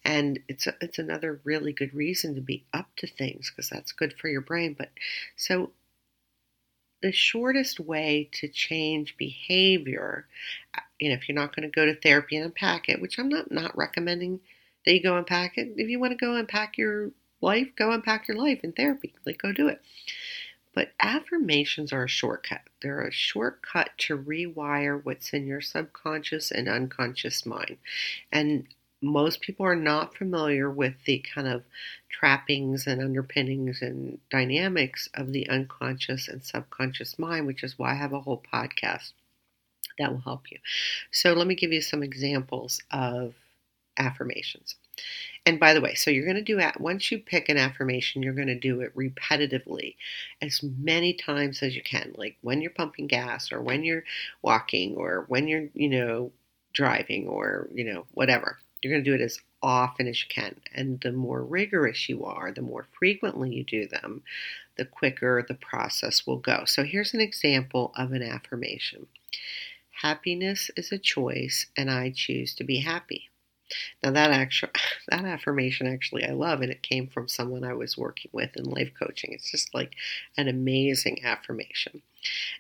And 0.05 0.41
it's 0.49 0.67
a, 0.67 0.75
it's 0.81 0.99
another 0.99 1.41
really 1.45 1.73
good 1.73 1.95
reason 1.95 2.35
to 2.35 2.41
be 2.41 2.65
up 2.73 2.89
to 2.97 3.07
things 3.07 3.53
because 3.53 3.71
that's 3.71 3.93
good 3.93 4.15
for 4.21 4.27
your 4.29 4.41
brain. 4.41 4.75
But 4.77 4.91
so 5.37 5.71
the 7.03 7.13
shortest 7.13 7.79
way 7.79 8.29
to 8.33 8.49
change 8.49 9.17
behavior, 9.17 10.27
uh, 10.77 10.81
you 10.99 11.09
know, 11.09 11.15
if 11.15 11.29
you're 11.29 11.37
not 11.39 11.55
going 11.55 11.71
to 11.71 11.75
go 11.75 11.87
to 11.87 11.95
therapy 11.95 12.35
and 12.35 12.47
unpack 12.47 12.89
it, 12.89 13.01
which 13.01 13.21
I'm 13.21 13.29
not 13.29 13.53
not 13.53 13.79
recommending 13.79 14.41
that 14.85 14.93
you 14.93 15.01
go 15.03 15.17
unpack 15.17 15.57
it. 15.57 15.75
If 15.77 15.89
you 15.89 16.01
want 16.01 16.11
to 16.13 16.17
go 16.17 16.35
unpack 16.35 16.79
your 16.79 17.13
life, 17.41 17.69
go 17.77 17.93
unpack 17.93 18.27
your 18.27 18.37
life 18.37 18.61
in 18.65 18.73
therapy. 18.73 19.15
Like 19.25 19.39
go 19.39 19.53
do 19.53 19.69
it. 19.69 19.81
But 20.75 20.93
affirmations 21.01 21.93
are 21.93 22.05
a 22.05 22.09
shortcut. 22.09 22.63
They're 22.83 23.07
a 23.07 23.13
shortcut 23.13 23.91
to 23.99 24.19
rewire 24.19 25.03
what's 25.03 25.33
in 25.33 25.47
your 25.47 25.61
subconscious 25.61 26.51
and 26.51 26.69
unconscious 26.69 27.47
mind. 27.47 27.79
And 28.33 28.67
most 29.01 29.41
people 29.41 29.67
are 29.67 29.77
not 29.77 30.17
familiar 30.17 30.71
with 30.71 30.95
the 31.05 31.19
kind 31.19 31.47
of 31.47 31.63
trappings 32.11 32.87
and 32.87 33.01
underpinnings 33.01 33.83
and 33.83 34.19
dynamics 34.31 35.09
of 35.15 35.33
the 35.33 35.49
unconscious 35.49 36.27
and 36.29 36.43
subconscious 36.43 37.19
mind, 37.19 37.47
which 37.47 37.63
is 37.63 37.79
why 37.79 37.93
I 37.93 37.97
have 37.97 38.13
a 38.13 38.21
whole 38.21 38.43
podcast 38.53 39.13
that 39.99 40.11
will 40.11 40.21
help 40.21 40.51
you. 40.51 40.59
So, 41.13 41.35
let 41.35 41.47
me 41.47 41.55
give 41.55 41.73
you 41.73 41.83
some 41.83 42.03
examples 42.03 42.81
of 42.91 43.35
affirmations. 43.97 44.77
And 45.47 45.61
by 45.61 45.75
the 45.75 45.81
way, 45.81 45.95
so 45.95 46.11
you're 46.11 46.25
going 46.25 46.37
to 46.37 46.43
do 46.43 46.59
it 46.59 46.81
once 46.81 47.13
you 47.13 47.19
pick 47.19 47.49
an 47.49 47.59
affirmation, 47.59 48.23
you're 48.23 48.33
going 48.33 48.49
to 48.49 48.59
do 48.59 48.81
it 48.81 48.97
repetitively 48.97 49.97
as 50.41 50.63
many 50.63 51.13
times 51.13 51.63
as 51.63 51.77
you 51.77 51.83
can, 51.83 52.15
like 52.17 52.37
when 52.41 52.63
you're 52.63 52.71
pumping 52.71 53.07
gas 53.07 53.53
or 53.53 53.61
when 53.61 53.85
you're 53.85 54.05
walking 54.41 54.95
or 54.97 55.27
when 55.29 55.47
you're, 55.47 55.69
you 55.75 55.89
know, 55.89 56.33
driving 56.73 57.29
or, 57.29 57.69
you 57.75 57.85
know, 57.85 58.07
whatever. 58.13 58.59
You're 58.81 58.93
going 58.93 59.05
to 59.05 59.11
do 59.11 59.15
it 59.15 59.25
as 59.25 59.39
often 59.63 60.07
as 60.07 60.23
you 60.23 60.29
can. 60.29 60.61
And 60.75 61.01
the 61.01 61.13
more 61.13 61.43
rigorous 61.43 62.09
you 62.09 62.25
are, 62.25 62.51
the 62.51 62.63
more 62.63 62.87
frequently 62.99 63.51
you 63.51 63.65
do 63.65 63.87
them, 63.87 64.23
the 64.77 64.85
quicker 64.85 65.45
the 65.47 65.55
process 65.55 66.27
will 66.27 66.39
go. 66.39 66.65
So 66.67 66.85
here's 66.85 67.15
an 67.15 67.21
example 67.21 67.93
of 67.97 68.13
an 68.13 68.23
affirmation 68.23 69.07
Happiness 70.03 70.71
is 70.77 70.91
a 70.91 70.99
choice, 70.99 71.67
and 71.77 71.91
I 71.91 72.11
choose 72.11 72.55
to 72.57 72.65
be 72.65 72.81
happy. 72.81 73.31
Now 74.03 74.11
that 74.11 74.31
actual 74.31 74.71
that 75.09 75.25
affirmation 75.25 75.87
actually 75.87 76.25
I 76.25 76.33
love 76.33 76.61
and 76.61 76.71
it 76.71 76.83
came 76.83 77.09
from 77.09 77.29
someone 77.29 77.65
I 77.65 77.75
was 77.75 77.99
working 77.99 78.31
with 78.33 78.57
in 78.57 78.65
life 78.65 78.93
coaching. 78.99 79.33
It's 79.33 79.51
just 79.51 79.75
like 79.75 79.95
an 80.37 80.49
amazing 80.49 81.25
affirmation. 81.25 82.03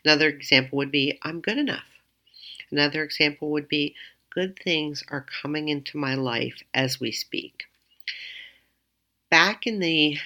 Another 0.05 0.29
example 0.29 0.79
would 0.79 0.91
be 0.91 1.19
I'm 1.23 1.41
good 1.41 1.59
enough. 1.59 1.85
Another 2.71 3.03
example 3.03 3.51
would 3.51 3.69
be 3.69 3.95
good 4.31 4.59
things 4.59 5.05
are 5.09 5.27
coming 5.43 5.69
into 5.69 5.97
my 5.97 6.15
life 6.15 6.63
as 6.73 6.99
we 6.99 7.13
speak. 7.13 7.65
Back 9.31 9.67
in 9.67 9.81
the 9.81 10.19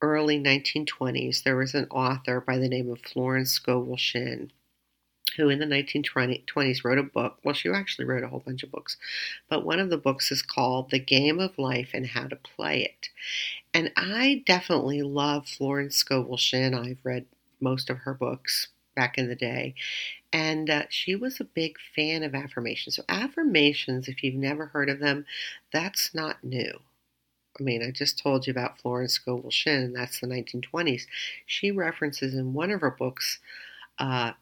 early 0.00 0.38
1920s, 0.38 1.42
there 1.42 1.56
was 1.56 1.74
an 1.74 1.86
author 1.90 2.40
by 2.40 2.58
the 2.58 2.68
name 2.68 2.90
of 2.90 3.00
Florence 3.00 3.50
Scovel 3.50 3.96
Shinn 3.96 4.52
who 5.38 5.48
in 5.48 5.58
the 5.60 5.64
1920s 5.64 6.84
wrote 6.84 6.98
a 6.98 7.02
book. 7.02 7.38
Well, 7.42 7.54
she 7.54 7.70
actually 7.70 8.04
wrote 8.04 8.24
a 8.24 8.28
whole 8.28 8.42
bunch 8.44 8.62
of 8.62 8.70
books, 8.70 8.96
but 9.48 9.64
one 9.64 9.78
of 9.78 9.88
the 9.88 9.96
books 9.96 10.30
is 10.30 10.42
called 10.42 10.90
The 10.90 10.98
Game 10.98 11.40
of 11.40 11.58
Life 11.58 11.90
and 11.94 12.08
How 12.08 12.26
to 12.26 12.36
Play 12.36 12.82
It. 12.82 13.08
And 13.72 13.92
I 13.96 14.42
definitely 14.44 15.02
love 15.02 15.48
Florence 15.48 15.96
Scovel 15.96 16.36
Shinn. 16.36 16.74
I've 16.74 16.98
read 17.04 17.26
most 17.60 17.88
of 17.88 17.98
her 17.98 18.14
books 18.14 18.68
back 18.94 19.16
in 19.16 19.28
the 19.28 19.36
day. 19.36 19.74
And 20.32 20.68
uh, 20.68 20.82
she 20.90 21.14
was 21.14 21.40
a 21.40 21.44
big 21.44 21.76
fan 21.94 22.22
of 22.22 22.34
affirmations. 22.34 22.96
So, 22.96 23.04
affirmations, 23.08 24.08
if 24.08 24.22
you've 24.22 24.34
never 24.34 24.66
heard 24.66 24.90
of 24.90 24.98
them, 24.98 25.24
that's 25.72 26.14
not 26.14 26.44
new. 26.44 26.80
I 27.58 27.62
mean, 27.62 27.82
I 27.82 27.90
just 27.90 28.18
told 28.18 28.46
you 28.46 28.50
about 28.50 28.78
Florence 28.78 29.14
Scovel 29.14 29.50
Shinn, 29.50 29.82
and 29.82 29.96
that's 29.96 30.20
the 30.20 30.26
1920s. 30.26 31.06
She 31.46 31.70
references 31.70 32.34
in 32.34 32.54
one 32.54 32.70
of 32.70 32.80
her 32.82 32.90
books 32.90 33.38
uh, 33.98 34.32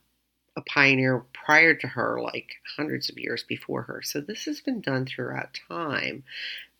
a 0.56 0.62
pioneer 0.62 1.24
prior 1.32 1.74
to 1.74 1.86
her, 1.86 2.20
like 2.20 2.56
hundreds 2.76 3.10
of 3.10 3.18
years 3.18 3.42
before 3.42 3.82
her. 3.82 4.00
So 4.02 4.20
this 4.20 4.46
has 4.46 4.60
been 4.60 4.80
done 4.80 5.04
throughout 5.06 5.60
time, 5.68 6.24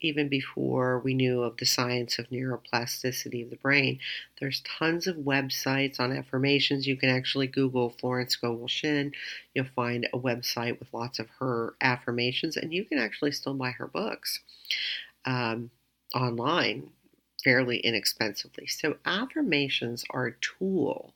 even 0.01 0.29
before 0.29 1.01
we 1.01 1.13
knew 1.15 1.43
of 1.43 1.59
the 1.59 1.67
science 1.67 2.19
of 2.19 2.31
neuroplasticity 2.31 3.45
of 3.45 3.51
the 3.51 3.57
brain. 3.57 3.99
There's 4.41 4.63
tons 4.63 5.07
of 5.07 5.17
websites 5.17 6.01
on 6.01 6.17
affirmations. 6.17 6.87
You 6.87 6.97
can 6.97 7.11
actually 7.11 7.49
Google 7.49 7.91
Florence 7.91 8.33
Scovel 8.33 8.69
Shinn. 8.69 9.13
You'll 9.55 9.67
find 9.77 10.09
a 10.13 10.19
website 10.19 10.79
with 10.79 10.95
lots 10.95 11.19
of 11.19 11.29
her 11.39 11.75
affirmations, 11.81 12.57
and 12.57 12.73
you 12.73 12.85
can 12.85 12.99
actually 12.99 13.33
still 13.33 13.55
buy 13.55 13.73
her 13.73 13.87
books 13.89 14.41
um, 15.27 15.71
online 16.15 16.91
fairly 17.45 17.79
inexpensively. 17.79 18.67
So 18.67 18.97
affirmations 19.05 20.05
are 20.11 20.27
a 20.27 20.35
tool 20.41 21.13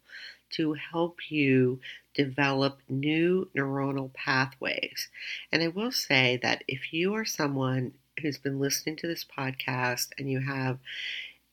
to 0.50 0.74
help 0.74 1.30
you 1.30 1.80
develop 2.14 2.80
new 2.88 3.48
neuronal 3.56 4.12
pathways. 4.14 5.08
And 5.52 5.62
I 5.62 5.68
will 5.68 5.92
say 5.92 6.38
that 6.42 6.64
if 6.68 6.92
you 6.92 7.14
are 7.14 7.24
someone 7.24 7.92
who's 8.20 8.38
been 8.38 8.60
listening 8.60 8.96
to 8.96 9.06
this 9.06 9.24
podcast 9.24 10.08
and 10.18 10.30
you 10.30 10.40
have 10.40 10.78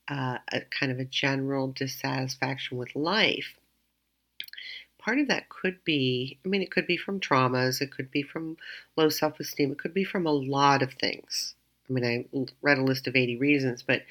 uh, 0.09 0.37
a 0.51 0.61
kind 0.61 0.91
of 0.91 0.99
a 0.99 1.05
general 1.05 1.67
dissatisfaction 1.69 2.77
with 2.77 2.95
life, 2.95 3.55
part 4.97 5.19
of 5.19 5.27
that 5.29 5.47
could 5.49 5.83
be 5.85 6.37
I 6.45 6.49
mean, 6.49 6.61
it 6.61 6.71
could 6.71 6.87
be 6.87 6.97
from 6.97 7.19
traumas, 7.19 7.81
it 7.81 7.91
could 7.91 8.11
be 8.11 8.23
from 8.23 8.57
low 8.97 9.09
self 9.09 9.39
esteem, 9.39 9.71
it 9.71 9.79
could 9.79 9.93
be 9.93 10.03
from 10.03 10.25
a 10.25 10.31
lot 10.31 10.81
of 10.81 10.93
things. 10.93 11.55
I 11.89 11.93
mean, 11.93 12.05
I 12.05 12.45
read 12.61 12.77
a 12.77 12.83
list 12.83 13.07
of 13.07 13.15
80 13.15 13.37
reasons, 13.37 13.81
but 13.83 14.03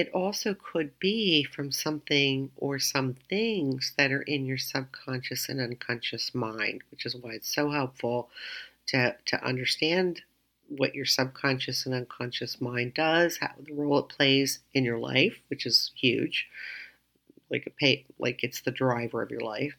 it 0.00 0.08
also 0.14 0.54
could 0.54 0.98
be 0.98 1.44
from 1.44 1.70
something 1.70 2.50
or 2.56 2.78
some 2.78 3.14
things 3.28 3.92
that 3.98 4.10
are 4.10 4.22
in 4.22 4.46
your 4.46 4.56
subconscious 4.56 5.50
and 5.50 5.60
unconscious 5.60 6.34
mind, 6.34 6.80
which 6.90 7.04
is 7.04 7.14
why 7.14 7.32
it's 7.32 7.54
so 7.54 7.70
helpful 7.70 8.30
to, 8.86 9.14
to 9.26 9.44
understand 9.44 10.22
what 10.68 10.94
your 10.94 11.04
subconscious 11.04 11.84
and 11.84 11.94
unconscious 11.94 12.62
mind 12.62 12.94
does, 12.94 13.36
how 13.42 13.50
the 13.62 13.74
role 13.74 13.98
it 13.98 14.08
plays 14.08 14.60
in 14.72 14.84
your 14.84 14.98
life, 14.98 15.36
which 15.48 15.66
is 15.66 15.90
huge. 15.94 16.48
Like 17.50 17.66
a 17.66 17.70
pay, 17.70 18.06
like 18.18 18.42
it's 18.42 18.62
the 18.62 18.70
driver 18.70 19.20
of 19.20 19.30
your 19.30 19.42
life. 19.42 19.74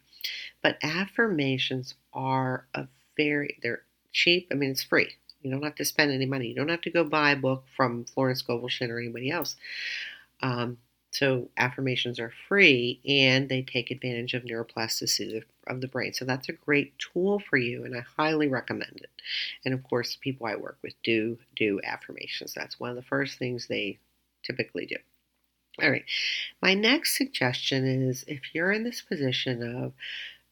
But 0.61 0.77
affirmations 0.83 1.95
are 2.13 2.67
a 2.75 2.85
very 3.17 3.57
they're 3.63 3.81
cheap. 4.11 4.49
I 4.51 4.53
mean, 4.53 4.69
it's 4.69 4.83
free. 4.83 5.15
You 5.41 5.49
don't 5.49 5.63
have 5.63 5.75
to 5.75 5.85
spend 5.85 6.11
any 6.11 6.25
money. 6.27 6.47
You 6.47 6.55
don't 6.55 6.69
have 6.69 6.81
to 6.81 6.91
go 6.91 7.03
buy 7.03 7.31
a 7.31 7.35
book 7.35 7.63
from 7.75 8.05
Florence 8.05 8.39
Scovel 8.39 8.69
or 8.81 8.99
anybody 8.99 9.31
else. 9.31 9.55
Um, 10.41 10.77
so 11.11 11.49
affirmations 11.57 12.19
are 12.19 12.31
free 12.47 13.01
and 13.05 13.49
they 13.49 13.63
take 13.63 13.91
advantage 13.91 14.33
of 14.33 14.43
neuroplasticity 14.43 15.43
of 15.67 15.81
the 15.81 15.87
brain. 15.87 16.13
So 16.13 16.23
that's 16.23 16.47
a 16.47 16.53
great 16.53 16.97
tool 16.99 17.39
for 17.39 17.57
you 17.57 17.83
and 17.83 17.95
I 17.95 18.01
highly 18.17 18.47
recommend 18.47 19.01
it. 19.01 19.09
And 19.65 19.73
of 19.73 19.83
course, 19.83 20.17
people 20.21 20.47
I 20.47 20.55
work 20.55 20.77
with 20.81 20.93
do 21.03 21.37
do 21.55 21.81
affirmations. 21.83 22.53
That's 22.53 22.79
one 22.79 22.91
of 22.91 22.95
the 22.95 23.01
first 23.01 23.37
things 23.37 23.67
they 23.67 23.99
typically 24.43 24.85
do. 24.85 24.95
All 25.81 25.89
right. 25.91 26.05
My 26.61 26.73
next 26.73 27.17
suggestion 27.17 27.85
is 27.85 28.23
if 28.27 28.53
you're 28.53 28.71
in 28.71 28.83
this 28.83 29.01
position 29.01 29.63
of 29.63 29.93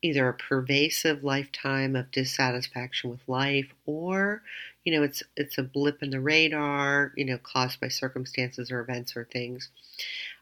either 0.01 0.27
a 0.29 0.33
pervasive 0.33 1.23
lifetime 1.23 1.95
of 1.95 2.11
dissatisfaction 2.11 3.09
with 3.09 3.27
life 3.27 3.73
or 3.85 4.43
you 4.89 4.97
know 4.97 5.03
it's 5.03 5.21
it's 5.37 5.59
a 5.59 5.63
blip 5.63 6.01
in 6.01 6.09
the 6.09 6.19
radar 6.19 7.13
you 7.15 7.23
know 7.23 7.37
caused 7.37 7.79
by 7.79 7.87
circumstances 7.87 8.71
or 8.71 8.79
events 8.79 9.15
or 9.15 9.25
things. 9.25 9.69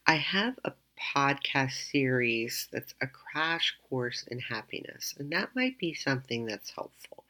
I 0.08 0.16
have 0.16 0.58
a 0.64 0.72
podcast 0.98 1.92
series 1.92 2.70
that's 2.72 2.94
a 3.02 3.08
crash 3.08 3.78
course 3.90 4.24
in 4.32 4.40
happiness 4.40 5.14
and 5.20 5.30
that 5.34 5.50
might 5.54 5.78
be 5.78 5.94
something 5.94 6.46
that's 6.46 6.72
helpful 6.72 7.26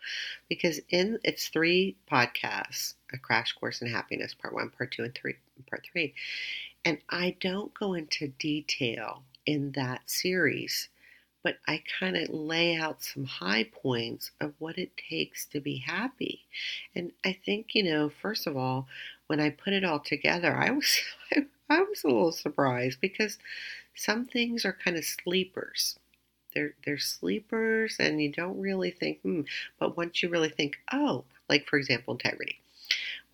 because 0.48 0.80
in 0.90 1.18
it's 1.24 1.48
three 1.48 1.96
podcasts 2.10 2.94
a 3.12 3.18
crash 3.18 3.52
course 3.54 3.82
in 3.82 3.88
happiness 3.88 4.36
part 4.36 4.54
one 4.54 4.70
part 4.70 4.92
two 4.92 5.04
and 5.04 5.16
three 5.16 5.34
part 5.68 5.84
three. 5.92 6.14
And 6.86 7.00
i 7.10 7.36
don't 7.40 7.74
go 7.74 7.96
into 7.96 8.28
detail 8.28 9.24
in 9.48 9.72
that 9.72 10.02
series 10.06 10.88
but 11.44 11.58
I 11.68 11.84
kind 12.00 12.18
of 12.18 12.30
lay 12.30 12.76
out 12.76 13.04
some 13.04 13.26
high 13.26 13.64
points 13.64 14.32
of 14.42 14.54
what 14.60 14.78
it 14.78 14.98
takes 14.98 15.46
to 15.48 15.60
be 15.60 15.78
happy. 15.78 16.42
And 16.96 17.12
I 17.24 17.34
think, 17.34 17.76
you 17.76 17.84
know, 17.84 18.10
first 18.10 18.48
of 18.48 18.58
all, 18.58 18.88
when 19.28 19.40
I 19.40 19.50
put 19.52 19.74
it 19.74 19.84
all 19.84 20.00
together, 20.00 20.54
I 20.56 20.72
was 20.72 21.00
I 21.70 21.82
was 21.82 22.04
a 22.04 22.08
little 22.08 22.32
surprised 22.32 23.00
because 23.02 23.38
some 23.96 24.26
things 24.26 24.66
are 24.66 24.74
kind 24.74 24.98
of 24.98 25.06
sleepers. 25.06 25.98
They're 26.54 26.74
they're 26.86 26.98
sleepers 26.98 27.98
and 28.00 28.22
you 28.22 28.32
don't 28.32 28.60
really 28.60 28.92
think, 28.92 29.22
hmm. 29.22 29.42
But 29.80 29.98
once 29.98 30.22
you 30.24 30.30
really 30.30 30.50
think, 30.50 30.80
oh, 30.92 31.26
like 31.50 31.68
for 31.68 31.78
example, 31.78 32.14
integrity. 32.14 32.60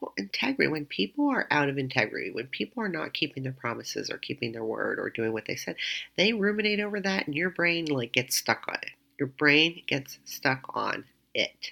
Well, 0.04 0.14
integrity, 0.18 0.70
when 0.70 0.86
people 0.86 1.30
are 1.30 1.48
out 1.50 1.70
of 1.70 1.78
integrity, 1.78 2.30
when 2.30 2.48
people 2.48 2.84
are 2.84 2.90
not 2.90 3.14
keeping 3.14 3.44
their 3.44 3.54
promises 3.54 4.10
or 4.10 4.18
keeping 4.18 4.52
their 4.52 4.66
word 4.66 5.00
or 5.00 5.10
doing 5.10 5.32
what 5.32 5.46
they 5.46 5.56
said, 5.56 5.78
they 6.18 6.34
ruminate 6.34 6.82
over 6.82 7.00
that 7.00 7.26
and 7.26 7.34
your 7.34 7.50
brain 7.50 7.86
like 7.86 8.12
gets 8.12 8.36
stuck 8.36 8.66
on 8.68 8.76
it. 8.84 8.92
Your 9.18 9.30
brain 9.30 9.82
gets 9.88 10.20
stuck 10.26 10.76
on 10.76 11.06
it. 11.34 11.72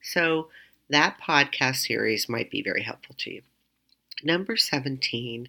So 0.00 0.50
that 0.88 1.18
podcast 1.20 1.78
series 1.84 2.28
might 2.28 2.48
be 2.48 2.62
very 2.62 2.84
helpful 2.84 3.16
to 3.18 3.32
you. 3.32 3.42
Number 4.22 4.56
17, 4.56 5.48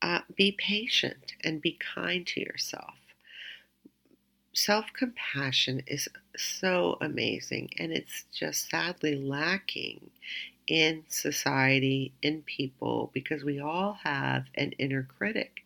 uh, 0.00 0.20
be 0.34 0.52
patient 0.52 1.34
and 1.44 1.60
be 1.60 1.78
kind 1.94 2.26
to 2.28 2.40
yourself. 2.40 2.94
Self 4.54 4.86
compassion 4.94 5.82
is 5.86 6.08
so 6.34 6.96
amazing 7.02 7.72
and 7.78 7.92
it's 7.92 8.24
just 8.32 8.70
sadly 8.70 9.14
lacking 9.14 10.12
in 10.66 11.04
society, 11.08 12.12
in 12.22 12.42
people, 12.42 13.10
because 13.12 13.44
we 13.44 13.60
all 13.60 13.98
have 14.04 14.46
an 14.54 14.72
inner 14.72 15.06
critic 15.16 15.62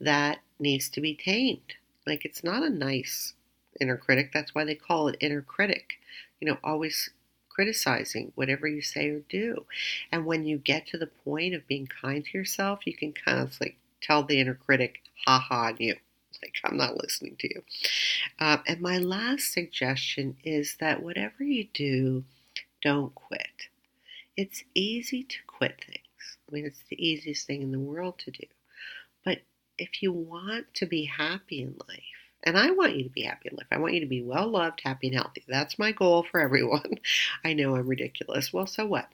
that 0.00 0.38
needs 0.58 0.88
to 0.90 1.00
be 1.00 1.14
tamed. 1.14 1.74
Like 2.06 2.24
it's 2.24 2.44
not 2.44 2.62
a 2.62 2.70
nice 2.70 3.34
inner 3.80 3.96
critic. 3.96 4.30
That's 4.32 4.54
why 4.54 4.64
they 4.64 4.74
call 4.74 5.08
it 5.08 5.16
inner 5.20 5.42
critic. 5.42 5.94
You 6.40 6.48
know, 6.48 6.58
always 6.62 7.10
criticizing 7.48 8.32
whatever 8.34 8.68
you 8.68 8.82
say 8.82 9.08
or 9.08 9.20
do. 9.28 9.64
And 10.12 10.26
when 10.26 10.44
you 10.44 10.58
get 10.58 10.86
to 10.88 10.98
the 10.98 11.06
point 11.06 11.54
of 11.54 11.66
being 11.66 11.88
kind 11.88 12.24
to 12.24 12.38
yourself, 12.38 12.86
you 12.86 12.94
can 12.94 13.12
kind 13.12 13.40
of 13.40 13.58
like 13.60 13.76
tell 14.00 14.22
the 14.22 14.38
inner 14.38 14.54
critic, 14.54 15.00
ha 15.26 15.38
ha, 15.38 15.72
you. 15.78 15.96
Like, 16.42 16.60
I'm 16.64 16.76
not 16.76 16.98
listening 16.98 17.36
to 17.38 17.48
you. 17.48 17.62
Um, 18.38 18.62
and 18.66 18.82
my 18.82 18.98
last 18.98 19.54
suggestion 19.54 20.36
is 20.44 20.76
that 20.80 21.02
whatever 21.02 21.42
you 21.42 21.66
do, 21.72 22.24
don't 22.82 23.14
quit 23.14 23.68
it's 24.36 24.64
easy 24.74 25.24
to 25.24 25.36
quit 25.46 25.82
things. 25.84 26.38
I 26.48 26.54
mean, 26.54 26.66
it's 26.66 26.82
the 26.90 27.04
easiest 27.04 27.46
thing 27.46 27.62
in 27.62 27.72
the 27.72 27.78
world 27.80 28.18
to 28.20 28.30
do. 28.30 28.46
But 29.24 29.42
if 29.78 30.02
you 30.02 30.12
want 30.12 30.72
to 30.74 30.86
be 30.86 31.04
happy 31.04 31.62
in 31.62 31.76
life, 31.88 32.02
and 32.42 32.56
I 32.56 32.70
want 32.70 32.96
you 32.96 33.04
to 33.04 33.10
be 33.10 33.22
happy 33.22 33.48
in 33.50 33.56
life. 33.56 33.66
I 33.72 33.78
want 33.78 33.94
you 33.94 34.00
to 34.00 34.06
be 34.06 34.22
well 34.22 34.48
loved, 34.48 34.80
happy, 34.84 35.08
and 35.08 35.16
healthy. 35.16 35.44
That's 35.48 35.78
my 35.78 35.92
goal 35.92 36.22
for 36.30 36.40
everyone. 36.40 36.94
I 37.44 37.54
know 37.54 37.74
I'm 37.74 37.88
ridiculous. 37.88 38.52
Well, 38.52 38.66
so 38.66 38.86
what? 38.86 39.08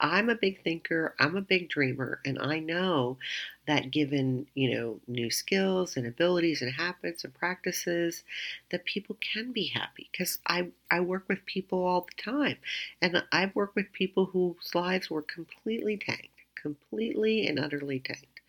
I'm 0.00 0.28
a 0.28 0.34
big 0.34 0.62
thinker, 0.62 1.14
I'm 1.18 1.36
a 1.36 1.40
big 1.40 1.68
dreamer, 1.68 2.20
and 2.24 2.38
I 2.38 2.58
know 2.58 3.18
that 3.66 3.90
given, 3.90 4.46
you 4.54 4.74
know, 4.74 5.00
new 5.06 5.30
skills 5.30 5.96
and 5.96 6.06
abilities 6.06 6.62
and 6.62 6.72
habits 6.72 7.24
and 7.24 7.32
practices, 7.34 8.24
that 8.70 8.84
people 8.84 9.16
can 9.20 9.52
be 9.52 9.66
happy 9.66 10.08
because 10.12 10.38
I, 10.46 10.68
I 10.90 11.00
work 11.00 11.24
with 11.28 11.46
people 11.46 11.84
all 11.84 12.02
the 12.02 12.22
time. 12.22 12.58
And 13.00 13.22
I've 13.32 13.54
worked 13.54 13.76
with 13.76 13.92
people 13.92 14.26
whose 14.26 14.74
lives 14.74 15.10
were 15.10 15.22
completely 15.22 15.96
tanked, 15.96 16.28
completely 16.54 17.46
and 17.46 17.58
utterly 17.58 18.00
tanked, 18.00 18.40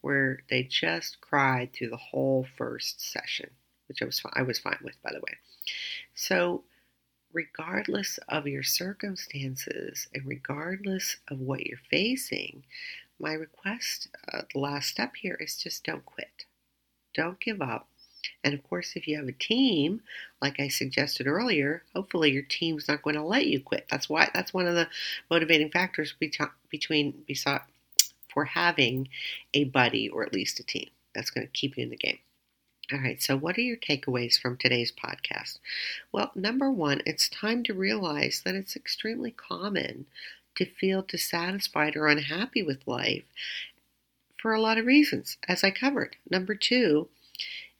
where 0.00 0.42
they 0.48 0.62
just 0.64 1.20
cried 1.20 1.72
through 1.72 1.90
the 1.90 1.96
whole 1.96 2.46
first 2.56 3.00
session, 3.00 3.50
which 3.88 4.02
I 4.02 4.06
was 4.06 4.22
I 4.32 4.42
was 4.42 4.58
fine 4.58 4.78
with, 4.82 5.00
by 5.02 5.10
the 5.12 5.20
way. 5.20 5.38
So 6.14 6.64
regardless 7.34 8.18
of 8.28 8.46
your 8.46 8.62
circumstances 8.62 10.08
and 10.14 10.24
regardless 10.24 11.16
of 11.28 11.40
what 11.40 11.66
you're 11.66 11.78
facing, 11.90 12.62
my 13.18 13.32
request, 13.32 14.08
uh, 14.32 14.42
the 14.52 14.60
last 14.60 14.88
step 14.88 15.16
here 15.16 15.36
is 15.40 15.56
just 15.56 15.84
don't 15.84 16.06
quit. 16.06 16.46
Don't 17.14 17.40
give 17.40 17.60
up. 17.60 17.88
And 18.42 18.54
of 18.54 18.62
course, 18.62 18.92
if 18.96 19.06
you 19.06 19.16
have 19.16 19.28
a 19.28 19.32
team, 19.32 20.00
like 20.40 20.58
I 20.58 20.68
suggested 20.68 21.26
earlier, 21.26 21.82
hopefully 21.94 22.30
your 22.30 22.42
team's 22.42 22.88
not 22.88 23.02
going 23.02 23.16
to 23.16 23.22
let 23.22 23.46
you 23.46 23.60
quit. 23.60 23.86
That's 23.90 24.08
why 24.08 24.30
that's 24.32 24.54
one 24.54 24.66
of 24.66 24.74
the 24.74 24.88
motivating 25.30 25.70
factors 25.70 26.14
between 26.70 27.24
for 28.32 28.44
having 28.44 29.08
a 29.52 29.64
buddy 29.64 30.08
or 30.08 30.24
at 30.24 30.32
least 30.32 30.60
a 30.60 30.64
team. 30.64 30.88
That's 31.14 31.30
going 31.30 31.46
to 31.46 31.52
keep 31.52 31.76
you 31.76 31.84
in 31.84 31.90
the 31.90 31.96
game. 31.96 32.18
All 32.92 32.98
right, 33.00 33.20
so 33.22 33.36
what 33.36 33.58
are 33.58 33.62
your 33.62 33.76
takeaways 33.76 34.40
from 34.40 34.56
today's 34.56 34.90
podcast? 34.90 35.58
Well, 36.12 36.32
number 36.34 36.70
one, 36.70 37.02
it's 37.04 37.28
time 37.28 37.62
to 37.64 37.74
realize 37.74 38.40
that 38.44 38.54
it's 38.54 38.74
extremely 38.74 39.30
common 39.30 40.06
to 40.54 40.64
feel 40.64 41.02
dissatisfied 41.02 41.94
or 41.94 42.08
unhappy 42.08 42.62
with 42.62 42.86
life 42.86 43.24
for 44.38 44.54
a 44.54 44.60
lot 44.60 44.78
of 44.78 44.86
reasons, 44.86 45.38
as 45.48 45.64
I 45.64 45.70
covered. 45.70 46.16
Number 46.30 46.54
two, 46.54 47.08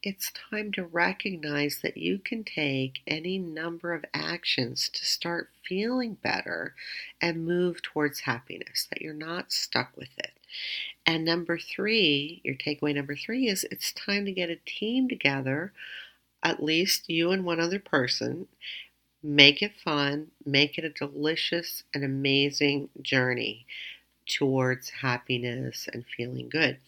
it's 0.02 0.32
time 0.32 0.72
to 0.72 0.84
recognize 0.84 1.80
that 1.82 1.96
you 1.96 2.18
can 2.18 2.44
take 2.44 3.00
any 3.06 3.38
number 3.38 3.94
of 3.94 4.04
actions 4.14 4.88
to 4.90 5.04
start 5.04 5.50
feeling 5.66 6.14
better 6.14 6.74
and 7.20 7.46
move 7.46 7.82
towards 7.82 8.20
happiness, 8.20 8.86
that 8.90 9.02
you're 9.02 9.14
not 9.14 9.52
stuck 9.52 9.96
with 9.96 10.16
it. 10.18 10.33
And 11.06 11.24
number 11.24 11.58
three, 11.58 12.40
your 12.44 12.54
takeaway 12.54 12.94
number 12.94 13.16
three 13.16 13.46
is 13.46 13.64
it's 13.70 13.92
time 13.92 14.24
to 14.24 14.32
get 14.32 14.50
a 14.50 14.56
team 14.56 15.08
together, 15.08 15.72
at 16.42 16.62
least 16.62 17.10
you 17.10 17.30
and 17.30 17.44
one 17.44 17.60
other 17.60 17.78
person. 17.78 18.48
Make 19.22 19.62
it 19.62 19.72
fun, 19.82 20.28
make 20.44 20.78
it 20.78 20.84
a 20.84 20.90
delicious 20.90 21.84
and 21.94 22.04
amazing 22.04 22.90
journey 23.00 23.66
towards 24.26 24.90
happiness 24.90 25.88
and 25.92 26.04
feeling 26.16 26.48
good. 26.48 26.78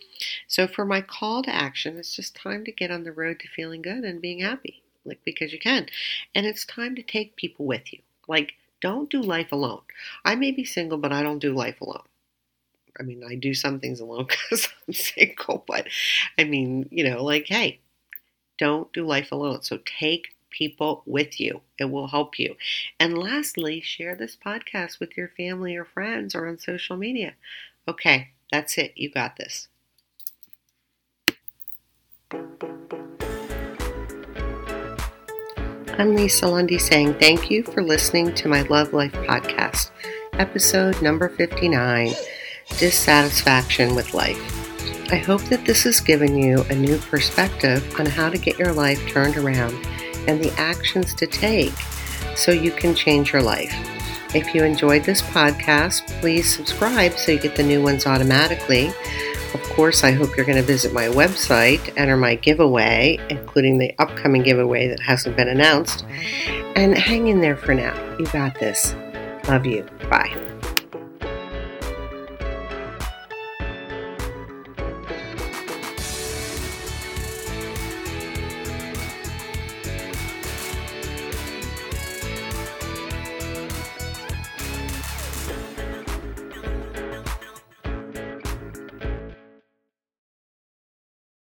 So, 0.47 0.67
for 0.67 0.85
my 0.85 1.01
call 1.01 1.43
to 1.43 1.55
action, 1.55 1.99
it's 1.99 2.15
just 2.15 2.35
time 2.35 2.65
to 2.65 2.73
get 2.73 2.91
on 2.91 3.05
the 3.05 3.13
road 3.13 3.41
to 3.41 3.49
feeling 3.49 3.83
good 3.83 4.05
and 4.05 4.21
being 4.21 4.41
happy, 4.41 4.83
like 5.05 5.21
because 5.25 5.53
you 5.53 5.59
can. 5.59 5.87
And 6.35 6.47
it's 6.47 6.65
time 6.65 6.95
to 6.97 7.03
take 7.03 7.37
people 7.37 7.67
with 7.67 7.93
you. 7.93 8.01
Like, 8.29 8.55
don't 8.81 9.11
do 9.11 9.21
life 9.21 9.53
alone. 9.53 9.83
I 10.25 10.35
may 10.35 10.51
be 10.51 10.65
single, 10.65 10.99
but 10.99 11.13
I 11.13 11.23
don't 11.23 11.39
do 11.39 11.53
life 11.53 11.81
alone. 11.81 12.05
I 12.99 13.03
mean, 13.03 13.23
I 13.29 13.35
do 13.35 13.55
some 13.55 13.81
things 13.81 14.01
alone 14.01 14.27
because 14.29 14.69
I'm 14.87 14.95
single, 14.95 15.65
but 15.67 15.87
I 16.39 16.45
mean, 16.45 16.89
you 16.91 17.09
know, 17.09 17.23
like, 17.23 17.47
hey, 17.47 17.81
don't 18.59 18.93
do 18.93 19.07
life 19.07 19.33
alone. 19.33 19.63
So 19.63 19.79
take 19.85 20.35
people 20.51 21.03
with 21.07 21.39
you. 21.39 21.61
It 21.79 21.87
will 21.87 22.09
help 22.09 22.39
you. 22.39 22.57
And 22.99 23.19
lastly, 23.19 23.81
share 23.81 24.15
this 24.15 24.37
podcast 24.37 25.01
with 25.01 25.17
your 25.17 25.29
family 25.29 25.77
or 25.77 25.85
friends 25.85 26.35
or 26.35 26.47
on 26.47 26.59
social 26.59 26.97
media. 26.97 27.35
Okay, 27.87 28.31
that's 28.51 28.79
it. 28.79 28.93
You 28.97 29.11
got 29.11 29.37
this. 29.37 29.69
I'm 35.99 36.15
Lisa 36.15 36.47
Lundy 36.47 36.79
saying 36.79 37.15
thank 37.15 37.51
you 37.51 37.63
for 37.63 37.83
listening 37.83 38.35
to 38.35 38.49
my 38.49 38.63
Love 38.63 38.93
Life 38.93 39.13
podcast, 39.13 39.91
episode 40.35 41.01
number 41.01 41.31
59 41.31 42.15
dissatisfaction 42.79 43.95
with 43.95 44.15
life. 44.15 44.41
I 45.13 45.17
hope 45.17 45.43
that 45.45 45.65
this 45.65 45.85
has 45.85 46.01
given 46.01 46.37
you 46.37 46.63
a 46.69 46.75
new 46.75 46.99
perspective 46.99 47.95
on 47.99 48.07
how 48.07 48.29
to 48.29 48.39
get 48.39 48.59
your 48.59 48.73
life 48.73 49.07
turned 49.09 49.37
around 49.37 49.75
and 50.27 50.43
the 50.43 50.53
actions 50.59 51.15
to 51.15 51.27
take 51.27 51.75
so 52.35 52.51
you 52.51 52.73
can 52.73 52.95
change 52.95 53.33
your 53.33 53.43
life. 53.43 53.73
If 54.35 54.55
you 54.55 54.65
enjoyed 54.65 55.05
this 55.05 55.23
podcast, 55.23 56.07
please 56.21 56.53
subscribe 56.53 57.13
so 57.13 57.33
you 57.33 57.39
get 57.39 57.57
the 57.57 57.63
new 57.63 57.83
ones 57.83 58.07
automatically. 58.07 58.93
Of 59.55 59.63
course, 59.71 60.05
I 60.05 60.11
hope 60.11 60.37
you're 60.37 60.45
going 60.45 60.59
to 60.59 60.63
visit 60.63 60.93
my 60.93 61.07
website, 61.07 61.93
enter 61.97 62.17
my 62.17 62.35
giveaway, 62.35 63.19
including 63.31 63.79
the 63.79 63.95
upcoming 63.99 64.43
giveaway 64.43 64.89
that 64.89 65.01
hasn't 65.01 65.37
been 65.37 65.49
announced, 65.49 66.05
and 66.75 66.99
hang 66.99 67.29
in 67.29 67.41
there 67.41 67.57
for 67.57 67.75
now. 67.75 67.95
You 68.19 68.27
got 68.27 68.59
this. 68.59 68.95
Love 69.49 69.65
you. 69.65 69.87
Bye. 70.11 70.46